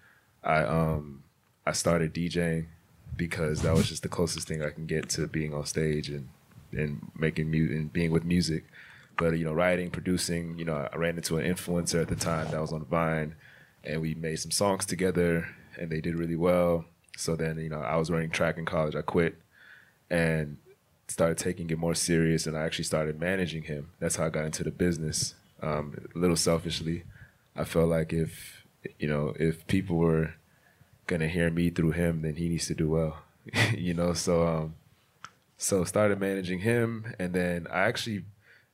I 0.44 0.64
um 0.64 1.24
I 1.66 1.72
started 1.72 2.14
DJing 2.14 2.68
because 3.16 3.64
that 3.64 3.74
was 3.74 3.90
just 3.90 4.04
the 4.04 4.10
closest 4.10 4.48
thing 4.48 4.62
I 4.62 4.70
can 4.70 4.86
get 4.86 5.10
to 5.10 5.28
being 5.28 5.54
on 5.54 5.66
stage 5.66 6.10
and 6.10 6.30
and 6.72 7.12
making 7.18 7.50
music 7.50 7.76
and 7.76 7.92
being 7.92 8.12
with 8.12 8.26
music. 8.26 8.66
But 9.18 9.40
you 9.40 9.46
know, 9.46 9.54
writing, 9.54 9.90
producing, 9.90 10.60
you 10.60 10.66
know, 10.66 10.88
I 10.94 10.96
ran 10.96 11.18
into 11.18 11.38
an 11.38 11.52
influencer 11.52 12.00
at 12.00 12.08
the 12.08 12.16
time 12.16 12.52
that 12.52 12.62
was 12.62 12.72
on 12.72 12.86
Vine 12.86 13.36
and 13.84 14.02
we 14.02 14.16
made 14.16 14.40
some 14.40 14.52
songs 14.52 14.86
together 14.86 15.48
and 15.78 15.90
they 15.90 16.02
did 16.02 16.16
really 16.16 16.36
well. 16.36 16.86
So 17.16 17.36
then, 17.36 17.58
you 17.58 17.70
know, 17.70 17.82
I 17.82 17.96
was 17.98 18.12
running 18.12 18.30
track 18.30 18.58
in 18.58 18.66
college. 18.66 18.96
I 18.96 19.02
quit 19.02 19.36
and 20.10 20.58
started 21.08 21.38
taking 21.38 21.70
it 21.70 21.78
more 21.78 21.96
serious 21.96 22.46
and 22.46 22.58
I 22.58 22.64
actually 22.64 22.86
started 22.86 23.20
managing 23.20 23.64
him. 23.64 23.90
That's 24.00 24.18
how 24.18 24.26
I 24.26 24.30
got 24.30 24.46
into 24.46 24.64
the 24.64 24.72
business. 24.72 25.36
Um, 25.62 26.08
a 26.14 26.18
little 26.18 26.36
selfishly, 26.36 27.04
I 27.56 27.64
felt 27.64 27.90
like 27.90 28.14
if, 28.14 28.66
you 29.00 29.08
know, 29.08 29.34
if 29.40 29.66
people 29.68 29.98
were 29.98 30.36
to 31.08 31.28
hear 31.28 31.50
me 31.50 31.70
through 31.70 31.92
him, 31.92 32.22
then 32.22 32.36
he 32.36 32.50
needs 32.50 32.68
to 32.68 32.76
do 32.76 32.90
well, 32.90 33.20
you 33.78 33.94
know? 33.94 34.14
So, 34.14 34.46
um, 34.46 34.76
so 35.58 35.84
started 35.86 36.20
managing 36.20 36.60
him 36.60 37.16
and 37.18 37.34
then 37.34 37.68
I 37.72 37.80
actually, 37.82 38.26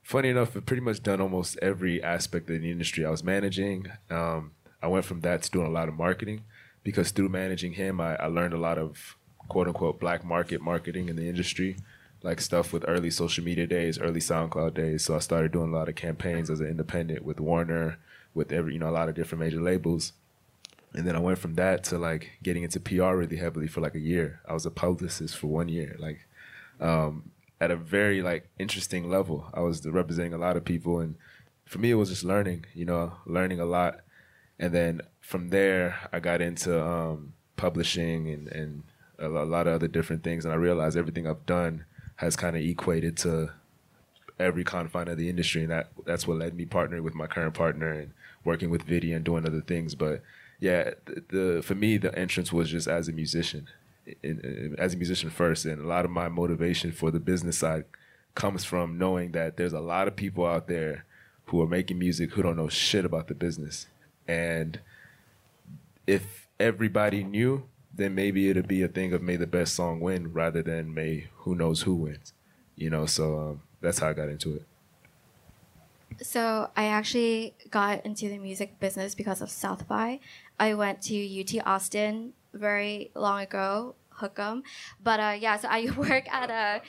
funny 0.02 0.28
enough, 0.28 0.54
have 0.54 0.66
pretty 0.66 0.82
much 0.82 1.02
done 1.02 1.20
almost 1.20 1.56
every 1.62 2.02
aspect 2.02 2.50
of 2.50 2.60
the 2.60 2.70
industry 2.70 3.06
I 3.06 3.10
was 3.10 3.22
managing. 3.22 3.86
Um, 4.10 4.50
I 4.84 4.86
went 4.86 5.06
from 5.06 5.22
that 5.22 5.42
to 5.42 5.50
doing 5.50 5.66
a 5.66 5.70
lot 5.70 5.88
of 5.88 5.94
marketing 5.94 6.44
because 6.82 7.10
through 7.10 7.30
managing 7.30 7.72
him, 7.72 8.02
I, 8.02 8.16
I 8.16 8.26
learned 8.26 8.52
a 8.52 8.58
lot 8.58 8.76
of 8.76 9.16
quote 9.48 9.66
unquote 9.66 9.98
black 9.98 10.22
market 10.22 10.60
marketing 10.60 11.08
in 11.08 11.16
the 11.16 11.26
industry, 11.26 11.78
like 12.22 12.38
stuff 12.38 12.70
with 12.70 12.84
early 12.86 13.10
social 13.10 13.42
media 13.42 13.66
days, 13.66 13.98
early 13.98 14.20
SoundCloud 14.20 14.74
days. 14.74 15.02
So 15.02 15.16
I 15.16 15.20
started 15.20 15.52
doing 15.52 15.72
a 15.72 15.76
lot 15.76 15.88
of 15.88 15.94
campaigns 15.94 16.50
as 16.50 16.60
an 16.60 16.66
independent 16.66 17.24
with 17.24 17.40
Warner, 17.40 17.98
with 18.34 18.52
every 18.52 18.74
you 18.74 18.78
know 18.78 18.90
a 18.90 18.98
lot 18.98 19.08
of 19.08 19.14
different 19.14 19.42
major 19.42 19.62
labels. 19.62 20.12
And 20.92 21.06
then 21.06 21.16
I 21.16 21.20
went 21.20 21.38
from 21.38 21.54
that 21.54 21.82
to 21.84 21.98
like 21.98 22.32
getting 22.42 22.62
into 22.62 22.78
PR 22.78 23.14
really 23.14 23.36
heavily 23.36 23.68
for 23.68 23.80
like 23.80 23.94
a 23.94 24.00
year. 24.00 24.42
I 24.46 24.52
was 24.52 24.66
a 24.66 24.70
publicist 24.70 25.34
for 25.34 25.46
one 25.46 25.70
year, 25.70 25.96
like 25.98 26.26
um, 26.78 27.30
at 27.58 27.70
a 27.70 27.76
very 27.76 28.20
like 28.20 28.50
interesting 28.58 29.08
level. 29.08 29.46
I 29.54 29.60
was 29.60 29.86
representing 29.86 30.34
a 30.34 30.38
lot 30.38 30.58
of 30.58 30.64
people, 30.66 31.00
and 31.00 31.14
for 31.64 31.78
me, 31.78 31.90
it 31.90 31.94
was 31.94 32.10
just 32.10 32.22
learning. 32.22 32.66
You 32.74 32.84
know, 32.84 33.14
learning 33.24 33.60
a 33.60 33.64
lot 33.64 34.00
and 34.58 34.72
then 34.72 35.00
from 35.20 35.50
there 35.50 36.08
I 36.12 36.20
got 36.20 36.40
into 36.40 36.82
um, 36.84 37.32
publishing 37.56 38.28
and, 38.28 38.48
and 38.48 38.82
a, 39.18 39.28
lot 39.28 39.66
of 39.66 39.74
other 39.74 39.88
different 39.88 40.22
things, 40.22 40.44
and 40.44 40.52
I 40.52 40.56
realized 40.56 40.96
everything 40.96 41.26
I've 41.26 41.46
done 41.46 41.84
has 42.16 42.36
kind 42.36 42.56
of 42.56 42.62
equated 42.62 43.16
to 43.18 43.50
every 44.38 44.64
confine 44.64 45.08
of 45.08 45.18
the 45.18 45.28
industry, 45.28 45.62
and 45.62 45.70
that 45.70 45.90
that's 46.04 46.26
what 46.26 46.38
led 46.38 46.54
me 46.54 46.66
partnering 46.66 47.02
with 47.02 47.14
my 47.14 47.26
current 47.26 47.54
partner 47.54 47.92
and 47.92 48.12
working 48.44 48.70
with 48.70 48.86
Vydia 48.86 49.16
and 49.16 49.24
doing 49.24 49.46
other 49.46 49.60
things. 49.60 49.94
But 49.94 50.22
yeah, 50.60 50.90
the, 51.06 51.24
the 51.28 51.62
for 51.62 51.74
me 51.74 51.96
the 51.96 52.16
entrance 52.18 52.52
was 52.52 52.70
just 52.70 52.88
as 52.88 53.08
a 53.08 53.12
musician, 53.12 53.68
in, 54.22 54.40
in, 54.40 54.74
as 54.78 54.94
a 54.94 54.96
musician 54.96 55.30
first, 55.30 55.64
and 55.64 55.80
a 55.80 55.86
lot 55.86 56.04
of 56.04 56.10
my 56.10 56.28
motivation 56.28 56.92
for 56.92 57.10
the 57.10 57.20
business 57.20 57.58
side 57.58 57.84
comes 58.34 58.64
from 58.64 58.98
knowing 58.98 59.32
that 59.32 59.56
there's 59.56 59.72
a 59.72 59.80
lot 59.80 60.08
of 60.08 60.16
people 60.16 60.44
out 60.44 60.66
there 60.66 61.04
who 61.46 61.62
are 61.62 61.66
making 61.68 61.98
music 61.98 62.32
who 62.32 62.42
don't 62.42 62.56
know 62.56 62.68
shit 62.68 63.04
about 63.04 63.28
the 63.28 63.34
business 63.34 63.86
and 64.26 64.80
if 66.06 66.48
everybody 66.58 67.24
knew, 67.24 67.64
then 67.92 68.14
maybe 68.14 68.48
it'd 68.50 68.68
be 68.68 68.82
a 68.82 68.88
thing 68.88 69.12
of 69.12 69.22
may 69.22 69.36
the 69.36 69.46
best 69.46 69.74
song 69.74 70.00
win 70.00 70.32
rather 70.32 70.62
than 70.62 70.92
may 70.92 71.28
who 71.38 71.54
knows 71.54 71.82
who 71.82 71.94
wins. 71.94 72.32
You 72.76 72.90
know, 72.90 73.06
so 73.06 73.38
um, 73.38 73.62
that's 73.80 73.98
how 74.00 74.08
I 74.08 74.12
got 74.12 74.28
into 74.28 74.56
it. 74.56 74.64
So 76.22 76.70
I 76.76 76.86
actually 76.86 77.54
got 77.70 78.04
into 78.04 78.28
the 78.28 78.38
music 78.38 78.78
business 78.80 79.14
because 79.14 79.40
of 79.40 79.50
South 79.50 79.88
by. 79.88 80.20
I 80.58 80.74
went 80.74 81.02
to 81.02 81.40
UT 81.40 81.66
Austin 81.66 82.32
very 82.52 83.10
long 83.14 83.42
ago, 83.42 83.94
Hookem. 84.18 84.62
But 85.02 85.20
uh, 85.20 85.36
yeah, 85.38 85.56
so 85.58 85.68
I 85.70 85.88
work 85.96 86.32
at 86.32 86.50
a 86.50 86.82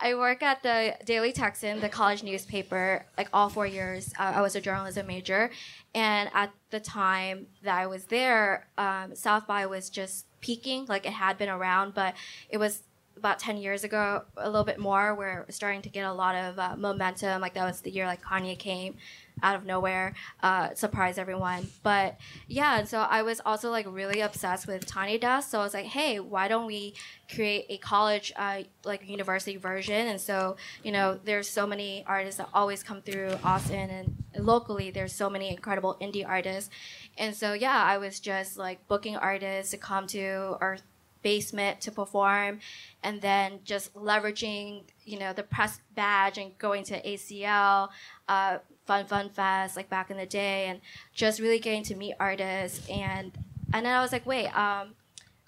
I 0.00 0.14
work 0.14 0.42
at 0.42 0.62
the 0.62 0.96
Daily 1.04 1.32
Texan, 1.32 1.80
the 1.80 1.88
college 1.88 2.22
newspaper, 2.22 3.04
like 3.18 3.28
all 3.32 3.48
four 3.48 3.66
years. 3.66 4.12
Uh, 4.18 4.32
I 4.36 4.40
was 4.40 4.56
a 4.56 4.60
journalism 4.60 5.06
major. 5.06 5.50
And 5.94 6.30
at 6.32 6.52
the 6.70 6.80
time 6.80 7.46
that 7.62 7.76
I 7.76 7.86
was 7.86 8.04
there, 8.06 8.66
um, 8.78 9.14
South 9.14 9.46
by 9.46 9.66
was 9.66 9.90
just 9.90 10.26
peaking. 10.40 10.86
Like 10.86 11.04
it 11.04 11.12
had 11.12 11.36
been 11.36 11.50
around, 11.50 11.94
but 11.94 12.14
it 12.48 12.56
was 12.56 12.82
about 13.16 13.38
10 13.38 13.58
years 13.58 13.84
ago, 13.84 14.22
a 14.38 14.48
little 14.48 14.64
bit 14.64 14.78
more, 14.78 15.14
we're 15.14 15.44
starting 15.50 15.82
to 15.82 15.90
get 15.90 16.06
a 16.06 16.12
lot 16.12 16.34
of 16.34 16.58
uh, 16.58 16.74
momentum. 16.76 17.42
Like 17.42 17.52
that 17.54 17.66
was 17.66 17.82
the 17.82 17.90
year 17.90 18.06
like 18.06 18.22
Kanye 18.22 18.58
came 18.58 18.96
out 19.42 19.56
of 19.56 19.64
nowhere, 19.64 20.14
uh, 20.42 20.74
surprised 20.74 21.18
everyone. 21.18 21.68
But 21.82 22.18
yeah, 22.48 22.84
so 22.84 23.00
I 23.00 23.22
was 23.22 23.40
also 23.44 23.70
like 23.70 23.86
really 23.88 24.20
obsessed 24.20 24.66
with 24.66 24.86
Tiny 24.86 25.18
Desk. 25.18 25.50
So 25.50 25.60
I 25.60 25.62
was 25.62 25.74
like, 25.74 25.86
hey, 25.86 26.20
why 26.20 26.48
don't 26.48 26.66
we 26.66 26.94
create 27.32 27.66
a 27.68 27.78
college, 27.78 28.32
uh, 28.36 28.62
like 28.84 29.08
university 29.08 29.56
version? 29.56 30.06
And 30.08 30.20
so, 30.20 30.56
you 30.82 30.92
know, 30.92 31.18
there's 31.24 31.48
so 31.48 31.66
many 31.66 32.04
artists 32.06 32.38
that 32.38 32.48
always 32.54 32.82
come 32.82 33.02
through 33.02 33.38
Austin 33.44 33.90
and 33.90 34.16
locally, 34.38 34.90
there's 34.90 35.12
so 35.12 35.28
many 35.28 35.50
incredible 35.50 35.96
indie 36.00 36.26
artists. 36.26 36.70
And 37.18 37.34
so, 37.34 37.52
yeah, 37.52 37.82
I 37.82 37.98
was 37.98 38.20
just 38.20 38.56
like 38.56 38.86
booking 38.88 39.16
artists 39.16 39.70
to 39.72 39.76
come 39.76 40.06
to 40.08 40.56
our 40.60 40.78
basement 41.22 41.80
to 41.82 41.90
perform 41.90 42.60
and 43.02 43.20
then 43.20 43.60
just 43.64 43.94
leveraging 43.94 44.82
you 45.04 45.18
know 45.18 45.32
the 45.32 45.42
press 45.42 45.80
badge 45.94 46.38
and 46.38 46.56
going 46.58 46.82
to 46.84 47.00
acl 47.02 47.88
uh, 48.28 48.58
Fun 48.90 49.06
Fun 49.06 49.28
Fest, 49.30 49.76
like 49.76 49.88
back 49.88 50.10
in 50.10 50.16
the 50.16 50.26
day, 50.26 50.66
and 50.66 50.80
just 51.14 51.38
really 51.38 51.60
getting 51.60 51.84
to 51.84 51.94
meet 51.94 52.16
artists. 52.18 52.88
And 52.88 53.30
and 53.72 53.86
then 53.86 53.94
I 53.94 54.02
was 54.02 54.10
like, 54.10 54.26
wait, 54.26 54.48
um, 54.48 54.96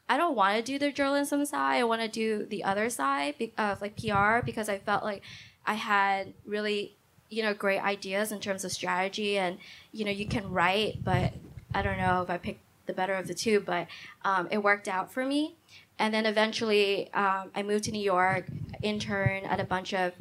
I 0.09 0.17
don't 0.17 0.37
want 0.37 0.57
to 0.57 0.63
do 0.63 0.79
the 0.79 0.93
journalism 0.93 1.45
side. 1.45 1.81
I 1.81 1.83
want 1.83 2.03
to 2.03 2.09
do 2.09 2.47
the 2.47 2.63
other 2.63 2.89
side 2.89 3.35
of 3.59 3.81
like 3.81 3.97
PR 3.97 4.47
because 4.47 4.69
I 4.69 4.79
felt 4.79 5.03
like 5.03 5.23
I 5.67 5.75
had 5.75 6.35
really 6.47 6.95
you 7.31 7.43
know 7.43 7.53
great 7.53 7.81
ideas 7.81 8.31
in 8.31 8.39
terms 8.39 8.65
of 8.65 8.71
strategy, 8.71 9.39
and 9.39 9.59
you 9.91 10.05
know 10.05 10.13
you 10.13 10.29
can 10.29 10.49
write, 10.49 11.03
but 11.03 11.33
I 11.75 11.83
don't 11.83 11.99
know 11.99 12.23
if 12.23 12.31
I 12.31 12.39
picked 12.39 12.61
the 12.87 12.93
better 12.93 13.15
of 13.15 13.27
the 13.27 13.35
two, 13.35 13.59
but 13.59 13.89
um, 14.25 14.47
it 14.53 14.59
worked 14.59 14.87
out 14.87 15.13
for 15.13 15.27
me. 15.27 15.57
And 15.99 16.15
then 16.15 16.27
eventually, 16.27 17.13
um, 17.13 17.51
I 17.57 17.65
moved 17.65 17.85
to 17.85 17.91
New 17.91 18.03
York, 18.03 18.47
intern 18.85 19.47
at 19.47 19.59
a 19.59 19.65
bunch 19.65 19.93
of 19.93 20.13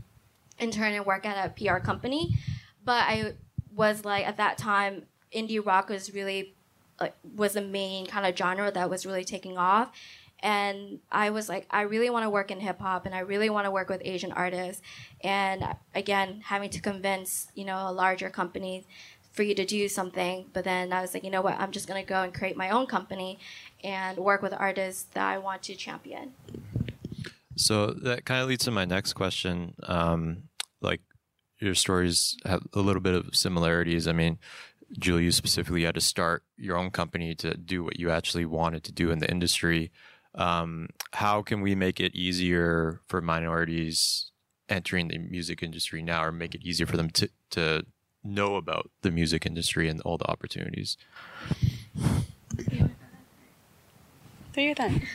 intern 0.57 0.93
and 0.93 1.05
work 1.05 1.23
at 1.23 1.45
a 1.45 1.49
PR 1.49 1.77
company 1.77 2.39
but 2.83 3.03
I 3.07 3.33
was 3.73 4.05
like 4.05 4.27
at 4.27 4.37
that 4.37 4.57
time 4.57 5.03
indie 5.33 5.65
rock 5.65 5.89
was 5.89 6.13
really 6.13 6.55
like 6.99 7.15
was 7.35 7.53
the 7.53 7.61
main 7.61 8.05
kind 8.05 8.25
of 8.25 8.37
genre 8.37 8.71
that 8.71 8.89
was 8.89 9.05
really 9.05 9.23
taking 9.23 9.57
off. 9.57 9.91
And 10.43 10.99
I 11.11 11.29
was 11.29 11.49
like 11.49 11.67
I 11.69 11.81
really 11.81 12.09
want 12.09 12.23
to 12.23 12.29
work 12.29 12.51
in 12.51 12.59
hip 12.59 12.79
hop 12.79 13.05
and 13.05 13.13
I 13.13 13.19
really 13.19 13.49
want 13.49 13.65
to 13.65 13.71
work 13.71 13.89
with 13.89 14.01
Asian 14.03 14.31
artists. 14.31 14.81
And 15.21 15.63
again 15.95 16.41
having 16.45 16.69
to 16.71 16.81
convince 16.81 17.47
you 17.55 17.65
know 17.65 17.89
a 17.89 17.91
larger 17.91 18.29
company 18.29 18.85
for 19.31 19.43
you 19.43 19.55
to 19.55 19.63
do 19.63 19.87
something 19.87 20.45
but 20.51 20.65
then 20.65 20.91
I 20.91 21.01
was 21.01 21.13
like 21.13 21.23
you 21.23 21.31
know 21.31 21.41
what? 21.41 21.59
I'm 21.59 21.71
just 21.71 21.87
going 21.87 22.03
to 22.03 22.07
go 22.07 22.21
and 22.21 22.33
create 22.33 22.57
my 22.57 22.69
own 22.69 22.85
company 22.85 23.39
and 23.83 24.17
work 24.17 24.41
with 24.41 24.53
artists 24.53 25.03
that 25.13 25.25
I 25.25 25.37
want 25.37 25.63
to 25.63 25.75
champion. 25.75 26.33
So 27.55 27.87
that 27.87 28.25
kind 28.25 28.41
of 28.41 28.47
leads 28.47 28.65
to 28.65 28.71
my 28.71 28.85
next 28.85 29.13
question 29.13 29.75
um, 29.83 30.43
like 30.81 31.01
your 31.61 31.75
stories 31.75 32.37
have 32.45 32.63
a 32.73 32.79
little 32.79 33.01
bit 33.01 33.13
of 33.13 33.35
similarities. 33.35 34.07
I 34.07 34.13
mean, 34.13 34.39
Julie, 34.97 35.25
you 35.25 35.31
specifically 35.31 35.83
had 35.83 35.95
to 35.95 36.01
start 36.01 36.43
your 36.57 36.75
own 36.77 36.89
company 36.91 37.35
to 37.35 37.55
do 37.55 37.83
what 37.83 37.99
you 37.99 38.09
actually 38.09 38.45
wanted 38.45 38.83
to 38.85 38.91
do 38.91 39.11
in 39.11 39.19
the 39.19 39.29
industry. 39.29 39.91
Um, 40.35 40.89
how 41.13 41.41
can 41.41 41.61
we 41.61 41.75
make 41.75 41.99
it 41.99 42.15
easier 42.15 43.01
for 43.07 43.21
minorities 43.21 44.31
entering 44.67 45.09
the 45.09 45.17
music 45.17 45.61
industry 45.61 46.01
now, 46.01 46.23
or 46.23 46.31
make 46.31 46.55
it 46.55 46.63
easier 46.63 46.85
for 46.85 46.97
them 46.97 47.09
to 47.11 47.29
to 47.51 47.85
know 48.23 48.55
about 48.55 48.89
the 49.01 49.11
music 49.11 49.45
industry 49.45 49.87
and 49.87 50.01
all 50.01 50.17
the 50.17 50.29
opportunities? 50.29 50.97
Do 54.53 54.61
your 54.61 54.75
thing. 54.75 55.01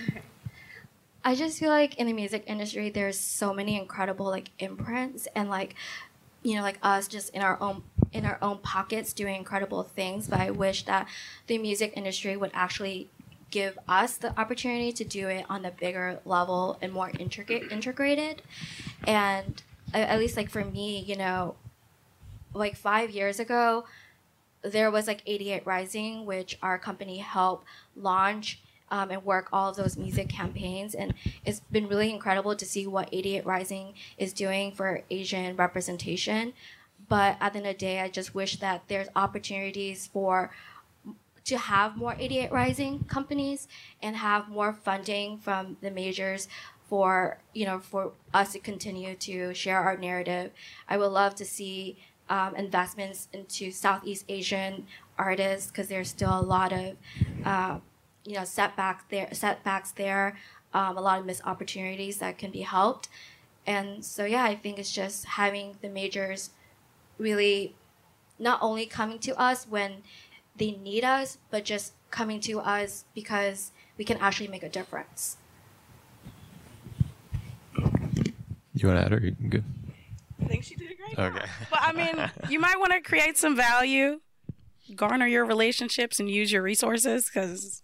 I 1.27 1.35
just 1.35 1.59
feel 1.59 1.71
like 1.71 1.97
in 1.97 2.07
the 2.07 2.13
music 2.13 2.45
industry, 2.47 2.89
there's 2.89 3.19
so 3.19 3.53
many 3.53 3.77
incredible 3.77 4.27
like 4.27 4.51
imprints 4.61 5.27
and 5.35 5.51
like 5.51 5.75
you 6.47 6.55
know 6.55 6.63
like 6.63 6.79
us 6.83 7.09
just 7.09 7.35
in 7.35 7.43
our 7.43 7.61
own 7.61 7.83
in 8.13 8.25
our 8.25 8.39
own 8.41 8.59
pockets 8.59 9.13
doing 9.13 9.35
incredible 9.35 9.83
things 9.83 10.29
but 10.29 10.41
i 10.41 10.51
wish 10.51 10.85
that 10.85 11.09
the 11.49 11.59
music 11.59 11.93
industry 11.97 12.37
would 12.37 12.51
actually 12.55 13.09
give 13.51 13.79
us 13.89 14.17
the 14.17 14.39
opportunity 14.39 14.93
to 14.93 15.05
do 15.05 15.29
it 15.29 15.45
on 15.49 15.65
a 15.65 15.71
bigger 15.71 16.21
level 16.25 16.79
and 16.83 16.93
more 16.93 17.11
intricate 17.19 17.71
integrated. 17.71 18.43
And 19.07 19.63
at 19.95 20.19
least 20.19 20.37
like 20.37 20.51
for 20.51 20.65
me 20.65 20.99
you 21.07 21.17
know 21.17 21.55
like 22.53 22.77
five 22.77 23.11
years 23.11 23.39
ago 23.39 23.87
there 24.63 24.91
was 24.91 25.07
like 25.07 25.23
88 25.27 25.65
rising 25.65 26.27
which 26.27 26.59
our 26.61 26.77
company 26.77 27.19
helped 27.19 27.65
launch 27.95 28.61
um, 28.91 29.11
and 29.11 29.25
work 29.25 29.49
all 29.53 29.71
of 29.71 29.77
those 29.77 29.97
music 29.97 30.29
campaigns. 30.29 30.95
And 30.95 31.15
it's 31.45 31.61
been 31.71 31.89
really 31.89 32.11
incredible 32.11 32.55
to 32.57 32.65
see 32.65 32.87
what 32.87 33.09
88 33.13 33.45
Rising 33.47 33.95
is 34.19 34.33
doing 34.33 34.73
for 34.73 35.03
Asian 35.11 35.57
representation. 35.57 36.53
But 37.09 37.37
at 37.41 37.53
the 37.53 37.59
end 37.59 37.67
of 37.69 37.75
the 37.75 37.79
day, 37.79 38.01
I 38.01 38.09
just 38.09 38.35
wish 38.35 38.57
that 38.57 38.83
there's 38.89 39.09
opportunities 39.15 40.07
for 40.07 40.51
to 41.45 41.59
have 41.59 41.97
more 41.97 42.17
88 42.19 42.51
Rising 42.51 43.05
companies 43.05 43.69
and 44.03 44.17
have 44.17 44.49
more 44.49 44.73
funding 44.73 45.39
from 45.39 45.77
the 45.81 45.91
majors 45.91 46.49
for 46.89 47.39
you 47.53 47.67
know 47.67 47.81
for 47.81 48.13
us 48.33 48.53
to 48.53 48.59
continue 48.59 49.15
to 49.15 49.55
share 49.55 49.81
our 49.81 49.97
narrative. 49.97 50.51
I 50.89 50.97
would 50.97 51.09
love 51.09 51.35
to 51.37 51.45
see 51.45 51.99
um, 52.29 52.57
investments 52.57 53.29
into 53.33 53.71
Southeast 53.71 54.25
Asian 54.29 54.87
artists 55.19 55.71
because 55.71 55.89
there's 55.89 56.09
still 56.09 56.39
a 56.39 56.43
lot 56.43 56.73
of 56.73 56.97
uh, 57.45 57.79
you 58.27 58.35
know 58.35 58.45
setbacks 58.45 59.05
there 59.09 59.29
setbacks 59.33 59.93
there 59.93 60.37
um, 60.75 60.99
a 60.99 61.01
lot 61.01 61.19
of 61.19 61.25
missed 61.25 61.47
opportunities 61.47 62.19
that 62.19 62.37
can 62.37 62.51
be 62.51 62.61
helped. 62.61 63.09
And 63.67 64.05
so 64.05 64.25
yeah 64.25 64.45
i 64.45 64.55
think 64.55 64.79
it's 64.79 64.93
just 64.93 65.25
having 65.25 65.77
the 65.81 65.89
majors 65.89 66.51
really 67.19 67.75
not 68.39 68.59
only 68.63 68.87
coming 68.87 69.19
to 69.21 69.39
us 69.41 69.67
when 69.69 70.03
they 70.57 70.73
need 70.73 71.05
us 71.05 71.39
but 71.51 71.65
just 71.65 71.93
coming 72.11 72.41
to 72.41 72.61
us 72.61 73.05
because 73.15 73.73
we 73.99 74.05
can 74.05 74.19
actually 74.19 74.49
make 74.49 74.63
a 74.63 74.69
difference. 74.69 75.39
You 78.75 78.89
want 78.89 79.01
to 79.01 79.07
add 79.07 79.13
or 79.13 79.21
you 79.21 79.31
good? 79.49 79.65
I 80.43 80.45
think 80.49 80.65
she 80.65 80.75
did 80.77 80.93
a 80.93 80.95
great 80.95 81.19
okay. 81.19 81.39
job. 81.39 81.49
but 81.71 81.81
i 81.83 81.93
mean 81.93 82.31
you 82.51 82.61
might 82.61 82.79
want 82.79 82.93
to 82.93 83.01
create 83.01 83.39
some 83.39 83.57
value 83.57 84.21
garner 84.95 85.27
your 85.27 85.45
relationships 85.45 86.21
and 86.21 86.31
use 86.31 86.53
your 86.53 86.63
resources 86.63 87.31
because 87.33 87.83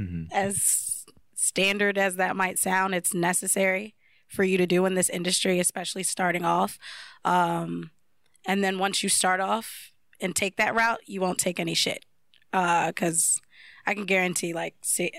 mm-hmm. 0.00 0.22
as 0.32 1.04
standard 1.34 1.98
as 1.98 2.16
that 2.16 2.36
might 2.36 2.58
sound, 2.58 2.94
it's 2.94 3.14
necessary 3.14 3.94
for 4.28 4.44
you 4.44 4.56
to 4.56 4.66
do 4.66 4.86
in 4.86 4.94
this 4.94 5.08
industry, 5.08 5.58
especially 5.58 6.02
starting 6.02 6.44
off. 6.44 6.78
Um, 7.24 7.90
and 8.46 8.62
then 8.62 8.78
once 8.78 9.02
you 9.02 9.08
start 9.08 9.40
off 9.40 9.92
and 10.20 10.34
take 10.34 10.56
that 10.56 10.74
route, 10.74 11.00
you 11.06 11.20
won't 11.20 11.38
take 11.38 11.58
any 11.58 11.74
shit. 11.74 12.04
Because 12.52 13.40
uh, 13.86 13.90
I 13.90 13.94
can 13.94 14.06
guarantee, 14.06 14.52
like, 14.52 14.74
see, 14.82 15.12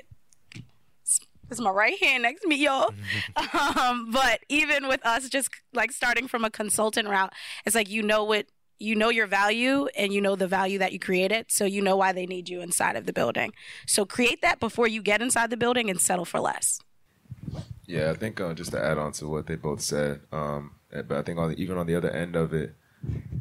it's 1.51 1.59
my 1.59 1.69
right 1.69 2.01
hand 2.01 2.23
next 2.23 2.41
to 2.41 2.47
me, 2.47 2.55
y'all. 2.55 2.93
um, 3.77 4.09
but 4.11 4.39
even 4.47 4.87
with 4.87 5.05
us 5.05 5.27
just 5.27 5.49
like 5.73 5.91
starting 5.91 6.27
from 6.27 6.45
a 6.45 6.49
consultant 6.49 7.09
route, 7.09 7.33
it's 7.65 7.75
like 7.75 7.89
you 7.89 8.01
know 8.01 8.23
what 8.23 8.45
you 8.81 8.95
know 8.95 9.09
your 9.09 9.27
value 9.27 9.87
and 9.95 10.11
you 10.13 10.21
know 10.21 10.35
the 10.35 10.47
value 10.47 10.79
that 10.79 10.91
you 10.91 10.99
created 10.99 11.45
so 11.49 11.65
you 11.65 11.81
know 11.81 11.95
why 11.95 12.11
they 12.11 12.25
need 12.25 12.49
you 12.49 12.61
inside 12.61 12.95
of 12.95 13.05
the 13.05 13.13
building. 13.13 13.53
So 13.85 14.05
create 14.05 14.41
that 14.41 14.59
before 14.59 14.87
you 14.87 15.01
get 15.01 15.21
inside 15.21 15.49
the 15.49 15.57
building 15.57 15.89
and 15.89 15.99
settle 15.99 16.25
for 16.25 16.39
less. 16.39 16.79
Yeah 17.85 18.11
i 18.11 18.13
think 18.13 18.39
uh, 18.39 18.53
just 18.53 18.71
to 18.71 18.83
add 18.83 18.97
on 18.97 19.11
to 19.13 19.27
what 19.27 19.47
they 19.47 19.55
both 19.55 19.81
said 19.81 20.21
um, 20.31 20.75
eh, 20.93 21.01
but 21.01 21.17
i 21.17 21.21
think 21.21 21.37
on 21.37 21.49
the, 21.49 21.61
even 21.61 21.77
on 21.77 21.87
the 21.87 21.95
other 21.95 22.09
end 22.09 22.35
of 22.35 22.53
it 22.53 22.73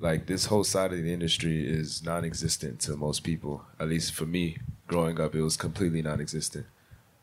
like 0.00 0.26
this 0.26 0.46
whole 0.46 0.64
side 0.64 0.92
of 0.92 1.02
the 1.02 1.12
industry 1.12 1.68
is 1.68 2.02
non-existent 2.02 2.80
to 2.80 2.96
most 2.96 3.20
people 3.20 3.64
at 3.78 3.88
least 3.88 4.12
for 4.12 4.26
me 4.26 4.56
growing 4.88 5.20
up 5.20 5.34
it 5.34 5.42
was 5.42 5.56
completely 5.56 6.02
non-existent. 6.02 6.66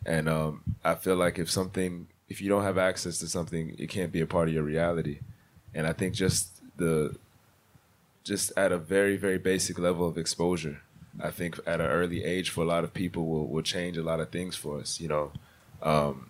And 0.06 0.30
um, 0.30 0.62
i 0.84 0.96
feel 0.96 1.16
like 1.16 1.38
if 1.38 1.50
something 1.52 2.08
if 2.30 2.42
you 2.42 2.50
don't 2.50 2.64
have 2.64 2.78
access 2.78 3.18
to 3.20 3.28
something 3.28 3.76
it 3.78 3.90
can't 3.90 4.12
be 4.12 4.22
a 4.22 4.28
part 4.28 4.48
of 4.48 4.54
your 4.54 4.64
reality. 4.64 5.20
And 5.74 5.86
i 5.86 5.94
think 5.94 6.14
just 6.14 6.62
the 6.78 7.16
just 8.28 8.52
at 8.58 8.72
a 8.72 8.78
very 8.78 9.18
very 9.18 9.38
basic 9.38 9.80
level 9.80 10.08
of 10.08 10.18
exposure 10.18 10.82
i 11.22 11.32
think 11.32 11.60
at 11.66 11.80
an 11.80 11.88
early 11.88 12.24
age 12.24 12.50
for 12.50 12.62
a 12.62 12.68
lot 12.68 12.84
of 12.84 12.94
people 12.94 13.26
will, 13.26 13.48
will 13.48 13.62
change 13.62 13.98
a 13.98 14.04
lot 14.04 14.20
of 14.20 14.30
things 14.30 14.56
for 14.56 14.80
us 14.80 15.00
you 15.00 15.08
know 15.08 15.32
um, 15.82 16.30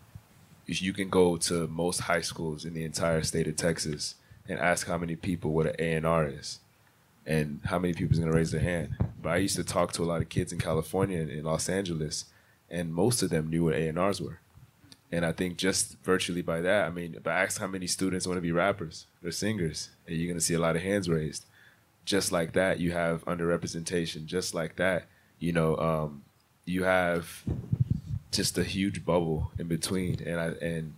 you 0.66 0.92
can 0.92 1.10
go 1.10 1.38
to 1.38 1.68
most 1.68 2.02
high 2.02 2.22
schools 2.22 2.66
in 2.66 2.74
the 2.74 2.84
entire 2.84 3.24
state 3.24 3.48
of 3.48 3.56
texas 3.56 4.16
and 4.48 4.60
ask 4.60 4.88
how 4.88 4.98
many 4.98 5.16
people 5.16 5.52
what 5.52 5.66
an 5.66 5.76
a&r 5.80 6.28
is 6.28 6.60
and 7.28 7.60
how 7.66 7.78
many 7.78 7.94
people 7.94 8.14
is 8.14 8.20
going 8.20 8.32
to 8.32 8.38
raise 8.38 8.52
their 8.52 8.62
hand? 8.62 8.96
But 9.22 9.34
I 9.34 9.38
used 9.38 9.58
to 9.58 9.64
talk 9.64 9.92
to 9.94 10.04
a 10.04 10.06
lot 10.06 10.22
of 10.22 10.30
kids 10.30 10.54
in 10.54 10.60
California 10.60 11.20
and 11.20 11.30
in 11.30 11.44
Los 11.44 11.68
Angeles, 11.68 12.26
and 12.70 12.94
most 12.94 13.22
of 13.22 13.30
them 13.30 13.50
knew 13.50 13.66
what 13.66 13.74
A 13.74 13.90
and 13.90 14.00
R's 14.00 14.22
were. 14.22 14.40
And 15.12 15.26
I 15.26 15.34
think 15.34 15.58
just 15.58 15.98
virtually 16.04 16.42
by 16.42 16.62
that, 16.62 16.88
I 16.88 16.90
mean, 16.90 17.16
if 17.16 17.28
I 17.28 17.44
ask 17.44 17.60
how 17.60 17.68
many 17.68 17.86
students 17.88 18.26
want 18.26 18.38
to 18.38 18.42
be 18.42 18.52
rappers 18.52 19.08
or 19.24 19.32
singers, 19.32 19.90
and 20.08 20.16
you're 20.16 20.28
going 20.28 20.40
to 20.40 20.44
see 20.44 20.54
a 20.54 20.60
lot 20.60 20.78
of 20.78 20.82
hands 20.82 21.10
raised. 21.10 21.46
Just 22.08 22.32
like 22.32 22.54
that, 22.54 22.80
you 22.80 22.94
have 22.94 23.26
underrepresentation. 23.26 24.26
Just 24.26 24.54
like 24.54 24.78
that, 24.78 25.08
you 25.40 25.52
know, 25.52 25.76
um, 25.76 26.24
you 26.64 26.86
have 26.86 27.44
just 28.32 28.58
a 28.58 28.64
huge 28.64 29.04
bubble 29.04 29.52
in 29.60 29.68
between, 29.68 30.22
and 30.26 30.40
I 30.40 30.48
and 30.66 30.94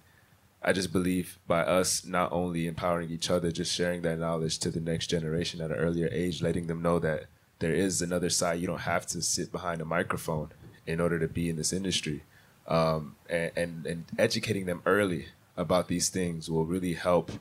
I 0.62 0.72
just 0.72 0.94
believe 0.94 1.40
by 1.48 1.62
us 1.62 2.06
not 2.06 2.32
only 2.32 2.68
empowering 2.68 3.10
each 3.10 3.32
other, 3.32 3.52
just 3.52 3.74
sharing 3.74 4.04
that 4.04 4.20
knowledge 4.20 4.60
to 4.60 4.70
the 4.70 4.80
next 4.80 5.08
generation 5.08 5.62
at 5.62 5.72
an 5.72 5.78
earlier 5.78 6.10
age, 6.12 6.44
letting 6.44 6.68
them 6.68 6.84
know 6.84 7.00
that 7.00 7.26
there 7.58 7.74
is 7.74 8.04
another 8.04 8.30
side. 8.30 8.60
You 8.60 8.68
don't 8.68 8.82
have 8.82 9.08
to 9.08 9.24
sit 9.24 9.52
behind 9.52 9.82
a 9.82 9.86
microphone 9.86 10.52
in 10.86 11.02
order 11.02 11.18
to 11.18 11.28
be 11.28 11.50
in 11.50 11.56
this 11.56 11.74
industry, 11.74 12.22
um, 12.68 13.16
and, 13.28 13.52
and 13.56 13.86
and 13.88 14.06
educating 14.20 14.68
them 14.68 14.84
early 14.86 15.30
about 15.58 15.88
these 15.88 16.10
things 16.10 16.52
will 16.52 16.66
really 16.66 16.94
help 16.94 17.32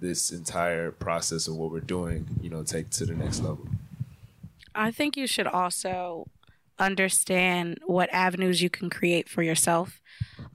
this 0.00 0.30
entire 0.30 0.90
process 0.90 1.48
of 1.48 1.56
what 1.56 1.70
we're 1.70 1.80
doing. 1.80 2.26
You 2.40 2.50
know, 2.50 2.62
take 2.62 2.90
to 2.90 3.06
the 3.06 3.14
next 3.14 3.40
level. 3.40 3.66
I 4.74 4.90
think 4.90 5.16
you 5.16 5.26
should 5.26 5.46
also 5.46 6.26
understand 6.78 7.78
what 7.86 8.08
avenues 8.12 8.62
you 8.62 8.70
can 8.70 8.88
create 8.88 9.28
for 9.28 9.42
yourself. 9.42 10.00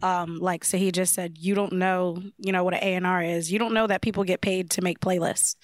Um, 0.01 0.37
like 0.37 0.63
so 0.63 0.77
he 0.77 0.91
just 0.91 1.13
said, 1.13 1.37
you 1.37 1.55
don't 1.55 1.73
know, 1.73 2.21
you 2.37 2.51
know, 2.51 2.63
what 2.63 2.73
an 2.73 3.03
A&R 3.03 3.23
is. 3.23 3.51
You 3.51 3.59
don't 3.59 3.73
know 3.73 3.87
that 3.87 4.01
people 4.01 4.23
get 4.23 4.41
paid 4.41 4.69
to 4.71 4.81
make 4.81 4.99
playlists. 4.99 5.55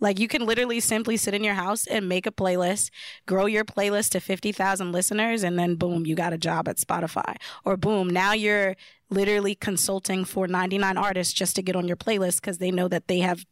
Like 0.00 0.18
you 0.18 0.26
can 0.26 0.44
literally 0.44 0.80
simply 0.80 1.16
sit 1.16 1.32
in 1.32 1.44
your 1.44 1.54
house 1.54 1.86
and 1.86 2.08
make 2.08 2.26
a 2.26 2.32
playlist, 2.32 2.90
grow 3.26 3.46
your 3.46 3.64
playlist 3.64 4.10
to 4.10 4.20
50,000 4.20 4.90
listeners 4.90 5.44
and 5.44 5.56
then 5.56 5.76
boom, 5.76 6.06
you 6.06 6.16
got 6.16 6.32
a 6.32 6.38
job 6.38 6.68
at 6.68 6.78
Spotify. 6.78 7.36
Or 7.64 7.76
boom, 7.76 8.10
now 8.10 8.32
you're 8.32 8.74
literally 9.12 9.54
consulting 9.54 10.24
for 10.24 10.46
99 10.48 10.96
artists 10.96 11.32
just 11.32 11.56
to 11.56 11.62
get 11.62 11.76
on 11.76 11.86
your 11.86 11.96
playlist 11.96 12.40
because 12.40 12.58
they 12.58 12.70
know 12.70 12.88
that 12.88 13.08
they 13.08 13.18
have 13.18 13.44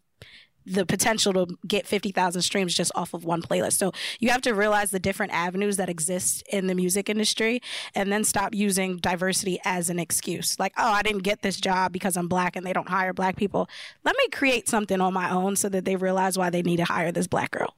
the 0.67 0.85
potential 0.85 1.33
to 1.33 1.59
get 1.67 1.87
50,000 1.87 2.43
streams 2.43 2.75
just 2.75 2.93
off 2.95 3.15
of 3.15 3.25
one 3.25 3.43
playlist. 3.43 3.73
So 3.73 3.93
you 4.19 4.31
have 4.31 4.43
to 4.43 4.53
realize 4.53 4.91
the 4.91 5.01
different 5.01 5.33
avenues 5.33 5.77
that 5.79 5.89
exist 5.89 6.43
in 6.51 6.67
the 6.67 6.75
music 6.75 7.09
industry 7.09 7.61
and 7.95 8.13
then 8.13 8.25
stop 8.25 8.55
using 8.55 8.99
diversity 8.99 9.59
as 9.65 9.91
an 9.91 9.99
excuse. 9.99 10.59
Like, 10.59 10.73
oh, 10.77 10.91
I 10.91 11.03
didn't 11.03 11.23
get 11.23 11.43
this 11.43 11.59
job 11.59 11.93
because 11.93 12.17
I'm 12.17 12.29
black 12.29 12.57
and 12.57 12.67
they 12.67 12.73
don't 12.73 12.89
hire 12.89 13.13
black 13.13 13.37
people. 13.37 13.69
Let 14.05 14.17
me 14.17 14.29
create 14.29 14.69
something 14.69 15.01
on 15.01 15.15
my 15.15 15.31
own 15.31 15.57
so 15.57 15.69
that 15.71 15.85
they 15.85 15.97
realize 15.97 16.37
why 16.37 16.51
they 16.51 16.63
need 16.63 16.77
to 16.77 16.85
hire 16.85 17.11
this 17.11 17.27
black 17.27 17.51
girl. 17.53 17.75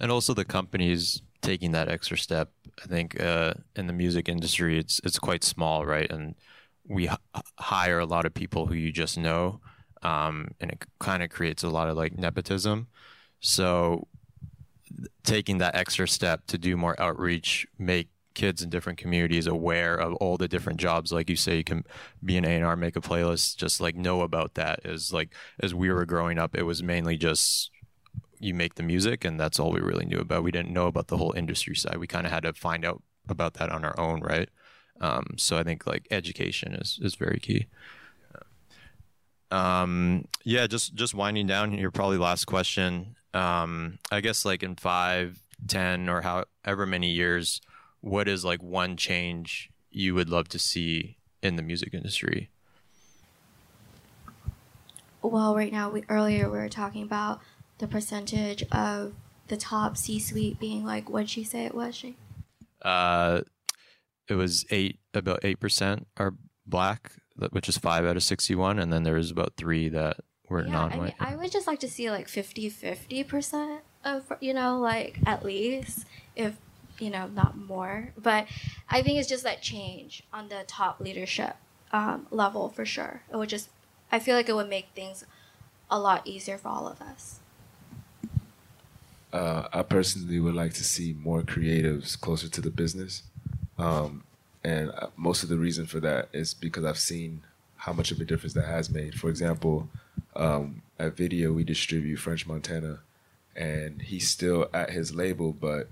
And 0.00 0.10
also 0.10 0.32
the 0.32 0.46
companies 0.46 1.20
taking 1.42 1.72
that 1.72 1.88
extra 1.88 2.18
step. 2.18 2.50
I 2.82 2.86
think 2.86 3.20
uh, 3.20 3.54
in 3.76 3.86
the 3.86 3.92
music 3.92 4.28
industry, 4.28 4.78
it's 4.78 5.00
it's 5.04 5.18
quite 5.18 5.44
small, 5.44 5.86
right? 5.86 6.10
And 6.10 6.34
we 6.86 7.08
h- 7.08 7.16
hire 7.58 7.98
a 7.98 8.06
lot 8.06 8.26
of 8.26 8.34
people 8.34 8.66
who 8.66 8.74
you 8.74 8.92
just 8.92 9.18
know 9.18 9.60
um, 10.02 10.48
and 10.60 10.70
it 10.70 10.84
kind 10.98 11.22
of 11.22 11.30
creates 11.30 11.62
a 11.62 11.68
lot 11.68 11.88
of 11.88 11.96
like 11.96 12.16
nepotism. 12.16 12.88
So 13.40 14.08
taking 15.24 15.58
that 15.58 15.74
extra 15.74 16.08
step 16.08 16.46
to 16.48 16.58
do 16.58 16.76
more 16.76 17.00
outreach, 17.00 17.66
make 17.78 18.08
kids 18.34 18.62
in 18.62 18.70
different 18.70 18.98
communities 18.98 19.46
aware 19.46 19.94
of 19.96 20.14
all 20.14 20.36
the 20.36 20.46
different 20.46 20.78
jobs 20.78 21.10
like 21.10 21.28
you 21.28 21.34
say 21.34 21.56
you 21.56 21.64
can 21.64 21.82
be 22.24 22.36
an 22.36 22.44
A&R 22.44 22.76
make 22.76 22.94
a 22.94 23.00
playlist 23.00 23.56
just 23.56 23.80
like 23.80 23.96
know 23.96 24.22
about 24.22 24.54
that 24.54 24.78
is 24.84 25.12
like 25.12 25.34
as 25.58 25.74
we 25.74 25.90
were 25.90 26.06
growing 26.06 26.38
up 26.38 26.56
it 26.56 26.62
was 26.62 26.80
mainly 26.80 27.16
just 27.16 27.72
you 28.40 28.54
make 28.54 28.74
the 28.74 28.82
music 28.82 29.24
and 29.24 29.38
that's 29.38 29.60
all 29.60 29.70
we 29.70 29.80
really 29.80 30.06
knew 30.06 30.18
about 30.18 30.42
we 30.42 30.50
didn't 30.50 30.72
know 30.72 30.86
about 30.86 31.08
the 31.08 31.16
whole 31.16 31.32
industry 31.32 31.74
side 31.74 31.96
we 31.98 32.06
kind 32.06 32.26
of 32.26 32.32
had 32.32 32.42
to 32.42 32.52
find 32.52 32.84
out 32.84 33.02
about 33.28 33.54
that 33.54 33.70
on 33.70 33.84
our 33.84 33.98
own 33.98 34.20
right 34.20 34.48
um, 35.00 35.26
so 35.36 35.56
i 35.56 35.62
think 35.62 35.86
like 35.86 36.06
education 36.10 36.74
is 36.74 36.98
is 37.02 37.14
very 37.14 37.38
key 37.38 37.66
um, 39.50 40.26
yeah, 40.44 40.66
just 40.66 40.94
just 40.94 41.14
winding 41.14 41.46
down 41.46 41.72
here. 41.72 41.90
Probably 41.90 42.18
last 42.18 42.44
question. 42.44 43.16
Um, 43.34 43.98
I 44.10 44.20
guess 44.20 44.44
like 44.44 44.62
in 44.62 44.76
five, 44.76 45.42
ten, 45.66 46.08
or 46.08 46.22
however 46.22 46.86
many 46.86 47.10
years, 47.10 47.60
what 48.00 48.28
is 48.28 48.44
like 48.44 48.62
one 48.62 48.96
change 48.96 49.70
you 49.90 50.14
would 50.14 50.28
love 50.28 50.48
to 50.48 50.58
see 50.58 51.16
in 51.42 51.56
the 51.56 51.62
music 51.62 51.94
industry? 51.94 52.50
Well, 55.22 55.54
right 55.54 55.72
now, 55.72 55.90
we 55.90 56.04
earlier 56.08 56.48
we 56.48 56.58
were 56.58 56.68
talking 56.68 57.02
about 57.02 57.40
the 57.80 57.88
percentage 57.88 58.62
of 58.70 59.12
the 59.48 59.56
top 59.56 59.96
C-suite 59.96 60.60
being 60.60 60.84
like 60.84 61.10
what'd 61.10 61.28
she 61.28 61.44
say 61.44 61.64
it 61.64 61.74
was. 61.74 61.94
She. 61.96 62.16
Uh, 62.82 63.42
it 64.28 64.34
was 64.34 64.64
eight 64.70 64.98
about 65.12 65.40
eight 65.42 65.58
percent 65.58 66.06
are 66.16 66.34
black 66.66 67.12
which 67.50 67.68
is 67.68 67.78
five 67.78 68.04
out 68.04 68.16
of 68.16 68.22
61. 68.22 68.78
And 68.78 68.92
then 68.92 69.02
there 69.02 69.14
was 69.14 69.30
about 69.30 69.54
three 69.56 69.88
that 69.88 70.18
were 70.48 70.64
yeah, 70.64 70.72
non 70.72 70.90
white. 70.90 71.14
I, 71.18 71.30
mean, 71.30 71.34
I 71.34 71.36
would 71.36 71.52
just 71.52 71.66
like 71.66 71.80
to 71.80 71.88
see 71.88 72.10
like 72.10 72.28
50 72.28 72.70
50% 72.70 73.78
of, 74.04 74.32
you 74.40 74.54
know, 74.54 74.78
like 74.78 75.18
at 75.26 75.44
least, 75.44 76.06
if, 76.36 76.56
you 76.98 77.10
know, 77.10 77.28
not 77.28 77.56
more. 77.56 78.12
But 78.16 78.46
I 78.88 79.02
think 79.02 79.18
it's 79.18 79.28
just 79.28 79.44
that 79.44 79.62
change 79.62 80.22
on 80.32 80.48
the 80.48 80.64
top 80.66 81.00
leadership 81.00 81.56
um, 81.92 82.26
level 82.30 82.68
for 82.68 82.84
sure. 82.84 83.22
It 83.32 83.36
would 83.36 83.48
just, 83.48 83.70
I 84.12 84.18
feel 84.18 84.36
like 84.36 84.48
it 84.48 84.54
would 84.54 84.68
make 84.68 84.88
things 84.94 85.24
a 85.90 85.98
lot 85.98 86.26
easier 86.26 86.58
for 86.58 86.68
all 86.68 86.86
of 86.86 87.00
us. 87.00 87.39
Uh, 89.32 89.68
I 89.72 89.82
personally 89.82 90.40
would 90.40 90.54
like 90.54 90.74
to 90.74 90.84
see 90.84 91.14
more 91.18 91.42
creatives 91.42 92.20
closer 92.20 92.48
to 92.48 92.60
the 92.60 92.70
business. 92.70 93.22
Um, 93.78 94.24
and 94.64 94.90
uh, 94.90 95.08
most 95.16 95.42
of 95.42 95.48
the 95.48 95.56
reason 95.56 95.86
for 95.86 96.00
that 96.00 96.28
is 96.32 96.52
because 96.52 96.84
I've 96.84 96.98
seen 96.98 97.42
how 97.76 97.92
much 97.92 98.10
of 98.10 98.20
a 98.20 98.24
difference 98.24 98.54
that 98.54 98.66
has 98.66 98.90
made. 98.90 99.14
For 99.14 99.30
example, 99.30 99.88
um, 100.36 100.82
at 100.98 101.16
Vydia, 101.16 101.54
we 101.54 101.64
distribute 101.64 102.16
French 102.16 102.46
Montana, 102.46 102.98
and 103.56 104.02
he's 104.02 104.28
still 104.28 104.68
at 104.74 104.90
his 104.90 105.14
label, 105.14 105.52
but 105.52 105.88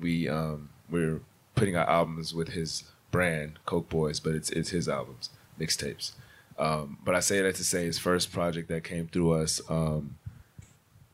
we 0.00 0.28
um, 0.28 0.70
we're 0.90 1.20
putting 1.54 1.76
out 1.76 1.88
albums 1.88 2.34
with 2.34 2.48
his 2.48 2.84
brand, 3.10 3.58
Coke 3.66 3.88
Boys, 3.88 4.18
but 4.18 4.34
it's 4.34 4.50
it's 4.50 4.70
his 4.70 4.88
albums, 4.88 5.30
mixtapes. 5.60 6.12
Um, 6.58 6.98
but 7.04 7.14
I 7.14 7.20
say 7.20 7.40
that 7.40 7.54
to 7.54 7.64
say 7.64 7.84
his 7.84 7.98
first 7.98 8.32
project 8.32 8.68
that 8.68 8.82
came 8.82 9.06
through 9.06 9.32
us, 9.32 9.60
um, 9.68 10.16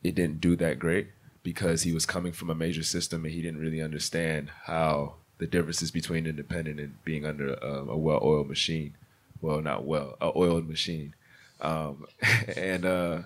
it 0.02 0.14
didn't 0.14 0.40
do 0.40 0.56
that 0.56 0.78
great 0.78 1.08
because 1.44 1.82
he 1.82 1.92
was 1.92 2.06
coming 2.06 2.32
from 2.32 2.50
a 2.50 2.54
major 2.54 2.82
system 2.82 3.24
and 3.24 3.32
he 3.32 3.42
didn't 3.42 3.60
really 3.60 3.80
understand 3.80 4.50
how 4.64 5.14
the 5.38 5.46
differences 5.46 5.92
between 5.92 6.26
independent 6.26 6.80
and 6.80 7.04
being 7.04 7.24
under 7.24 7.62
um, 7.64 7.88
a 7.88 7.96
well-oiled 7.96 8.48
machine. 8.48 8.96
Well, 9.40 9.60
not 9.60 9.84
well, 9.84 10.16
a 10.20 10.32
oiled 10.34 10.68
machine. 10.68 11.14
Um, 11.60 12.06
and 12.56 12.84
uh, 12.84 13.18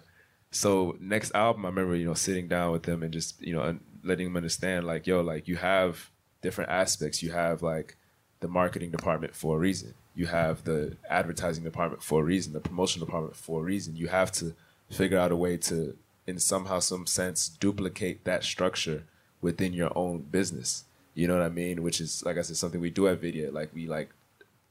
so 0.51 0.97
next 1.01 1.33
album, 1.35 1.65
I 1.65 1.69
remember 1.69 1.97
you 1.97 2.07
know 2.07 2.15
sitting 2.15 2.49
down 2.49 2.73
with 2.73 2.83
them 2.83 3.03
and 3.03 3.13
just 3.13 3.41
you 3.41 3.55
know 3.55 3.79
letting 4.03 4.27
them 4.27 4.37
understand 4.37 4.87
like, 4.87 5.07
yo, 5.07 5.21
like 5.21 5.49
you 5.49 5.57
have 5.57 6.11
different 6.43 6.71
aspects. 6.71 7.23
You 7.23 7.31
have 7.31 7.63
like 7.63 7.97
the 8.41 8.49
marketing 8.49 8.91
department 8.91 9.35
for 9.35 9.57
a 9.57 9.59
reason. 9.59 9.95
You 10.15 10.27
have 10.27 10.65
the 10.65 10.97
advertising 11.09 11.63
department 11.63 12.03
for 12.03 12.23
a 12.23 12.25
reason. 12.25 12.53
The 12.53 12.61
promotion 12.61 13.01
department 13.01 13.37
for 13.37 13.61
a 13.61 13.65
reason. 13.65 13.95
You 13.95 14.09
have 14.09 14.33
to 14.33 14.55
figure 14.91 15.19
out 15.19 15.31
a 15.31 15.37
way 15.37 15.57
to, 15.59 15.97
in 16.29 16.39
somehow, 16.39 16.79
some 16.79 17.07
sense, 17.07 17.49
duplicate 17.49 18.25
that 18.25 18.45
structure 18.45 19.05
within 19.41 19.73
your 19.73 19.91
own 19.97 20.21
business 20.21 20.85
you 21.19 21.27
know 21.27 21.37
what 21.37 21.43
I 21.43 21.49
mean? 21.49 21.83
Which 21.83 22.01
is 22.01 22.25
like 22.25 22.39
I 22.39 22.43
said, 22.43 22.57
something 22.57 22.81
we 22.81 22.91
do 22.91 23.09
at 23.09 23.21
Vydia. 23.21 23.53
Like 23.53 23.75
we 23.75 23.89
like 23.89 24.11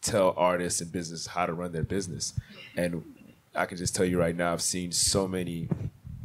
tell 0.02 0.34
artists 0.38 0.80
and 0.80 0.90
business 0.90 1.28
how 1.28 1.46
to 1.46 1.52
run 1.52 1.74
their 1.74 1.84
business. 1.84 2.34
And 2.78 3.04
I 3.54 3.66
can 3.66 3.78
just 3.78 3.94
tell 3.94 4.06
you 4.06 4.18
right 4.18 4.34
now, 4.34 4.54
I've 4.54 4.62
seen 4.62 4.94
so 4.94 5.28
many 5.28 5.68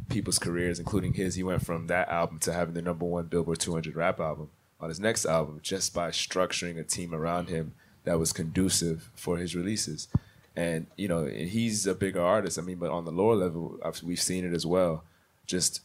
people's 0.07 0.39
careers, 0.39 0.79
including 0.79 1.15
his. 1.15 1.35
He 1.35 1.43
went 1.43 1.65
from 1.65 1.87
that 1.87 2.07
album 2.07 2.39
to 2.39 2.53
having 2.53 2.73
the 2.73 2.81
number 2.81 3.03
one 3.03 3.25
Billboard 3.25 3.59
200 3.59 3.97
rap 3.97 4.21
album 4.21 4.49
on 4.79 4.87
his 4.87 4.99
next 5.01 5.25
album 5.25 5.59
just 5.61 5.93
by 5.93 6.09
structuring 6.09 6.79
a 6.79 6.85
team 6.85 7.13
around 7.13 7.49
him 7.49 7.73
that 8.05 8.17
was 8.17 8.31
conducive 8.31 9.09
for 9.15 9.35
his 9.35 9.57
releases. 9.57 10.07
And 10.55 10.87
you 10.95 11.09
know, 11.09 11.25
and 11.25 11.49
he's 11.49 11.85
a 11.85 11.93
bigger 11.93 12.21
artist. 12.21 12.57
I 12.57 12.61
mean, 12.61 12.77
but 12.77 12.91
on 12.91 13.03
the 13.03 13.11
lower 13.11 13.35
level, 13.35 13.77
I've, 13.83 14.01
we've 14.01 14.21
seen 14.21 14.45
it 14.45 14.53
as 14.53 14.65
well. 14.65 15.03
Just 15.45 15.81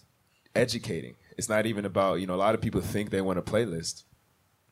educating. 0.55 1.15
It's 1.37 1.49
not 1.49 1.67
even 1.67 1.85
about 1.85 2.21
you 2.21 2.27
know. 2.27 2.35
A 2.35 2.37
lot 2.37 2.55
of 2.55 2.61
people 2.61 2.81
think 2.81 3.11
they 3.11 3.21
want 3.21 3.39
a 3.39 3.43
playlist, 3.43 4.03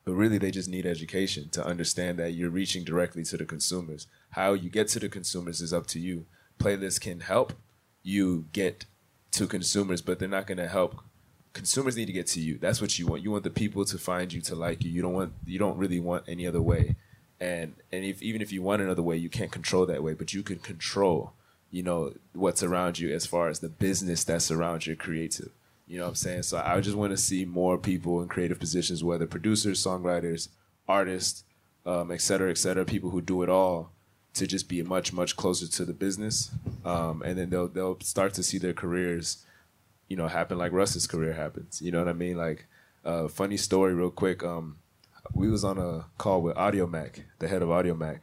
but 0.03 0.13
really 0.13 0.37
they 0.37 0.51
just 0.51 0.69
need 0.69 0.85
education 0.85 1.49
to 1.49 1.65
understand 1.65 2.19
that 2.19 2.33
you're 2.33 2.49
reaching 2.49 2.83
directly 2.83 3.23
to 3.25 3.37
the 3.37 3.45
consumers. 3.45 4.07
How 4.31 4.53
you 4.53 4.69
get 4.69 4.87
to 4.89 4.99
the 4.99 5.09
consumers 5.09 5.61
is 5.61 5.73
up 5.73 5.87
to 5.87 5.99
you. 5.99 6.25
Playlists 6.59 6.99
can 6.99 7.21
help 7.21 7.53
you 8.03 8.45
get 8.53 8.85
to 9.31 9.47
consumers, 9.47 10.01
but 10.01 10.19
they're 10.19 10.27
not 10.27 10.47
going 10.47 10.57
to 10.57 10.67
help. 10.67 11.01
Consumers 11.53 11.97
need 11.97 12.05
to 12.05 12.13
get 12.13 12.27
to 12.27 12.39
you. 12.39 12.57
That's 12.57 12.81
what 12.81 12.97
you 12.97 13.07
want. 13.07 13.23
You 13.23 13.31
want 13.31 13.43
the 13.43 13.49
people 13.49 13.85
to 13.85 13.97
find 13.97 14.31
you 14.31 14.41
to 14.41 14.55
like 14.55 14.83
you. 14.83 14.91
You 14.91 15.01
don't 15.01 15.13
want. 15.13 15.33
You 15.45 15.59
don't 15.59 15.77
really 15.77 15.99
want 15.99 16.23
any 16.27 16.45
other 16.47 16.61
way. 16.61 16.95
And 17.39 17.75
and 17.91 18.03
if 18.03 18.21
even 18.21 18.41
if 18.41 18.51
you 18.51 18.61
want 18.61 18.81
another 18.81 19.01
way, 19.01 19.17
you 19.17 19.29
can't 19.29 19.51
control 19.51 19.85
that 19.87 20.03
way, 20.03 20.13
but 20.13 20.33
you 20.33 20.43
can 20.43 20.59
control. 20.59 21.33
You 21.69 21.83
know 21.83 22.13
what's 22.33 22.63
around 22.63 22.99
you 22.99 23.13
as 23.13 23.25
far 23.25 23.49
as 23.49 23.59
the 23.59 23.69
business 23.69 24.23
that 24.23 24.41
surrounds 24.41 24.87
your 24.87 24.95
creative. 24.95 25.51
You 25.87 25.97
know 25.97 26.03
what 26.03 26.09
I'm 26.09 26.15
saying? 26.15 26.43
So 26.43 26.61
I 26.63 26.79
just 26.81 26.97
want 26.97 27.11
to 27.11 27.17
see 27.17 27.45
more 27.45 27.77
people 27.77 28.21
in 28.21 28.27
creative 28.27 28.59
positions, 28.59 29.03
whether 29.03 29.25
producers, 29.25 29.83
songwriters, 29.83 30.49
artists, 30.87 31.43
um, 31.85 32.11
et 32.11 32.21
cetera, 32.21 32.49
et 32.49 32.57
cetera, 32.57 32.83
people 32.85 33.09
who 33.09 33.21
do 33.21 33.43
it 33.43 33.49
all, 33.49 33.91
to 34.33 34.45
just 34.45 34.69
be 34.69 34.83
much, 34.83 35.13
much 35.13 35.35
closer 35.35 35.67
to 35.67 35.85
the 35.85 35.93
business. 35.93 36.51
Um, 36.85 37.21
and 37.21 37.37
then 37.37 37.49
they'll 37.49 37.67
they'll 37.67 37.99
start 38.01 38.33
to 38.35 38.43
see 38.43 38.57
their 38.57 38.73
careers, 38.73 39.45
you 40.07 40.15
know, 40.15 40.27
happen 40.27 40.57
like 40.57 40.71
Russ's 40.71 41.07
career 41.07 41.33
happens. 41.33 41.81
You 41.81 41.91
know 41.91 41.99
what 41.99 42.09
I 42.09 42.13
mean? 42.13 42.37
Like, 42.37 42.67
uh, 43.03 43.27
funny 43.27 43.57
story, 43.57 43.93
real 43.93 44.11
quick. 44.11 44.43
Um, 44.43 44.77
we 45.33 45.49
was 45.49 45.63
on 45.63 45.77
a 45.77 46.05
call 46.17 46.41
with 46.41 46.55
Audiomack, 46.55 47.23
the 47.39 47.47
head 47.47 47.61
of 47.61 47.69
Audiomack, 47.69 48.21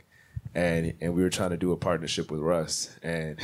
and 0.55 0.94
and 1.00 1.14
we 1.14 1.22
were 1.22 1.30
trying 1.30 1.50
to 1.50 1.57
do 1.57 1.72
a 1.72 1.76
partnership 1.76 2.30
with 2.30 2.40
Russ, 2.40 2.96
and 3.02 3.38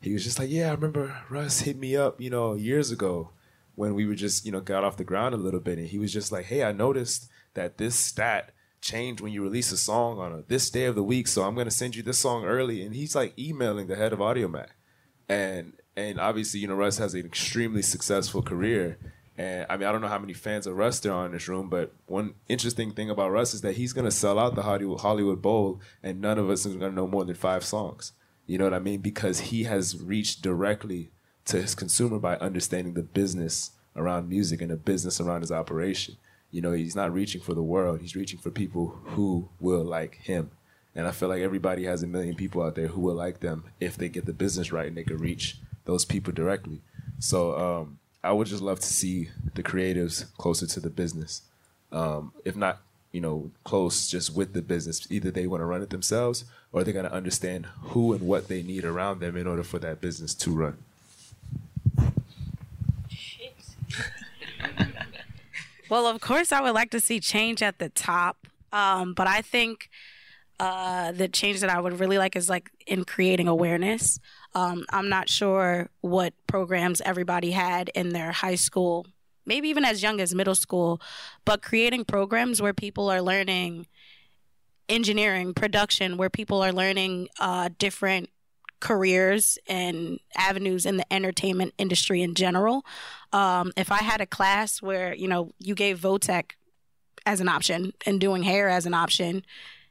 he 0.00 0.12
was 0.12 0.24
just 0.24 0.38
like, 0.38 0.50
"Yeah, 0.50 0.68
I 0.68 0.74
remember 0.74 1.16
Russ 1.28 1.60
hit 1.60 1.76
me 1.76 1.96
up, 1.96 2.20
you 2.20 2.30
know, 2.30 2.54
years 2.54 2.90
ago." 2.90 3.32
when 3.78 3.94
we 3.94 4.04
were 4.06 4.14
just 4.16 4.44
you 4.44 4.50
know 4.50 4.60
got 4.60 4.82
off 4.82 4.96
the 4.96 5.04
ground 5.04 5.32
a 5.32 5.38
little 5.38 5.60
bit 5.60 5.78
and 5.78 5.86
he 5.86 5.98
was 5.98 6.12
just 6.12 6.32
like 6.32 6.46
hey 6.46 6.64
i 6.64 6.72
noticed 6.72 7.28
that 7.54 7.78
this 7.78 7.94
stat 7.94 8.50
changed 8.80 9.20
when 9.20 9.32
you 9.32 9.40
release 9.40 9.70
a 9.70 9.76
song 9.76 10.18
on 10.18 10.32
a, 10.32 10.42
this 10.48 10.68
day 10.68 10.86
of 10.86 10.96
the 10.96 11.02
week 11.02 11.28
so 11.28 11.44
i'm 11.44 11.54
going 11.54 11.64
to 11.64 11.70
send 11.70 11.94
you 11.94 12.02
this 12.02 12.18
song 12.18 12.44
early 12.44 12.82
and 12.82 12.96
he's 12.96 13.14
like 13.14 13.38
emailing 13.38 13.86
the 13.86 13.94
head 13.94 14.12
of 14.12 14.18
audiomack 14.18 14.70
and 15.28 15.74
and 15.96 16.18
obviously 16.18 16.58
you 16.58 16.66
know 16.66 16.74
russ 16.74 16.98
has 16.98 17.14
an 17.14 17.24
extremely 17.24 17.80
successful 17.80 18.42
career 18.42 18.98
and 19.38 19.64
i 19.70 19.76
mean 19.76 19.88
i 19.88 19.92
don't 19.92 20.02
know 20.02 20.08
how 20.08 20.18
many 20.18 20.34
fans 20.34 20.66
of 20.66 20.76
russ 20.76 21.00
there 21.00 21.12
are 21.12 21.24
in 21.24 21.32
this 21.32 21.48
room 21.48 21.70
but 21.70 21.94
one 22.06 22.34
interesting 22.48 22.90
thing 22.90 23.08
about 23.08 23.30
russ 23.30 23.54
is 23.54 23.62
that 23.62 23.76
he's 23.76 23.94
going 23.94 24.04
to 24.04 24.10
sell 24.10 24.38
out 24.38 24.54
the 24.54 24.62
hollywood, 24.62 25.40
bowl 25.40 25.80
and 26.02 26.20
none 26.20 26.38
of 26.38 26.50
us 26.50 26.66
are 26.66 26.70
going 26.70 26.80
to 26.80 26.92
know 26.92 27.06
more 27.06 27.24
than 27.24 27.34
five 27.34 27.64
songs 27.64 28.12
you 28.46 28.58
know 28.58 28.64
what 28.64 28.74
i 28.74 28.78
mean 28.78 29.00
because 29.00 29.40
he 29.40 29.64
has 29.64 29.98
reached 30.02 30.42
directly 30.42 31.10
to 31.48 31.60
his 31.60 31.74
consumer 31.74 32.18
by 32.18 32.36
understanding 32.36 32.92
the 32.92 33.02
business 33.02 33.70
around 33.96 34.28
music 34.28 34.62
and 34.62 34.70
the 34.70 34.76
business 34.76 35.20
around 35.20 35.40
his 35.40 35.52
operation. 35.52 36.16
You 36.50 36.62
know, 36.62 36.72
he's 36.72 36.96
not 36.96 37.12
reaching 37.12 37.40
for 37.40 37.54
the 37.54 37.62
world. 37.62 38.00
He's 38.00 38.16
reaching 38.16 38.38
for 38.38 38.50
people 38.50 38.98
who 39.04 39.48
will 39.60 39.84
like 39.84 40.16
him. 40.16 40.50
And 40.94 41.06
I 41.06 41.10
feel 41.10 41.28
like 41.28 41.42
everybody 41.42 41.84
has 41.84 42.02
a 42.02 42.06
million 42.06 42.34
people 42.34 42.62
out 42.62 42.74
there 42.74 42.88
who 42.88 43.00
will 43.00 43.14
like 43.14 43.40
them 43.40 43.64
if 43.80 43.96
they 43.96 44.08
get 44.08 44.26
the 44.26 44.32
business 44.32 44.72
right 44.72 44.86
and 44.86 44.96
they 44.96 45.04
can 45.04 45.18
reach 45.18 45.58
those 45.84 46.04
people 46.04 46.32
directly. 46.32 46.80
So 47.18 47.58
um, 47.58 47.98
I 48.28 48.32
would 48.32 48.46
just 48.46 48.62
love 48.62 48.78
to 48.80 48.86
see 48.86 49.30
the 49.54 49.62
creatives 49.62 50.26
closer 50.36 50.66
to 50.66 50.80
the 50.80 50.90
business. 50.90 51.40
Um, 51.90 52.34
if 52.44 52.54
not, 52.54 52.82
you 53.10 53.22
know, 53.22 53.50
close 53.64 54.10
just 54.10 54.36
with 54.36 54.52
the 54.52 54.60
business. 54.60 55.06
Either 55.10 55.30
they 55.30 55.46
want 55.46 55.62
to 55.62 55.64
run 55.64 55.80
it 55.80 55.88
themselves 55.88 56.44
or 56.70 56.84
they're 56.84 56.92
going 56.92 57.06
to 57.06 57.12
understand 57.12 57.64
who 57.80 58.12
and 58.12 58.20
what 58.20 58.48
they 58.48 58.62
need 58.62 58.84
around 58.84 59.20
them 59.20 59.34
in 59.34 59.46
order 59.46 59.62
for 59.62 59.78
that 59.78 60.02
business 60.02 60.34
to 60.34 60.50
run. 60.50 60.76
Well, 65.88 66.06
of 66.06 66.20
course, 66.20 66.52
I 66.52 66.60
would 66.60 66.74
like 66.74 66.90
to 66.90 67.00
see 67.00 67.18
change 67.18 67.62
at 67.62 67.78
the 67.78 67.88
top, 67.88 68.46
um, 68.74 69.14
but 69.14 69.26
I 69.26 69.40
think 69.40 69.88
uh, 70.60 71.12
the 71.12 71.28
change 71.28 71.60
that 71.60 71.70
I 71.70 71.80
would 71.80 71.98
really 71.98 72.18
like 72.18 72.36
is 72.36 72.50
like 72.50 72.70
in 72.86 73.04
creating 73.04 73.48
awareness. 73.48 74.20
Um, 74.58 74.84
I'm 74.90 75.08
not 75.08 75.28
sure 75.28 75.88
what 76.00 76.34
programs 76.48 77.00
everybody 77.02 77.52
had 77.52 77.90
in 77.94 78.08
their 78.08 78.32
high 78.32 78.56
school, 78.56 79.06
maybe 79.46 79.68
even 79.68 79.84
as 79.84 80.02
young 80.02 80.20
as 80.20 80.34
middle 80.34 80.56
school, 80.56 81.00
but 81.44 81.62
creating 81.62 82.04
programs 82.06 82.60
where 82.60 82.74
people 82.74 83.08
are 83.08 83.22
learning 83.22 83.86
engineering, 84.88 85.54
production, 85.54 86.16
where 86.16 86.30
people 86.30 86.60
are 86.60 86.72
learning 86.72 87.28
uh, 87.38 87.68
different 87.78 88.30
careers 88.80 89.58
and 89.68 90.18
avenues 90.36 90.86
in 90.86 90.96
the 90.96 91.12
entertainment 91.12 91.72
industry 91.78 92.20
in 92.20 92.34
general. 92.34 92.84
Um, 93.32 93.70
if 93.76 93.92
I 93.92 93.98
had 93.98 94.20
a 94.20 94.26
class 94.26 94.82
where 94.82 95.14
you 95.14 95.28
know 95.28 95.52
you 95.60 95.76
gave 95.76 96.00
Votech 96.00 96.52
as 97.24 97.40
an 97.40 97.48
option 97.48 97.92
and 98.06 98.20
doing 98.20 98.42
hair 98.42 98.68
as 98.68 98.86
an 98.86 98.94
option, 98.94 99.44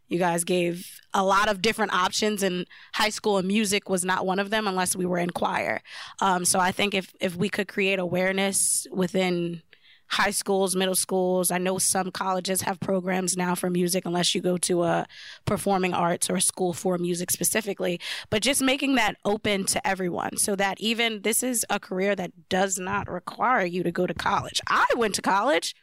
you 0.07 0.19
guys 0.19 0.43
gave 0.43 1.01
a 1.13 1.23
lot 1.23 1.49
of 1.49 1.61
different 1.61 1.93
options, 1.93 2.43
and 2.43 2.65
high 2.93 3.09
school 3.09 3.37
and 3.37 3.47
music 3.47 3.89
was 3.89 4.05
not 4.05 4.25
one 4.25 4.39
of 4.39 4.49
them 4.49 4.67
unless 4.67 4.95
we 4.95 5.05
were 5.05 5.17
in 5.17 5.29
choir. 5.29 5.81
Um, 6.21 6.45
so 6.45 6.59
I 6.59 6.71
think 6.71 6.93
if 6.93 7.13
if 7.19 7.35
we 7.35 7.49
could 7.49 7.67
create 7.67 7.99
awareness 7.99 8.87
within 8.91 9.61
high 10.09 10.31
schools, 10.31 10.75
middle 10.75 10.95
schools. 10.95 11.51
I 11.51 11.57
know 11.57 11.77
some 11.77 12.11
colleges 12.11 12.61
have 12.61 12.79
programs 12.79 13.35
now 13.35 13.55
for 13.55 13.69
music, 13.69 14.05
unless 14.05 14.33
you 14.33 14.41
go 14.41 14.57
to 14.57 14.83
a 14.83 15.07
performing 15.45 15.93
arts 15.93 16.29
or 16.29 16.39
school 16.39 16.73
for 16.73 16.97
music 16.97 17.31
specifically. 17.31 17.99
But 18.29 18.41
just 18.41 18.61
making 18.61 18.95
that 18.95 19.17
open 19.25 19.65
to 19.65 19.85
everyone 19.85 20.37
so 20.37 20.55
that 20.55 20.79
even 20.79 21.21
this 21.21 21.43
is 21.43 21.65
a 21.69 21.79
career 21.79 22.15
that 22.15 22.49
does 22.49 22.79
not 22.79 23.09
require 23.09 23.65
you 23.65 23.83
to 23.83 23.91
go 23.91 24.07
to 24.07 24.13
college. 24.13 24.61
I 24.67 24.85
went 24.95 25.15
to 25.15 25.21
college. 25.21 25.75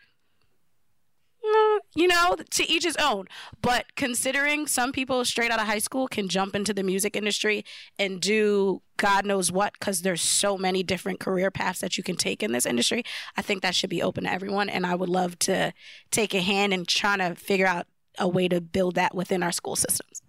Mm, 1.44 1.78
you 1.94 2.08
know, 2.08 2.36
to 2.50 2.70
each 2.70 2.84
his 2.84 2.96
own. 2.96 3.26
But 3.60 3.94
considering 3.96 4.66
some 4.66 4.92
people 4.92 5.24
straight 5.24 5.50
out 5.50 5.60
of 5.60 5.66
high 5.66 5.78
school 5.78 6.08
can 6.08 6.28
jump 6.28 6.54
into 6.54 6.72
the 6.72 6.82
music 6.82 7.16
industry 7.16 7.64
and 7.98 8.20
do 8.20 8.80
God 8.96 9.26
knows 9.26 9.52
what, 9.52 9.74
because 9.74 10.02
there's 10.02 10.22
so 10.22 10.56
many 10.56 10.82
different 10.82 11.20
career 11.20 11.50
paths 11.50 11.80
that 11.80 11.98
you 11.98 12.04
can 12.04 12.16
take 12.16 12.42
in 12.42 12.52
this 12.52 12.64
industry, 12.64 13.04
I 13.36 13.42
think 13.42 13.60
that 13.62 13.74
should 13.74 13.90
be 13.90 14.02
open 14.02 14.24
to 14.24 14.32
everyone. 14.32 14.68
And 14.70 14.86
I 14.86 14.94
would 14.94 15.08
love 15.08 15.38
to 15.40 15.74
take 16.10 16.32
a 16.32 16.40
hand 16.40 16.72
in 16.72 16.86
trying 16.86 17.18
to 17.18 17.34
figure 17.34 17.66
out 17.66 17.86
a 18.18 18.28
way 18.28 18.48
to 18.48 18.60
build 18.60 18.94
that 18.94 19.14
within 19.14 19.42
our 19.42 19.52
school 19.52 19.76
systems. 19.76 20.22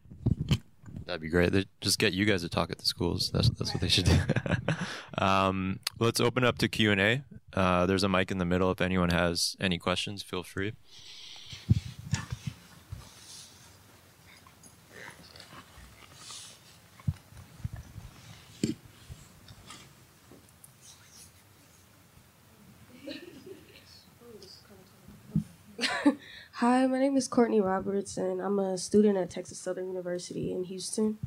That'd 1.06 1.22
be 1.22 1.30
great. 1.30 1.52
They 1.52 1.66
just 1.82 2.00
get 2.00 2.14
you 2.14 2.26
guys 2.26 2.42
to 2.42 2.50
talk 2.50 2.72
at 2.72 2.80
the 2.80 2.86
schools. 2.86 3.30
That's 3.32 3.50
that's 3.50 3.72
what 3.72 3.82
they 3.82 3.90
should 3.90 4.06
do. 4.06 4.18
um, 5.18 5.80
let's 6.00 6.20
open 6.20 6.44
up 6.44 6.58
to 6.60 6.68
Q 6.68 6.92
and 6.92 7.02
A. 7.02 7.24
Uh, 7.54 7.86
there's 7.86 8.04
a 8.04 8.10
mic 8.10 8.32
in 8.32 8.40
the 8.40 8.46
middle. 8.46 8.72
If 8.72 8.82
anyone 8.82 9.10
has 9.10 9.56
any 9.60 9.78
questions, 9.78 10.24
feel 10.24 10.42
free. 10.42 10.74
Hi, 26.60 26.88
my 26.88 27.00
name 27.00 27.18
is 27.18 27.28
Courtney 27.28 27.60
Roberts, 27.60 28.16
and 28.16 28.40
I'm 28.40 28.60
a 28.60 28.78
student 28.78 29.18
at 29.18 29.30
Texas 29.30 29.60
Southern 29.60 29.90
University 29.90 30.54
in 30.54 30.64
Houston. 30.64 31.18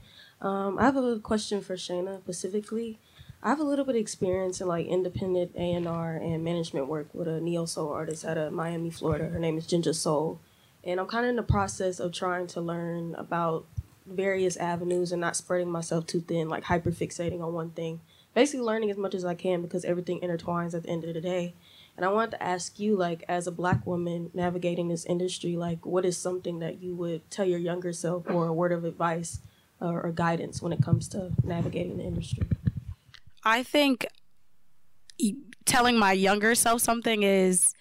Um, 0.40 0.78
I 0.78 0.84
have 0.84 0.96
a 0.96 1.18
question 1.18 1.60
for 1.60 1.76
Shayna 1.76 2.20
specifically. 2.20 2.98
I 3.42 3.50
have 3.50 3.60
a 3.60 3.64
little 3.64 3.84
bit 3.84 3.96
of 3.96 4.00
experience 4.00 4.62
in 4.62 4.68
like 4.68 4.86
independent 4.86 5.52
A 5.54 5.74
and 5.74 5.86
R 5.86 6.16
and 6.16 6.42
management 6.42 6.88
work 6.88 7.08
with 7.12 7.28
a 7.28 7.42
neo 7.42 7.66
soul 7.66 7.92
artist 7.92 8.24
out 8.24 8.38
of 8.38 8.54
Miami, 8.54 8.88
Florida. 8.88 9.28
Her 9.28 9.38
name 9.38 9.58
is 9.58 9.66
Ginger 9.66 9.92
Soul, 9.92 10.40
and 10.82 10.98
I'm 10.98 11.06
kind 11.06 11.26
of 11.26 11.28
in 11.28 11.36
the 11.36 11.42
process 11.42 12.00
of 12.00 12.14
trying 12.14 12.46
to 12.46 12.62
learn 12.62 13.14
about 13.16 13.66
various 14.06 14.56
avenues 14.56 15.12
and 15.12 15.20
not 15.20 15.36
spreading 15.36 15.70
myself 15.70 16.06
too 16.06 16.22
thin, 16.22 16.48
like 16.48 16.64
hyper 16.64 16.90
fixating 16.90 17.42
on 17.42 17.52
one 17.52 17.72
thing. 17.72 18.00
Basically, 18.34 18.64
learning 18.64 18.90
as 18.90 18.96
much 18.96 19.14
as 19.14 19.26
I 19.26 19.34
can 19.34 19.60
because 19.60 19.84
everything 19.84 20.20
intertwines 20.20 20.72
at 20.72 20.84
the 20.84 20.88
end 20.88 21.04
of 21.04 21.12
the 21.12 21.20
day. 21.20 21.52
And 21.98 22.04
I 22.04 22.10
wanted 22.10 22.30
to 22.30 22.42
ask 22.44 22.78
you, 22.78 22.94
like, 22.94 23.24
as 23.28 23.48
a 23.48 23.50
black 23.50 23.84
woman 23.84 24.30
navigating 24.32 24.86
this 24.86 25.04
industry, 25.04 25.56
like, 25.56 25.84
what 25.84 26.04
is 26.04 26.16
something 26.16 26.60
that 26.60 26.80
you 26.80 26.94
would 26.94 27.28
tell 27.28 27.44
your 27.44 27.58
younger 27.58 27.92
self 27.92 28.30
or 28.30 28.46
a 28.46 28.52
word 28.52 28.70
of 28.70 28.84
advice 28.84 29.40
or, 29.80 30.00
or 30.02 30.12
guidance 30.12 30.62
when 30.62 30.72
it 30.72 30.80
comes 30.80 31.08
to 31.08 31.32
navigating 31.42 31.96
the 31.96 32.04
industry? 32.04 32.46
I 33.42 33.64
think 33.64 34.06
telling 35.64 35.98
my 35.98 36.12
younger 36.12 36.54
self 36.54 36.82
something 36.82 37.24
is 37.24 37.74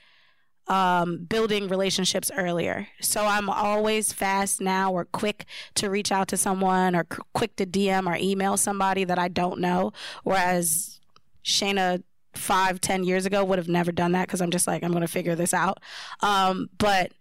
um, 0.66 1.26
building 1.26 1.68
relationships 1.68 2.32
earlier. 2.36 2.88
So 3.00 3.24
I'm 3.24 3.52
always 3.52 4.14
fast 4.14 4.60
now 4.60 4.92
or 4.92 5.06
quick 5.06 5.46
to 5.76 5.92
reach 5.92 6.12
out 6.12 6.28
to 6.30 6.38
someone 6.38 6.96
or 6.96 7.04
quick 7.04 7.56
to 7.58 7.68
DM 7.68 8.12
or 8.12 8.18
email 8.20 8.58
somebody 8.58 9.04
that 9.04 9.20
I 9.20 9.28
don't 9.28 9.60
know. 9.60 9.92
Whereas 10.24 11.02
Shayna 11.46 12.02
five, 12.38 12.80
ten 12.80 13.04
years 13.04 13.26
ago 13.26 13.44
would 13.44 13.58
have 13.58 13.68
never 13.68 13.92
done 13.92 14.14
that 14.14 14.28
because 14.28 14.42
I'm 14.42 14.52
just 14.52 14.68
like, 14.68 14.84
I'm 14.84 14.92
going 14.92 15.02
to 15.02 15.08
figure 15.08 15.36
this 15.36 15.54
out. 15.54 15.80
Um, 16.22 16.70
but 16.78 17.12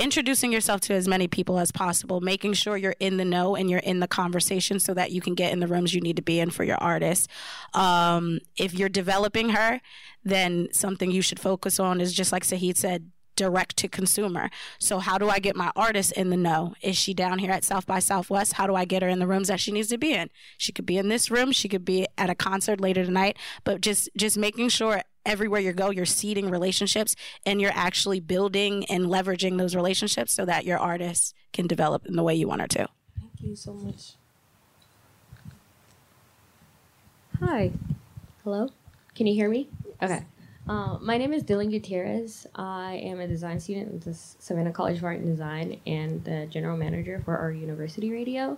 introducing 0.00 0.50
yourself 0.50 0.80
to 0.80 0.94
as 0.94 1.06
many 1.06 1.28
people 1.28 1.58
as 1.58 1.70
possible, 1.70 2.22
making 2.22 2.54
sure 2.54 2.76
you're 2.76 2.96
in 3.00 3.18
the 3.18 3.24
know 3.24 3.54
and 3.54 3.68
you're 3.68 3.80
in 3.80 4.00
the 4.00 4.08
conversation 4.08 4.80
so 4.80 4.94
that 4.94 5.12
you 5.12 5.20
can 5.20 5.34
get 5.34 5.52
in 5.52 5.60
the 5.60 5.66
rooms 5.66 5.92
you 5.92 6.00
need 6.00 6.16
to 6.16 6.22
be 6.22 6.40
in 6.40 6.50
for 6.50 6.64
your 6.64 6.78
artist. 6.78 7.28
Um, 7.74 8.40
if 8.56 8.72
you're 8.72 8.88
developing 8.88 9.50
her, 9.50 9.80
then 10.24 10.68
something 10.72 11.10
you 11.10 11.20
should 11.20 11.38
focus 11.38 11.78
on 11.78 12.00
is 12.00 12.14
just 12.14 12.32
like 12.32 12.44
Sahid 12.44 12.78
said, 12.78 13.10
direct 13.40 13.78
to 13.78 13.88
consumer. 13.88 14.50
So 14.78 14.98
how 14.98 15.16
do 15.16 15.30
I 15.30 15.38
get 15.38 15.56
my 15.56 15.72
artist 15.74 16.12
in 16.12 16.28
the 16.28 16.36
know? 16.36 16.74
Is 16.82 16.98
she 16.98 17.14
down 17.14 17.38
here 17.38 17.50
at 17.50 17.64
South 17.64 17.86
by 17.86 17.98
Southwest? 17.98 18.52
How 18.52 18.66
do 18.66 18.74
I 18.74 18.84
get 18.84 19.00
her 19.00 19.08
in 19.08 19.18
the 19.18 19.26
rooms 19.26 19.48
that 19.48 19.60
she 19.60 19.72
needs 19.72 19.88
to 19.88 19.96
be 19.96 20.12
in? 20.12 20.28
She 20.58 20.72
could 20.72 20.84
be 20.84 20.98
in 20.98 21.08
this 21.08 21.30
room, 21.30 21.50
she 21.50 21.66
could 21.66 21.82
be 21.82 22.06
at 22.18 22.28
a 22.28 22.34
concert 22.34 22.82
later 22.82 23.02
tonight, 23.02 23.38
but 23.64 23.80
just 23.80 24.10
just 24.14 24.36
making 24.36 24.68
sure 24.68 25.00
everywhere 25.24 25.60
you 25.60 25.72
go 25.72 25.88
you're 25.88 26.04
seeding 26.04 26.50
relationships 26.50 27.16
and 27.46 27.62
you're 27.62 27.72
actually 27.74 28.20
building 28.20 28.84
and 28.90 29.06
leveraging 29.06 29.56
those 29.56 29.74
relationships 29.74 30.34
so 30.34 30.44
that 30.44 30.66
your 30.66 30.78
artist 30.78 31.34
can 31.54 31.66
develop 31.66 32.04
in 32.04 32.16
the 32.16 32.22
way 32.22 32.34
you 32.34 32.46
want 32.46 32.60
her 32.60 32.68
to. 32.68 32.86
Thank 33.18 33.40
you 33.40 33.56
so 33.56 33.72
much. 33.72 34.16
Hi. 37.40 37.72
Hello? 38.44 38.68
Can 39.14 39.26
you 39.26 39.32
hear 39.32 39.48
me? 39.48 39.70
Okay. 40.02 40.26
Uh, 40.70 40.96
my 41.00 41.18
name 41.18 41.32
is 41.32 41.42
Dylan 41.42 41.68
Gutierrez. 41.68 42.46
I 42.54 43.00
am 43.02 43.18
a 43.18 43.26
design 43.26 43.58
student 43.58 43.92
at 43.92 44.00
the 44.02 44.14
Savannah 44.14 44.70
College 44.70 44.98
of 44.98 45.04
Art 45.04 45.18
and 45.18 45.26
Design 45.26 45.80
and 45.84 46.22
the 46.22 46.46
general 46.48 46.76
manager 46.76 47.20
for 47.24 47.36
our 47.36 47.50
university 47.50 48.12
radio. 48.12 48.56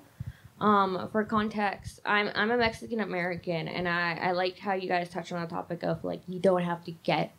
Um, 0.61 1.09
for 1.11 1.25
context, 1.25 2.01
I'm 2.05 2.29
I'm 2.35 2.51
a 2.51 2.59
Mexican 2.59 3.01
American, 3.01 3.67
and 3.67 3.89
I 3.89 4.19
I 4.25 4.33
liked 4.33 4.59
how 4.59 4.75
you 4.75 4.91
guys 4.91 5.09
touched 5.09 5.33
on 5.33 5.41
the 5.41 5.49
topic 5.49 5.85
of 5.85 6.05
like 6.05 6.21
you 6.29 6.39
don't 6.39 6.61
have 6.61 6.85
to 6.85 6.91
get 6.91 7.33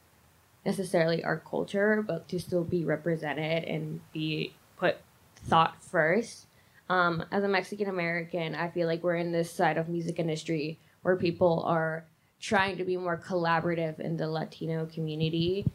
necessarily 0.66 1.24
our 1.24 1.38
culture, 1.38 2.02
but 2.02 2.28
to 2.30 2.40
still 2.40 2.64
be 2.64 2.84
represented 2.84 3.66
and 3.66 4.02
be 4.12 4.56
put 4.78 4.98
thought 5.36 5.84
first. 5.84 6.48
Um, 6.90 7.24
as 7.32 7.44
a 7.44 7.48
Mexican 7.48 7.90
American, 7.90 8.56
I 8.56 8.70
feel 8.70 8.88
like 8.88 9.04
we're 9.04 9.18
in 9.18 9.34
this 9.34 9.52
side 9.52 9.78
of 9.78 9.88
music 9.88 10.18
industry 10.18 10.80
where 11.04 11.16
people 11.16 11.62
are 11.64 12.06
trying 12.44 12.76
to 12.76 12.84
be 12.84 12.98
more 12.98 13.18
collaborative 13.18 14.02
in 14.02 14.18
the 14.18 14.28
Latino 14.28 14.86
community, 14.86 15.66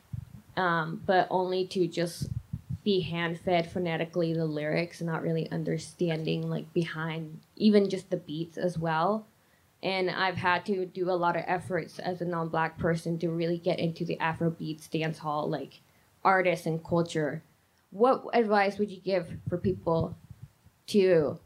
um, 0.54 1.02
but 1.06 1.26
only 1.30 1.66
to 1.66 1.88
just 1.88 2.28
be 2.84 3.00
hand 3.00 3.40
fed 3.40 3.72
phonetically 3.72 4.34
the 4.34 4.44
lyrics 4.44 5.00
and 5.00 5.08
not 5.08 5.22
really 5.22 5.50
understanding 5.50 6.48
like 6.48 6.70
behind 6.74 7.40
even 7.56 7.88
just 7.88 8.10
the 8.10 8.18
beats 8.18 8.58
as 8.58 8.78
well. 8.78 9.26
And 9.82 10.10
I've 10.10 10.36
had 10.36 10.66
to 10.66 10.84
do 10.84 11.10
a 11.10 11.12
lot 11.12 11.36
of 11.36 11.44
efforts 11.46 11.98
as 12.00 12.20
a 12.20 12.26
non 12.26 12.48
black 12.48 12.78
person 12.78 13.18
to 13.20 13.30
really 13.30 13.58
get 13.58 13.78
into 13.78 14.04
the 14.04 14.18
Afrobeats 14.20 14.90
dance 14.90 15.18
hall 15.18 15.48
like 15.48 15.80
artists 16.22 16.66
and 16.66 16.84
culture. 16.84 17.42
What 17.90 18.24
advice 18.34 18.76
would 18.78 18.90
you 18.90 19.00
give 19.00 19.38
for 19.48 19.56
people 19.56 20.16
to 20.88 21.38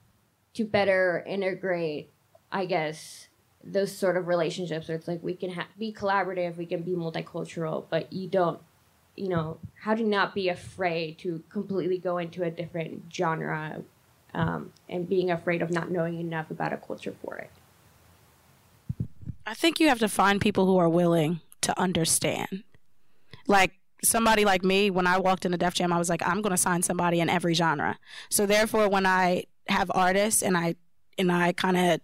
to 0.54 0.64
better 0.64 1.22
integrate, 1.26 2.10
I 2.50 2.64
guess, 2.64 3.28
those 3.64 3.96
sort 3.96 4.16
of 4.16 4.26
relationships 4.26 4.88
where 4.88 4.96
it's 4.96 5.08
like 5.08 5.22
we 5.22 5.34
can 5.34 5.50
ha- 5.50 5.68
be 5.78 5.92
collaborative, 5.92 6.56
we 6.56 6.66
can 6.66 6.82
be 6.82 6.92
multicultural, 6.92 7.84
but 7.88 8.12
you 8.12 8.28
don't, 8.28 8.60
you 9.16 9.28
know, 9.28 9.58
how 9.82 9.94
to 9.94 10.02
not 10.02 10.34
be 10.34 10.48
afraid 10.48 11.18
to 11.18 11.42
completely 11.48 11.98
go 11.98 12.18
into 12.18 12.42
a 12.42 12.50
different 12.50 13.04
genre 13.12 13.82
um, 14.34 14.72
and 14.88 15.08
being 15.08 15.30
afraid 15.30 15.62
of 15.62 15.70
not 15.70 15.90
knowing 15.90 16.18
enough 16.18 16.50
about 16.50 16.72
a 16.72 16.76
culture 16.76 17.14
for 17.22 17.36
it. 17.36 17.50
I 19.46 19.54
think 19.54 19.80
you 19.80 19.88
have 19.88 19.98
to 19.98 20.08
find 20.08 20.40
people 20.40 20.66
who 20.66 20.78
are 20.78 20.88
willing 20.88 21.40
to 21.62 21.78
understand. 21.78 22.64
Like 23.46 23.72
somebody 24.04 24.44
like 24.44 24.64
me, 24.64 24.90
when 24.90 25.06
I 25.06 25.18
walked 25.18 25.44
into 25.44 25.58
Def 25.58 25.74
Jam, 25.74 25.92
I 25.92 25.98
was 25.98 26.08
like, 26.08 26.26
I'm 26.26 26.42
going 26.42 26.52
to 26.52 26.56
sign 26.56 26.82
somebody 26.82 27.20
in 27.20 27.28
every 27.28 27.54
genre. 27.54 27.98
So 28.28 28.46
therefore, 28.46 28.88
when 28.88 29.06
I 29.06 29.44
have 29.68 29.90
artists 29.94 30.42
and 30.42 30.56
I 30.56 30.76
and 31.18 31.30
I 31.30 31.52
kind 31.52 31.76
of 31.76 32.00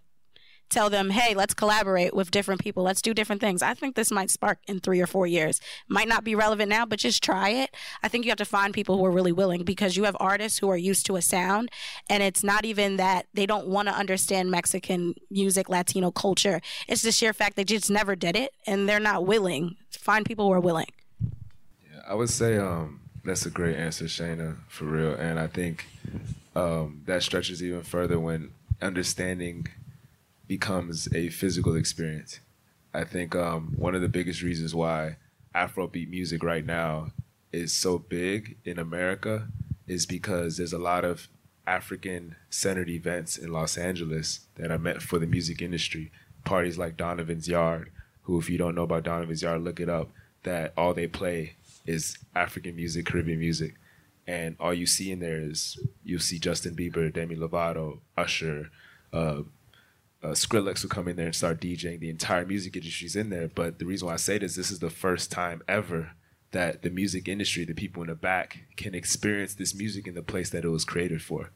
tell 0.69 0.89
them, 0.89 1.09
hey, 1.09 1.33
let's 1.33 1.53
collaborate 1.53 2.13
with 2.13 2.31
different 2.31 2.61
people. 2.61 2.83
Let's 2.83 3.01
do 3.01 3.13
different 3.13 3.41
things. 3.41 3.61
I 3.61 3.73
think 3.73 3.95
this 3.95 4.11
might 4.11 4.29
spark 4.29 4.59
in 4.67 4.79
three 4.79 5.01
or 5.01 5.07
four 5.07 5.27
years. 5.27 5.59
Might 5.87 6.07
not 6.07 6.23
be 6.23 6.35
relevant 6.35 6.69
now, 6.69 6.85
but 6.85 6.99
just 6.99 7.23
try 7.23 7.49
it. 7.49 7.75
I 8.03 8.07
think 8.07 8.25
you 8.25 8.31
have 8.31 8.37
to 8.37 8.45
find 8.45 8.73
people 8.73 8.97
who 8.97 9.05
are 9.05 9.11
really 9.11 9.31
willing 9.31 9.63
because 9.63 9.97
you 9.97 10.03
have 10.03 10.15
artists 10.19 10.59
who 10.59 10.69
are 10.69 10.77
used 10.77 11.05
to 11.07 11.15
a 11.15 11.21
sound, 11.21 11.69
and 12.09 12.23
it's 12.23 12.43
not 12.43 12.65
even 12.65 12.97
that 12.97 13.25
they 13.33 13.45
don't 13.45 13.67
want 13.67 13.87
to 13.87 13.93
understand 13.93 14.51
Mexican 14.51 15.15
music, 15.29 15.69
Latino 15.69 16.11
culture. 16.11 16.61
It's 16.87 17.01
the 17.01 17.11
sheer 17.11 17.33
fact 17.33 17.55
they 17.55 17.63
just 17.63 17.89
never 17.89 18.15
did 18.15 18.35
it, 18.35 18.53
and 18.65 18.87
they're 18.87 18.99
not 18.99 19.25
willing. 19.25 19.75
Find 19.91 20.25
people 20.25 20.45
who 20.45 20.53
are 20.53 20.59
willing. 20.59 20.87
Yeah, 21.21 22.01
I 22.07 22.13
would 22.13 22.29
say 22.29 22.57
um, 22.57 23.01
that's 23.23 23.45
a 23.45 23.49
great 23.49 23.75
answer, 23.75 24.05
Shayna, 24.05 24.57
for 24.67 24.85
real. 24.85 25.13
And 25.13 25.39
I 25.39 25.47
think 25.47 25.85
um, 26.55 27.01
that 27.05 27.23
stretches 27.23 27.63
even 27.63 27.81
further 27.83 28.19
when 28.19 28.51
understanding 28.81 29.67
becomes 30.49 31.07
a 31.13 31.29
physical 31.29 31.75
experience. 31.75 32.39
I 32.91 33.03
think 33.03 33.35
um, 33.35 33.75
one 33.77 33.93
of 33.93 34.01
the 34.01 34.09
biggest 34.09 34.41
reasons 34.41 34.73
why 34.73 35.17
Afrobeat 35.55 36.09
music 36.09 36.43
right 36.43 36.65
now 36.65 37.11
is 37.53 37.71
so 37.71 37.99
big 37.99 38.57
in 38.65 38.79
America 38.79 39.47
is 39.87 40.07
because 40.07 40.57
there's 40.57 40.73
a 40.73 40.79
lot 40.79 41.05
of 41.05 41.27
African 41.67 42.35
centered 42.49 42.89
events 42.89 43.37
in 43.37 43.53
Los 43.53 43.77
Angeles 43.77 44.47
that 44.55 44.71
are 44.71 44.79
meant 44.79 45.03
for 45.03 45.19
the 45.19 45.27
music 45.27 45.61
industry. 45.61 46.11
Parties 46.45 46.79
like 46.79 46.97
Donovan's 46.97 47.47
Yard, 47.47 47.91
who, 48.23 48.39
if 48.39 48.49
you 48.49 48.57
don't 48.57 48.73
know 48.73 48.83
about 48.83 49.03
Donovan's 49.03 49.43
Yard, 49.43 49.63
look 49.63 49.79
it 49.79 49.87
up, 49.87 50.09
that 50.43 50.73
all 50.75 50.95
they 50.95 51.07
play 51.07 51.57
is 51.85 52.17
African 52.35 52.75
music, 52.75 53.05
Caribbean 53.05 53.39
music. 53.39 53.75
And 54.25 54.55
all 54.59 54.73
you 54.73 54.87
see 54.87 55.11
in 55.11 55.19
there 55.19 55.39
is 55.39 55.79
you'll 56.03 56.19
see 56.19 56.39
Justin 56.39 56.75
Bieber, 56.75 57.13
Demi 57.13 57.35
Lovato, 57.35 57.99
Usher, 58.17 58.71
uh, 59.13 59.41
uh, 60.23 60.29
Skrillex 60.29 60.83
will 60.83 60.89
come 60.89 61.07
in 61.07 61.15
there 61.15 61.27
and 61.27 61.35
start 61.35 61.61
DJing. 61.61 61.99
The 61.99 62.09
entire 62.09 62.45
music 62.45 62.75
industry's 62.75 63.15
in 63.15 63.29
there. 63.29 63.47
But 63.47 63.79
the 63.79 63.85
reason 63.85 64.07
why 64.07 64.15
I 64.15 64.17
say 64.17 64.37
this, 64.37 64.55
this 64.55 64.71
is 64.71 64.79
the 64.79 64.89
first 64.89 65.31
time 65.31 65.61
ever 65.67 66.11
that 66.51 66.81
the 66.81 66.89
music 66.89 67.27
industry, 67.27 67.63
the 67.63 67.73
people 67.73 68.01
in 68.01 68.09
the 68.09 68.15
back, 68.15 68.63
can 68.75 68.95
experience 68.95 69.53
this 69.53 69.73
music 69.75 70.07
in 70.07 70.15
the 70.15 70.21
place 70.21 70.49
that 70.49 70.65
it 70.65 70.69
was 70.69 70.83
created 70.83 71.21
for. 71.21 71.51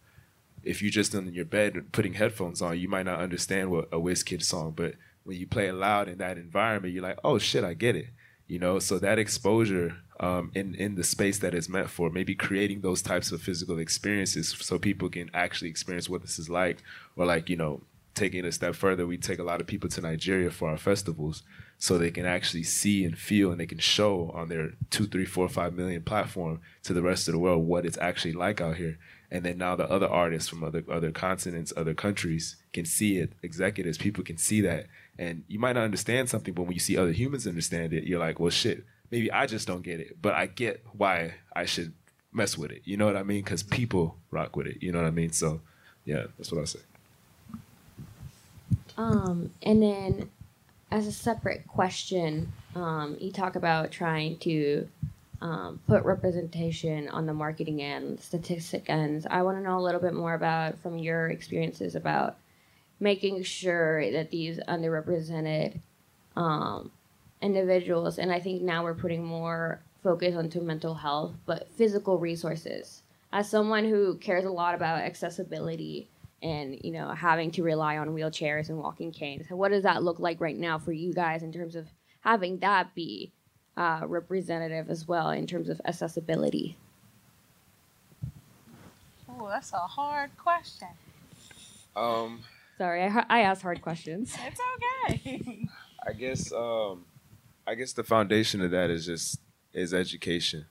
If 0.64 0.82
you're 0.82 0.92
just 0.92 1.14
in 1.14 1.34
your 1.34 1.46
bed 1.46 1.92
putting 1.92 2.14
headphones 2.14 2.62
on, 2.62 2.80
you 2.80 2.88
might 2.88 3.06
not 3.06 3.20
understand 3.20 3.70
what 3.70 3.90
a 3.92 3.98
Wizkid 3.98 4.44
song, 4.44 4.74
but 4.76 4.94
when 5.24 5.38
you 5.38 5.48
play 5.48 5.68
it 5.68 5.74
loud 5.74 6.08
in 6.08 6.20
that 6.20 6.38
environment, 6.38 6.94
you're 6.94 7.04
like, 7.04 7.20
oh 7.24 7.38
shit, 7.38 7.64
I 7.64 7.74
get 7.74 7.96
it. 7.96 8.08
You 8.48 8.60
know, 8.60 8.80
so 8.80 9.00
that 9.00 9.20
exposure 9.20 9.98
um, 10.20 10.52
in 10.54 10.76
in 10.76 10.96
the 10.96 11.04
space 11.04 11.40
that 11.40 11.54
is 11.54 11.68
meant 11.68 11.90
for, 11.90 12.10
maybe 12.10 12.36
creating 12.36 12.82
those 12.82 13.02
types 13.02 13.32
of 13.32 13.42
physical 13.42 13.80
experiences, 13.80 14.56
so 14.60 14.78
people 14.78 15.10
can 15.10 15.32
actually 15.34 15.70
experience 15.70 16.08
what 16.08 16.22
this 16.22 16.38
is 16.38 16.50
like, 16.50 16.84
or 17.16 17.26
like 17.26 17.50
you 17.50 17.56
know, 17.56 17.82
taking 18.16 18.46
a 18.46 18.52
step 18.52 18.76
further, 18.76 19.08
we 19.08 19.18
take 19.18 19.40
a 19.40 19.44
lot 19.44 19.62
of 19.62 19.68
people 19.68 19.90
to 19.90 20.02
Nigeria 20.02 20.52
for 20.52 20.70
our 20.70 20.78
festivals 20.78 21.44
so 21.78 21.98
they 21.98 22.12
can 22.12 22.26
actually 22.26 22.64
see 22.64 23.04
and 23.04 23.18
feel 23.18 23.52
and 23.52 23.60
they 23.60 23.66
can 23.66 23.80
show 23.80 24.32
on 24.36 24.50
their 24.50 24.74
two, 24.90 25.06
three, 25.06 25.26
four, 25.26 25.50
five 25.50 25.74
million 25.74 26.02
platform 26.02 26.62
to 26.84 26.94
the 26.94 27.02
rest 27.02 27.28
of 27.28 27.34
the 27.34 27.40
world 27.40 27.66
what 27.66 27.86
it's 27.86 27.98
actually 27.98 28.34
like 28.34 28.62
out 28.62 28.78
here. 28.78 28.98
And 29.32 29.44
then 29.44 29.58
now 29.58 29.76
the 29.76 29.90
other 29.90 30.08
artists 30.08 30.48
from 30.48 30.64
other 30.64 30.84
other 30.92 31.12
continents, 31.12 31.74
other 31.76 31.96
countries 31.96 32.56
can 32.72 32.86
see 32.86 33.18
it. 33.18 33.34
Executives, 33.42 33.98
people 33.98 34.24
can 34.24 34.38
see 34.38 34.62
that. 34.62 34.86
And 35.18 35.44
you 35.48 35.60
might 35.60 35.74
not 35.74 35.84
understand 35.84 36.30
something, 36.30 36.54
but 36.54 36.64
when 36.64 36.74
you 36.74 36.80
see 36.80 36.98
other 36.98 37.12
humans 37.12 37.48
understand 37.48 37.94
it, 37.94 38.04
you're 38.04 38.20
like, 38.20 38.40
well, 38.40 38.52
shit, 38.52 38.86
maybe 39.10 39.32
I 39.32 39.48
just 39.48 39.68
don't 39.68 39.82
get 39.82 40.00
it, 40.00 40.22
but 40.22 40.34
I 40.34 40.46
get 40.46 40.86
why 40.94 41.36
I 41.56 41.66
should 41.66 41.94
mess 42.32 42.58
with 42.58 42.72
it. 42.72 42.84
You 42.86 42.98
know 42.98 43.06
what 43.06 43.18
I 43.18 43.24
mean? 43.24 43.44
Because 43.44 43.64
people 43.64 44.18
rock 44.32 44.56
with 44.56 44.68
it. 44.68 44.78
You 44.82 44.92
know 44.92 45.00
what 45.00 45.08
I 45.08 45.12
mean? 45.12 45.32
So, 45.32 45.62
yeah, 46.06 46.26
that's 46.38 46.52
what 46.52 46.62
I 46.62 46.66
say. 46.66 46.80
Um, 48.98 49.52
and 49.62 49.82
then, 49.82 50.30
as 50.92 51.08
a 51.08 51.12
separate 51.12 51.68
question, 51.68 52.52
um, 52.76 53.18
you 53.20 53.32
talk 53.32 53.56
about 53.56 53.92
trying 53.92 54.38
to 54.40 54.88
um, 55.42 55.80
put 55.88 56.06
representation 56.06 57.10
on 57.10 57.26
the 57.26 57.34
marketing 57.34 57.82
end, 57.82 58.22
statistic 58.22 58.86
ends. 58.90 59.28
I 59.30 59.42
want 59.42 59.58
to 59.58 59.64
know 59.64 59.78
a 59.78 59.82
little 59.82 60.00
bit 60.00 60.14
more 60.14 60.34
about 60.34 60.80
from 60.80 60.98
your 60.98 61.28
experiences 61.28 61.96
about 61.96 62.38
making 63.00 63.44
sure 63.44 64.10
that 64.12 64.32
these 64.32 64.60
underrepresented 64.68 65.80
um, 66.36 66.92
individuals, 67.42 68.20
and 68.20 68.32
I 68.32 68.40
think 68.40 68.62
now 68.62 68.84
we're 68.84 68.94
putting 68.94 69.24
more 69.24 69.82
focus 70.02 70.36
onto 70.36 70.62
mental 70.62 70.94
health, 70.94 71.34
but 71.46 71.70
physical 71.72 72.18
resources. 72.18 73.02
As 73.32 73.50
someone 73.50 73.86
who 73.86 74.16
cares 74.16 74.46
a 74.46 74.52
lot 74.52 74.76
about 74.76 75.00
accessibility 75.00 76.08
and 76.44 76.78
you 76.84 76.92
know 76.92 77.10
having 77.10 77.50
to 77.52 77.64
rely 77.64 77.98
on 77.98 78.10
wheelchairs 78.10 78.70
and 78.70 78.78
walking 78.78 79.12
canes. 79.12 79.48
What 79.50 79.70
does 79.70 79.84
that 79.84 80.04
look 80.04 80.20
like 80.20 80.40
right 80.40 80.58
now 80.58 80.78
for 80.78 80.92
you 80.92 81.14
guys 81.14 81.42
in 81.42 81.52
terms 81.52 81.76
of 81.76 81.88
having 82.20 82.60
that 82.60 82.94
be 82.94 83.32
uh, 83.78 84.02
representative 84.06 84.90
as 84.90 85.08
well 85.08 85.30
in 85.32 85.48
terms 85.48 85.70
of 85.70 85.82
accessibility? 85.86 86.78
Oh, 89.30 89.48
that's 89.48 89.74
a 89.74 89.78
hard 89.78 90.38
question. 90.38 90.90
Um, 91.96 92.42
Sorry, 92.78 93.04
I, 93.04 93.26
I 93.30 93.40
asked 93.42 93.62
hard 93.62 93.82
questions. 93.82 94.36
It's 94.46 94.60
okay. 95.16 95.68
I 96.06 96.12
guess 96.12 96.52
um, 96.52 97.06
I 97.66 97.76
guess 97.76 97.94
the 97.94 98.04
foundation 98.04 98.62
of 98.62 98.72
that 98.72 98.90
is 98.90 99.06
just 99.06 99.40
is 99.74 99.94
education 99.94 100.66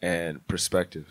and 0.00 0.46
perspective, 0.46 1.08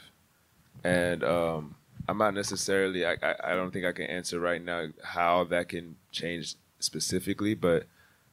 and 0.83 1.23
um, 1.23 1.75
I'm 2.07 2.17
not 2.17 2.33
necessarily. 2.33 3.05
I, 3.05 3.17
I, 3.21 3.35
I 3.43 3.55
don't 3.55 3.71
think 3.71 3.85
I 3.85 3.91
can 3.91 4.05
answer 4.05 4.39
right 4.39 4.63
now 4.63 4.87
how 5.03 5.43
that 5.45 5.69
can 5.69 5.95
change 6.11 6.55
specifically, 6.79 7.53
but 7.53 7.85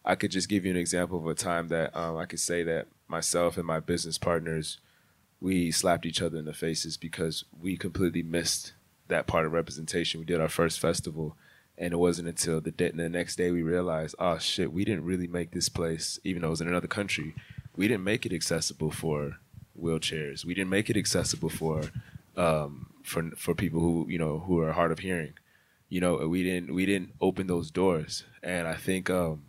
I 0.04 0.14
could 0.14 0.30
just 0.30 0.48
give 0.48 0.64
you 0.64 0.70
an 0.70 0.76
example 0.76 1.18
of 1.18 1.26
a 1.26 1.34
time 1.34 1.68
that 1.68 1.96
um, 1.96 2.16
I 2.16 2.26
could 2.26 2.40
say 2.40 2.62
that 2.64 2.86
myself 3.08 3.56
and 3.56 3.66
my 3.66 3.80
business 3.80 4.18
partners 4.18 4.78
we 5.44 5.70
slapped 5.70 6.06
each 6.06 6.22
other 6.22 6.38
in 6.38 6.46
the 6.46 6.54
faces 6.54 6.96
because 6.96 7.44
we 7.60 7.76
completely 7.76 8.22
missed 8.22 8.72
that 9.08 9.26
part 9.26 9.44
of 9.44 9.52
representation. 9.52 10.20
We 10.20 10.24
did 10.24 10.40
our 10.40 10.48
first 10.48 10.80
festival, 10.80 11.36
and 11.76 11.92
it 11.92 11.98
wasn't 11.98 12.28
until 12.28 12.62
the, 12.62 12.70
day, 12.70 12.90
the 12.92 13.10
next 13.10 13.36
day 13.36 13.50
we 13.50 13.62
realized, 13.62 14.14
oh 14.18 14.38
shit, 14.38 14.72
we 14.72 14.86
didn't 14.86 15.04
really 15.04 15.26
make 15.26 15.50
this 15.50 15.68
place, 15.68 16.18
even 16.24 16.40
though 16.40 16.48
it 16.48 16.52
was 16.52 16.60
in 16.62 16.68
another 16.68 16.86
country, 16.86 17.34
we 17.76 17.86
didn't 17.86 18.04
make 18.04 18.24
it 18.24 18.32
accessible 18.32 18.90
for 18.90 19.36
wheelchairs. 19.78 20.46
We 20.46 20.54
didn't 20.54 20.70
make 20.70 20.88
it 20.88 20.96
accessible 20.96 21.50
for 21.50 21.90
um, 22.38 22.86
for 23.04 23.30
for 23.36 23.54
people 23.54 23.80
who 23.80 24.06
you 24.08 24.18
know 24.18 24.40
who 24.40 24.60
are 24.60 24.72
hard 24.72 24.90
of 24.90 25.00
hearing. 25.00 25.34
You 25.88 26.00
know, 26.00 26.26
we 26.26 26.42
didn't 26.42 26.74
we 26.74 26.86
didn't 26.86 27.12
open 27.20 27.46
those 27.46 27.70
doors, 27.70 28.24
and 28.42 28.66
I 28.66 28.74
think 28.74 29.10
um, 29.10 29.44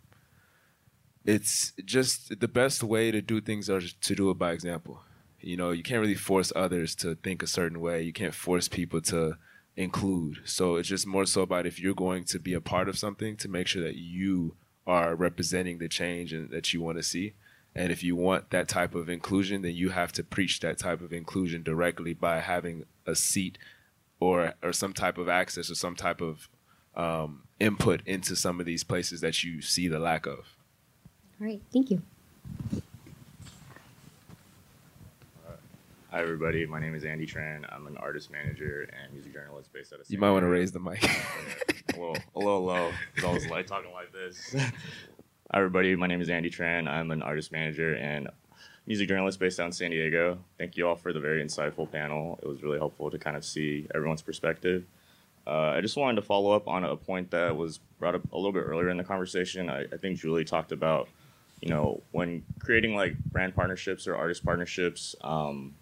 it's 1.24 1.72
just 1.84 2.38
the 2.38 2.48
best 2.48 2.82
way 2.84 3.10
to 3.10 3.20
do 3.20 3.40
things 3.40 3.68
are 3.68 3.80
to 3.80 4.14
do 4.14 4.30
it 4.30 4.38
by 4.38 4.52
example. 4.52 5.00
You 5.40 5.56
know, 5.56 5.70
you 5.70 5.82
can't 5.82 6.00
really 6.00 6.14
force 6.14 6.52
others 6.54 6.94
to 6.96 7.14
think 7.16 7.42
a 7.42 7.46
certain 7.46 7.80
way. 7.80 8.02
You 8.02 8.12
can't 8.12 8.34
force 8.34 8.68
people 8.68 9.00
to 9.02 9.38
include. 9.76 10.38
So 10.44 10.76
it's 10.76 10.88
just 10.88 11.06
more 11.06 11.26
so 11.26 11.42
about 11.42 11.66
if 11.66 11.78
you're 11.78 11.94
going 11.94 12.24
to 12.24 12.38
be 12.38 12.54
a 12.54 12.60
part 12.60 12.88
of 12.88 12.98
something 12.98 13.36
to 13.36 13.48
make 13.48 13.66
sure 13.66 13.82
that 13.82 13.96
you 13.96 14.56
are 14.86 15.14
representing 15.14 15.78
the 15.78 15.88
change 15.88 16.32
and 16.32 16.50
that 16.50 16.72
you 16.72 16.80
want 16.80 16.98
to 16.98 17.02
see. 17.02 17.34
And 17.76 17.92
if 17.92 18.02
you 18.02 18.16
want 18.16 18.48
that 18.50 18.68
type 18.68 18.94
of 18.94 19.10
inclusion, 19.10 19.60
then 19.60 19.74
you 19.74 19.90
have 19.90 20.10
to 20.12 20.24
preach 20.24 20.60
that 20.60 20.78
type 20.78 21.02
of 21.02 21.12
inclusion 21.12 21.62
directly 21.62 22.14
by 22.14 22.40
having 22.40 22.86
a 23.06 23.14
seat 23.14 23.58
or 24.18 24.54
or 24.62 24.72
some 24.72 24.94
type 24.94 25.18
of 25.18 25.28
access 25.28 25.70
or 25.70 25.74
some 25.74 25.94
type 25.94 26.22
of 26.22 26.48
um, 26.94 27.42
input 27.60 28.00
into 28.06 28.34
some 28.34 28.60
of 28.60 28.66
these 28.66 28.82
places 28.82 29.20
that 29.20 29.44
you 29.44 29.60
see 29.60 29.88
the 29.88 29.98
lack 29.98 30.24
of. 30.24 30.56
All 31.38 31.46
right, 31.46 31.60
thank 31.70 31.90
you. 31.90 32.00
Hi, 36.10 36.22
everybody. 36.22 36.64
My 36.64 36.80
name 36.80 36.94
is 36.94 37.04
Andy 37.04 37.26
Tran. 37.26 37.70
I'm 37.70 37.86
an 37.86 37.98
artist 37.98 38.32
manager 38.32 38.88
and 39.02 39.12
music 39.12 39.34
journalist 39.34 39.70
based 39.70 39.92
out 39.92 40.00
of. 40.00 40.06
San 40.06 40.14
You 40.14 40.18
might 40.18 40.30
want 40.30 40.44
to 40.44 40.48
raise 40.48 40.72
the 40.72 40.80
mic. 40.80 41.04
a 41.94 42.00
little, 42.00 42.16
a 42.34 42.38
little 42.38 42.64
low. 42.64 42.90
It's 43.14 43.24
always 43.24 43.50
like 43.50 43.66
talking 43.66 43.92
like 43.92 44.12
this. 44.14 44.56
Hi, 45.52 45.58
everybody. 45.58 45.94
My 45.94 46.08
name 46.08 46.20
is 46.20 46.28
Andy 46.28 46.50
Tran. 46.50 46.88
I'm 46.88 47.12
an 47.12 47.22
artist 47.22 47.52
manager 47.52 47.94
and 47.94 48.28
music 48.84 49.06
journalist 49.06 49.38
based 49.38 49.60
out 49.60 49.66
in 49.66 49.72
San 49.72 49.92
Diego. 49.92 50.38
Thank 50.58 50.76
you 50.76 50.88
all 50.88 50.96
for 50.96 51.12
the 51.12 51.20
very 51.20 51.40
insightful 51.42 51.90
panel. 51.90 52.40
It 52.42 52.48
was 52.48 52.64
really 52.64 52.78
helpful 52.78 53.12
to 53.12 53.16
kind 53.16 53.36
of 53.36 53.44
see 53.44 53.86
everyone's 53.94 54.22
perspective. 54.22 54.84
Uh, 55.46 55.68
I 55.68 55.80
just 55.82 55.96
wanted 55.96 56.16
to 56.16 56.22
follow 56.22 56.50
up 56.50 56.66
on 56.66 56.82
a 56.82 56.96
point 56.96 57.30
that 57.30 57.56
was 57.56 57.78
brought 58.00 58.16
up 58.16 58.22
a 58.32 58.36
little 58.36 58.52
bit 58.52 58.64
earlier 58.66 58.88
in 58.88 58.96
the 58.96 59.04
conversation. 59.04 59.70
I, 59.70 59.82
I 59.82 59.96
think 59.98 60.18
Julie 60.18 60.44
talked 60.44 60.72
about, 60.72 61.08
you 61.60 61.68
know, 61.68 62.02
when 62.10 62.42
creating 62.58 62.96
like 62.96 63.16
brand 63.26 63.54
partnerships 63.54 64.08
or 64.08 64.16
artist 64.16 64.44
partnerships, 64.44 65.14
um, 65.20 65.76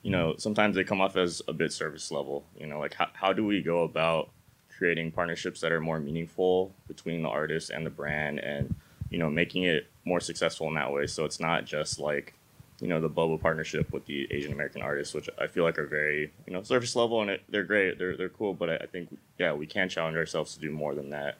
you 0.00 0.10
know, 0.10 0.36
sometimes 0.38 0.74
they 0.74 0.84
come 0.84 1.02
off 1.02 1.18
as 1.18 1.42
a 1.48 1.52
bit 1.52 1.70
service 1.70 2.10
level. 2.10 2.46
You 2.58 2.66
know, 2.66 2.78
like 2.78 2.94
how, 2.94 3.08
how 3.12 3.34
do 3.34 3.44
we 3.44 3.60
go 3.60 3.82
about 3.82 4.30
creating 4.76 5.12
partnerships 5.12 5.60
that 5.60 5.72
are 5.72 5.80
more 5.80 5.98
meaningful 5.98 6.72
between 6.88 7.22
the 7.22 7.28
artist 7.28 7.70
and 7.70 7.84
the 7.84 7.90
brand 7.90 8.38
and, 8.38 8.74
you 9.10 9.18
know, 9.18 9.30
making 9.30 9.64
it 9.64 9.86
more 10.04 10.20
successful 10.20 10.68
in 10.68 10.74
that 10.74 10.92
way. 10.92 11.06
So 11.06 11.24
it's 11.24 11.40
not 11.40 11.64
just 11.64 11.98
like, 11.98 12.34
you 12.80 12.88
know, 12.88 13.00
the 13.00 13.08
bubble 13.08 13.38
partnership 13.38 13.92
with 13.92 14.04
the 14.06 14.26
Asian 14.30 14.52
American 14.52 14.82
artists, 14.82 15.14
which 15.14 15.28
I 15.38 15.46
feel 15.46 15.64
like 15.64 15.78
are 15.78 15.86
very, 15.86 16.32
you 16.46 16.52
know, 16.52 16.62
surface 16.62 16.96
level 16.96 17.20
and 17.22 17.30
it, 17.30 17.42
they're 17.48 17.64
great, 17.64 17.98
they're, 17.98 18.16
they're 18.16 18.28
cool. 18.28 18.52
But 18.52 18.70
I, 18.70 18.76
I 18.76 18.86
think, 18.86 19.16
yeah, 19.38 19.52
we 19.52 19.66
can 19.66 19.88
challenge 19.88 20.16
ourselves 20.16 20.54
to 20.54 20.60
do 20.60 20.70
more 20.70 20.94
than 20.94 21.10
that 21.10 21.36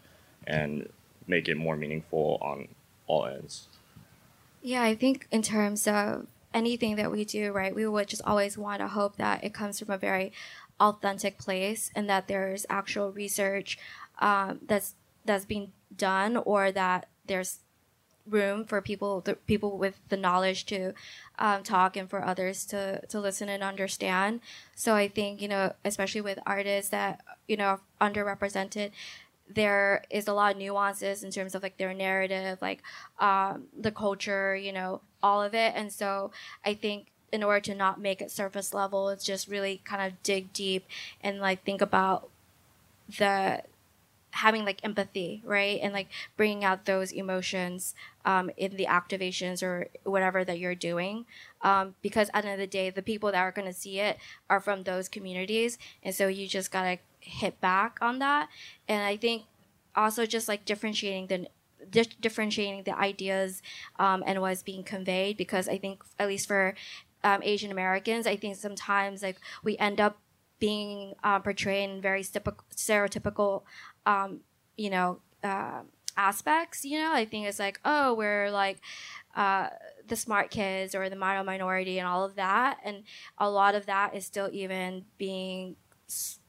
and 0.46 0.88
make 1.26 1.48
it 1.48 1.56
more 1.56 1.76
meaningful 1.76 2.38
on 2.40 2.68
all 3.06 3.26
ends. 3.26 3.68
Yeah, 4.62 4.82
I 4.82 4.94
think 4.94 5.26
in 5.30 5.42
terms 5.42 5.86
of 5.86 6.26
anything 6.54 6.96
that 6.96 7.10
we 7.10 7.24
do, 7.24 7.52
right, 7.52 7.74
we 7.74 7.86
would 7.86 8.08
just 8.08 8.22
always 8.24 8.56
want 8.56 8.80
to 8.80 8.88
hope 8.88 9.16
that 9.16 9.42
it 9.42 9.52
comes 9.52 9.80
from 9.80 9.90
a 9.90 9.98
very 9.98 10.32
authentic 10.80 11.38
place 11.38 11.90
and 11.94 12.08
that 12.08 12.28
there's 12.28 12.66
actual 12.68 13.12
research 13.12 13.78
um, 14.18 14.60
that's 14.66 14.94
that's 15.24 15.44
being 15.44 15.72
done 15.96 16.36
or 16.36 16.70
that 16.72 17.06
there's 17.26 17.60
room 18.26 18.64
for 18.64 18.80
people 18.80 19.22
people 19.46 19.76
with 19.76 20.00
the 20.08 20.16
knowledge 20.16 20.64
to 20.64 20.94
um, 21.38 21.62
talk 21.62 21.96
and 21.96 22.08
for 22.08 22.24
others 22.24 22.64
to 22.64 23.04
to 23.06 23.20
listen 23.20 23.48
and 23.48 23.62
understand. 23.62 24.40
So 24.74 24.94
i 24.94 25.08
think 25.08 25.42
you 25.42 25.48
know 25.48 25.74
especially 25.84 26.22
with 26.22 26.38
artists 26.46 26.90
that 26.90 27.20
you 27.48 27.56
know 27.56 27.80
underrepresented 28.00 28.90
there 29.48 30.02
is 30.10 30.26
a 30.26 30.32
lot 30.32 30.52
of 30.52 30.58
nuances 30.58 31.22
in 31.22 31.30
terms 31.30 31.54
of 31.54 31.62
like 31.62 31.76
their 31.76 31.92
narrative 31.92 32.58
like 32.62 32.82
um, 33.18 33.64
the 33.78 33.92
culture 33.92 34.56
you 34.56 34.72
know 34.72 35.02
all 35.22 35.42
of 35.42 35.54
it. 35.54 35.72
And 35.76 35.92
so 35.92 36.30
i 36.64 36.74
think 36.74 37.08
in 37.34 37.42
order 37.42 37.60
to 37.60 37.74
not 37.74 38.00
make 38.00 38.22
it 38.22 38.30
surface 38.30 38.72
level 38.72 39.08
it's 39.08 39.24
just 39.24 39.48
really 39.48 39.80
kind 39.84 40.02
of 40.06 40.22
dig 40.22 40.52
deep 40.52 40.86
and 41.20 41.40
like 41.40 41.64
think 41.64 41.82
about 41.82 42.28
the 43.18 43.62
having 44.34 44.64
like 44.64 44.80
empathy, 44.82 45.42
right? 45.44 45.78
And 45.80 45.92
like 45.92 46.08
bringing 46.36 46.64
out 46.64 46.86
those 46.86 47.12
emotions 47.12 47.94
um, 48.24 48.50
in 48.56 48.76
the 48.76 48.86
activations 48.86 49.62
or 49.62 49.88
whatever 50.02 50.44
that 50.44 50.58
you're 50.58 50.74
doing. 50.74 51.24
Um, 51.62 51.94
because 52.02 52.30
at 52.34 52.42
the 52.42 52.50
end 52.50 52.60
of 52.60 52.68
the 52.68 52.70
day, 52.70 52.90
the 52.90 53.02
people 53.02 53.30
that 53.30 53.38
are 53.38 53.52
going 53.52 53.68
to 53.68 53.72
see 53.72 54.00
it 54.00 54.18
are 54.50 54.60
from 54.60 54.82
those 54.82 55.08
communities. 55.08 55.78
And 56.02 56.14
so 56.14 56.26
you 56.26 56.48
just 56.48 56.72
got 56.72 56.82
to 56.82 56.98
hit 57.20 57.60
back 57.60 57.98
on 58.02 58.18
that. 58.18 58.48
And 58.88 59.04
I 59.04 59.16
think 59.16 59.44
also 59.94 60.26
just 60.26 60.48
like 60.48 60.64
differentiating 60.64 61.28
the 61.28 61.46
di- 61.88 62.16
differentiating 62.20 62.82
the 62.82 62.98
ideas 62.98 63.62
um, 64.00 64.24
and 64.26 64.40
what's 64.40 64.62
being 64.62 64.82
conveyed 64.82 65.36
because 65.36 65.68
I 65.68 65.78
think 65.78 66.02
at 66.18 66.26
least 66.26 66.48
for 66.48 66.74
um, 67.24 67.40
Asian 67.42 67.72
Americans, 67.72 68.26
I 68.26 68.36
think 68.36 68.56
sometimes 68.56 69.22
like 69.22 69.38
we 69.64 69.76
end 69.78 70.00
up 70.00 70.18
being 70.60 71.14
uh, 71.24 71.40
portrayed 71.40 71.90
in 71.90 72.00
very 72.00 72.22
stereotypical 72.22 73.62
um, 74.06 74.40
you 74.76 74.90
know, 74.90 75.20
uh, 75.42 75.82
aspects. 76.16 76.84
You 76.84 77.00
know, 77.00 77.12
I 77.12 77.24
think 77.24 77.46
it's 77.46 77.58
like, 77.58 77.80
oh, 77.84 78.14
we're 78.14 78.50
like 78.50 78.80
uh, 79.34 79.68
the 80.06 80.16
smart 80.16 80.50
kids 80.50 80.94
or 80.94 81.08
the 81.08 81.16
minor 81.16 81.44
minority 81.44 81.98
and 81.98 82.06
all 82.06 82.24
of 82.24 82.36
that, 82.36 82.78
and 82.84 83.04
a 83.38 83.50
lot 83.50 83.74
of 83.74 83.86
that 83.86 84.14
is 84.14 84.24
still 84.24 84.48
even 84.52 85.04
being 85.18 85.76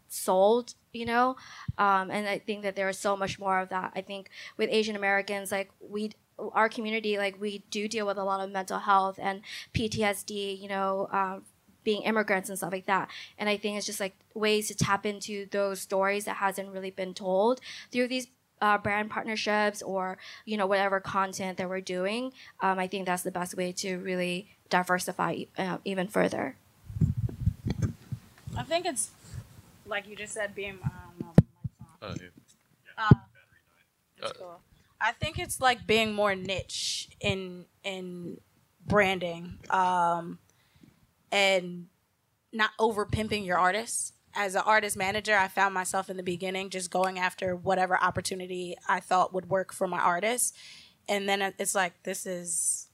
sold. 0.07 0.75
You 0.93 1.05
know, 1.05 1.35
um, 1.77 2.09
and 2.09 2.25
I 2.27 2.39
think 2.39 2.63
that 2.63 2.77
there 2.77 2.87
is 2.87 2.97
so 2.97 3.17
much 3.17 3.37
more 3.37 3.59
of 3.59 3.69
that. 3.69 3.91
I 3.95 4.01
think 4.01 4.29
with 4.55 4.69
Asian 4.71 4.95
Americans, 4.95 5.51
like 5.51 5.69
we 5.79 6.11
our 6.39 6.69
community, 6.69 7.17
like 7.17 7.39
we 7.39 7.63
do 7.69 7.87
deal 7.87 8.05
with 8.05 8.17
a 8.17 8.23
lot 8.23 8.41
of 8.41 8.51
mental 8.51 8.79
health 8.79 9.19
and 9.21 9.41
PTSD, 9.73 10.59
you 10.59 10.67
know, 10.67 11.07
um, 11.11 11.43
being 11.83 12.01
immigrants 12.03 12.49
and 12.49 12.57
stuff 12.57 12.73
like 12.73 12.87
that. 12.87 13.09
And 13.37 13.47
I 13.47 13.57
think 13.57 13.77
it's 13.77 13.85
just 13.85 13.99
like 13.99 14.15
ways 14.33 14.67
to 14.67 14.75
tap 14.75 15.05
into 15.05 15.45
those 15.51 15.81
stories 15.81 16.25
that 16.25 16.37
hasn't 16.37 16.69
really 16.69 16.91
been 16.91 17.13
told 17.13 17.61
through 17.91 18.07
these 18.07 18.27
uh, 18.61 18.77
brand 18.77 19.09
partnerships 19.09 19.81
or 19.81 20.17
you 20.45 20.55
know 20.55 20.65
whatever 20.65 20.99
content 20.99 21.57
that 21.57 21.69
we're 21.69 21.81
doing. 21.81 22.31
Um, 22.61 22.79
I 22.79 22.87
think 22.87 23.05
that's 23.05 23.23
the 23.23 23.31
best 23.31 23.55
way 23.55 23.71
to 23.73 23.97
really 23.97 24.47
diversify 24.69 25.43
uh, 25.57 25.77
even 25.85 26.07
further. 26.07 26.55
I 28.57 28.63
think 28.63 28.85
it's 28.85 29.11
like 29.85 30.07
you 30.07 30.15
just 30.15 30.33
said, 30.33 30.55
being. 30.55 30.79
Uh, 32.01 32.15
yeah. 32.19 32.27
Uh, 32.97 33.13
that's 34.19 34.31
cool. 34.33 34.59
I 35.01 35.11
think 35.11 35.39
it's 35.39 35.59
like 35.59 35.85
being 35.85 36.13
more 36.13 36.35
niche 36.35 37.09
in 37.19 37.65
in 37.83 38.39
branding. 38.85 39.59
Um, 39.69 40.39
and 41.31 41.87
not 42.53 42.71
over 42.79 43.05
pimping 43.05 43.43
your 43.43 43.57
artists. 43.57 44.13
As 44.37 44.55
an 44.55 44.63
artist 44.65 44.97
manager, 44.97 45.35
I 45.35 45.47
found 45.47 45.73
myself 45.73 46.09
in 46.09 46.17
the 46.17 46.23
beginning 46.23 46.69
just 46.69 46.91
going 46.91 47.19
after 47.19 47.55
whatever 47.55 47.97
opportunity 48.01 48.75
I 48.87 48.99
thought 48.99 49.33
would 49.33 49.49
work 49.49 49.73
for 49.73 49.87
my 49.87 49.99
artist. 49.99 50.55
And 51.07 51.27
then 51.27 51.41
it's 51.57 51.75
like, 51.75 52.03
this 52.03 52.25
is 52.25 52.87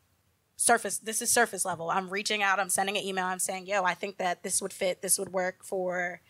surface 0.61 0.99
this 0.99 1.23
is 1.23 1.31
surface 1.31 1.65
level 1.65 1.89
i'm 1.89 2.07
reaching 2.07 2.43
out 2.43 2.59
i'm 2.59 2.69
sending 2.69 2.95
an 2.95 3.03
email 3.03 3.25
i'm 3.25 3.39
saying 3.39 3.65
yo 3.65 3.83
i 3.83 3.95
think 3.95 4.17
that 4.17 4.43
this 4.43 4.61
would 4.61 4.71
fit 4.71 5.01
this 5.01 5.17
would 5.17 5.33
work 5.33 5.63
for 5.63 6.21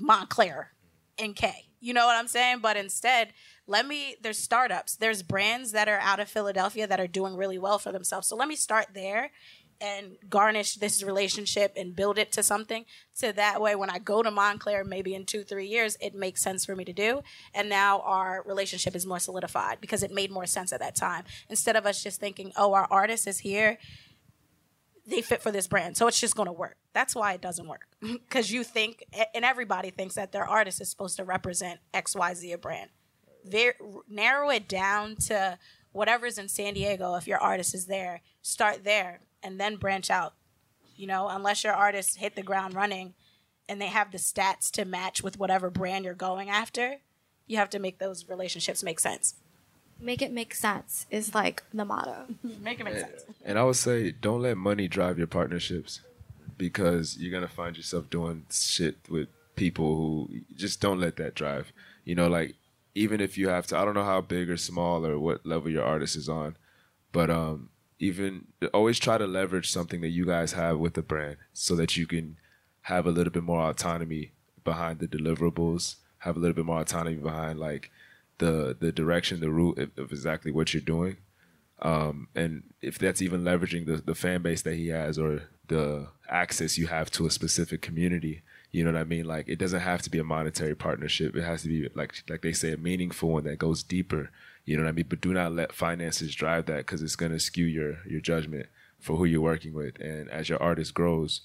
Moncler 0.00 0.66
and 1.18 1.34
k 1.34 1.66
you 1.80 1.92
know 1.92 2.06
what 2.06 2.16
i'm 2.16 2.28
saying 2.28 2.60
but 2.60 2.76
instead 2.76 3.32
let 3.66 3.86
me 3.86 4.16
there's 4.20 4.38
startups. 4.38 4.96
There's 4.96 5.22
brands 5.22 5.72
that 5.72 5.88
are 5.88 5.98
out 6.00 6.20
of 6.20 6.28
philadelphia 6.28 6.86
that 6.86 7.00
are 7.00 7.06
doing 7.06 7.36
really 7.36 7.58
well 7.58 7.78
for 7.78 7.92
themselves. 7.92 8.28
So 8.28 8.36
let 8.36 8.48
me 8.48 8.56
start 8.56 8.88
there 8.94 9.30
and 9.80 10.16
garnish 10.28 10.76
this 10.76 11.02
relationship 11.02 11.72
and 11.76 11.96
build 11.96 12.16
it 12.16 12.30
to 12.30 12.42
something 12.42 12.84
so 13.12 13.32
that 13.32 13.60
way 13.60 13.74
when 13.74 13.90
i 13.90 13.98
go 13.98 14.22
to 14.22 14.30
Moncler 14.30 14.86
maybe 14.86 15.12
in 15.12 15.26
two 15.26 15.42
three 15.42 15.66
years 15.66 15.96
it 16.00 16.14
makes 16.14 16.40
sense 16.40 16.64
for 16.64 16.76
me 16.76 16.84
to 16.84 16.92
do. 16.92 17.22
And 17.54 17.68
now 17.68 18.00
our 18.00 18.42
relationship 18.46 18.94
is 18.94 19.04
more 19.06 19.18
solidified 19.18 19.80
because 19.80 20.02
it 20.02 20.12
made 20.12 20.30
more 20.30 20.46
sense 20.46 20.72
at 20.72 20.80
that 20.80 20.94
time. 20.94 21.24
Instead 21.48 21.76
of 21.76 21.86
us 21.86 22.02
just 22.02 22.20
thinking 22.20 22.52
oh 22.56 22.74
our 22.74 22.86
artist 22.90 23.26
is 23.26 23.40
here 23.40 23.78
they 25.04 25.20
fit 25.20 25.42
for 25.42 25.50
this 25.50 25.66
brand 25.66 25.96
so 25.96 26.06
it's 26.06 26.20
just 26.20 26.36
going 26.36 26.46
to 26.46 26.52
work. 26.52 26.76
That's 26.92 27.14
why 27.14 27.32
it 27.32 27.40
doesn't 27.40 27.68
work. 27.68 27.86
Because 28.00 28.50
you 28.50 28.64
think 28.64 29.04
and 29.34 29.44
everybody 29.44 29.90
thinks 29.90 30.14
that 30.14 30.32
their 30.32 30.44
artist 30.44 30.80
is 30.80 30.90
supposed 30.90 31.16
to 31.16 31.24
represent 31.24 31.80
xyz 31.94 32.54
a 32.54 32.58
brand 32.58 32.90
Very, 33.44 33.74
narrow 34.08 34.50
it 34.50 34.68
down 34.68 35.16
to 35.26 35.58
whatever's 35.92 36.38
in 36.38 36.48
san 36.48 36.74
diego 36.74 37.14
if 37.16 37.26
your 37.26 37.38
artist 37.38 37.74
is 37.74 37.86
there 37.86 38.22
start 38.42 38.84
there 38.84 39.20
and 39.42 39.58
then 39.58 39.76
branch 39.76 40.10
out. 40.10 40.34
You 40.96 41.06
know, 41.06 41.28
unless 41.28 41.64
your 41.64 41.72
artist 41.72 42.18
hit 42.18 42.36
the 42.36 42.42
ground 42.42 42.74
running 42.74 43.14
and 43.68 43.80
they 43.80 43.86
have 43.86 44.12
the 44.12 44.18
stats 44.18 44.70
to 44.72 44.84
match 44.84 45.22
with 45.22 45.38
whatever 45.38 45.70
brand 45.70 46.04
you're 46.04 46.14
going 46.14 46.50
after, 46.50 46.96
you 47.46 47.56
have 47.56 47.70
to 47.70 47.78
make 47.78 47.98
those 47.98 48.28
relationships 48.28 48.82
make 48.82 49.00
sense. 49.00 49.34
Make 49.98 50.20
it 50.20 50.32
make 50.32 50.54
sense 50.54 51.06
is 51.10 51.34
like 51.34 51.62
the 51.72 51.84
motto. 51.84 52.26
make 52.60 52.80
it 52.80 52.84
make 52.84 52.98
sense. 52.98 53.24
And 53.44 53.58
I 53.58 53.64
would 53.64 53.76
say 53.76 54.10
don't 54.10 54.42
let 54.42 54.56
money 54.56 54.88
drive 54.88 55.16
your 55.16 55.28
partnerships 55.28 56.00
because 56.58 57.16
you're 57.16 57.30
going 57.30 57.46
to 57.46 57.52
find 57.52 57.76
yourself 57.76 58.10
doing 58.10 58.44
shit 58.50 58.96
with 59.08 59.28
people 59.56 59.96
who 59.96 60.40
just 60.54 60.80
don't 60.80 61.00
let 61.00 61.16
that 61.16 61.34
drive. 61.34 61.72
You 62.04 62.14
know, 62.14 62.28
like 62.28 62.54
even 62.94 63.20
if 63.20 63.38
you 63.38 63.48
have 63.48 63.66
to, 63.68 63.78
I 63.78 63.84
don't 63.84 63.94
know 63.94 64.04
how 64.04 64.20
big 64.20 64.50
or 64.50 64.56
small 64.56 65.06
or 65.06 65.18
what 65.18 65.46
level 65.46 65.70
your 65.70 65.84
artist 65.84 66.16
is 66.16 66.28
on, 66.28 66.56
but 67.10 67.30
um, 67.30 67.70
even 67.98 68.46
always 68.74 68.98
try 68.98 69.16
to 69.18 69.26
leverage 69.26 69.70
something 69.70 70.00
that 70.00 70.08
you 70.08 70.26
guys 70.26 70.52
have 70.52 70.78
with 70.78 70.94
the 70.94 71.02
brand 71.02 71.36
so 71.52 71.74
that 71.76 71.96
you 71.96 72.06
can 72.06 72.36
have 72.82 73.06
a 73.06 73.10
little 73.10 73.32
bit 73.32 73.44
more 73.44 73.70
autonomy 73.70 74.32
behind 74.64 74.98
the 74.98 75.08
deliverables, 75.08 75.96
have 76.18 76.36
a 76.36 76.40
little 76.40 76.54
bit 76.54 76.64
more 76.64 76.80
autonomy 76.80 77.16
behind 77.16 77.58
like 77.58 77.90
the 78.38 78.76
the 78.78 78.92
direction, 78.92 79.40
the 79.40 79.50
route 79.50 79.78
of, 79.78 80.10
exactly 80.10 80.50
what 80.50 80.74
you're 80.74 80.80
doing. 80.80 81.16
Um, 81.80 82.28
and 82.34 82.62
if 82.80 82.98
that's 82.98 83.22
even 83.22 83.42
leveraging 83.42 83.86
the, 83.86 83.96
the 83.96 84.14
fan 84.14 84.42
base 84.42 84.62
that 84.62 84.74
he 84.74 84.88
has 84.88 85.18
or 85.18 85.42
the 85.68 86.08
access 86.28 86.78
you 86.78 86.86
have 86.88 87.10
to 87.12 87.26
a 87.26 87.30
specific 87.30 87.82
community, 87.82 88.42
you 88.72 88.82
know 88.84 88.92
what 88.92 89.00
I 89.00 89.04
mean? 89.04 89.26
Like 89.26 89.48
it 89.48 89.58
doesn't 89.58 89.80
have 89.80 90.00
to 90.02 90.10
be 90.10 90.18
a 90.18 90.24
monetary 90.24 90.74
partnership. 90.74 91.36
It 91.36 91.42
has 91.42 91.62
to 91.62 91.68
be 91.68 91.88
like 91.94 92.14
like 92.28 92.40
they 92.40 92.52
say 92.52 92.72
a 92.72 92.78
meaningful 92.78 93.28
one 93.28 93.44
that 93.44 93.58
goes 93.58 93.82
deeper. 93.82 94.30
You 94.64 94.76
know 94.76 94.84
what 94.84 94.88
I 94.88 94.92
mean? 94.92 95.06
But 95.08 95.20
do 95.20 95.34
not 95.34 95.52
let 95.52 95.74
finances 95.74 96.34
drive 96.34 96.66
that 96.66 96.78
because 96.78 97.02
it's 97.02 97.16
gonna 97.16 97.38
skew 97.38 97.66
your 97.66 97.98
your 98.06 98.20
judgment 98.20 98.66
for 98.98 99.16
who 99.16 99.26
you're 99.26 99.42
working 99.42 99.74
with. 99.74 100.00
And 100.00 100.30
as 100.30 100.48
your 100.48 100.62
artist 100.62 100.94
grows, 100.94 101.42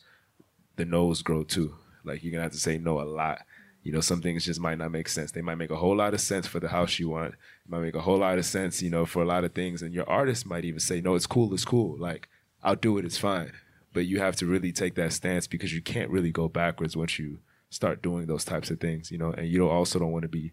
the 0.78 0.86
no's 0.86 1.22
grow 1.22 1.44
too. 1.44 1.76
Like 2.06 2.24
you're 2.24 2.32
gonna 2.32 2.44
have 2.44 2.54
to 2.54 2.60
say 2.60 2.78
no 2.78 3.02
a 3.02 3.04
lot. 3.04 3.40
You 3.84 3.92
know, 3.92 4.02
some 4.02 4.22
things 4.22 4.46
just 4.46 4.60
might 4.60 4.78
not 4.78 4.92
make 4.92 5.10
sense. 5.10 5.32
They 5.32 5.42
might 5.42 5.56
make 5.56 5.72
a 5.72 5.78
whole 5.78 5.96
lot 5.96 6.14
of 6.14 6.22
sense 6.22 6.48
for 6.48 6.60
the 6.60 6.70
house 6.70 6.98
you 6.98 7.10
want. 7.10 7.34
It 7.34 7.70
might 7.70 7.82
make 7.82 7.96
a 7.96 8.02
whole 8.02 8.18
lot 8.18 8.38
of 8.38 8.46
sense, 8.46 8.82
you 8.82 8.90
know, 8.90 9.06
for 9.06 9.22
a 9.22 9.26
lot 9.26 9.44
of 9.44 9.54
things. 9.54 9.82
And 9.82 9.94
your 9.94 10.10
artist 10.10 10.46
might 10.46 10.66
even 10.66 10.80
say, 10.80 11.02
No, 11.02 11.16
it's 11.16 11.28
cool, 11.28 11.54
it's 11.54 11.66
cool. 11.66 11.98
Like, 11.98 12.28
I'll 12.64 12.76
do 12.76 12.98
it, 12.98 13.06
it's 13.06 13.18
fine. 13.18 13.52
But 13.98 14.06
you 14.06 14.20
have 14.20 14.36
to 14.36 14.46
really 14.46 14.72
take 14.72 14.94
that 14.94 15.12
stance 15.12 15.48
because 15.48 15.74
you 15.74 15.82
can't 15.82 16.12
really 16.12 16.32
go 16.32 16.48
backwards 16.48 16.96
once 16.96 17.18
you 17.18 17.40
start 17.72 18.04
doing 18.04 18.28
those 18.28 18.46
types 18.46 18.70
of 18.70 18.80
things, 18.80 19.10
you 19.10 19.18
know, 19.18 19.32
and 19.32 19.48
you 19.48 19.58
don't 19.58 19.72
also 19.72 19.98
don't 19.98 20.12
want 20.12 20.22
to 20.22 20.30
be 20.30 20.52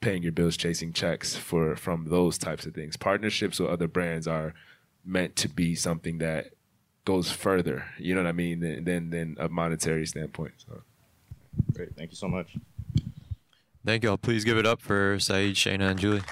paying 0.00 0.22
your 0.22 0.30
bills 0.30 0.56
chasing 0.56 0.92
checks 0.92 1.34
for 1.34 1.74
from 1.74 2.10
those 2.10 2.38
types 2.38 2.64
of 2.64 2.74
things. 2.74 2.96
Partnerships 2.96 3.58
with 3.58 3.70
other 3.70 3.88
brands 3.88 4.28
are 4.28 4.54
meant 5.04 5.34
to 5.34 5.48
be 5.48 5.74
something 5.74 6.18
that 6.18 6.52
goes 7.04 7.28
further, 7.28 7.86
you 7.98 8.14
know 8.14 8.22
what 8.22 8.28
I 8.28 8.32
mean, 8.32 8.60
than 8.60 8.84
than, 8.84 9.10
than 9.10 9.36
a 9.40 9.48
monetary 9.48 10.06
standpoint. 10.06 10.54
So 10.58 10.82
Great. 11.72 11.96
Thank 11.96 12.12
you 12.12 12.16
so 12.16 12.28
much. 12.28 12.56
Thank 13.84 14.04
y'all. 14.04 14.16
Please 14.16 14.44
give 14.44 14.58
it 14.58 14.66
up 14.66 14.80
for 14.80 15.18
Saeed, 15.18 15.56
Shayna, 15.56 15.90
and 15.90 15.98
Julie. 15.98 16.22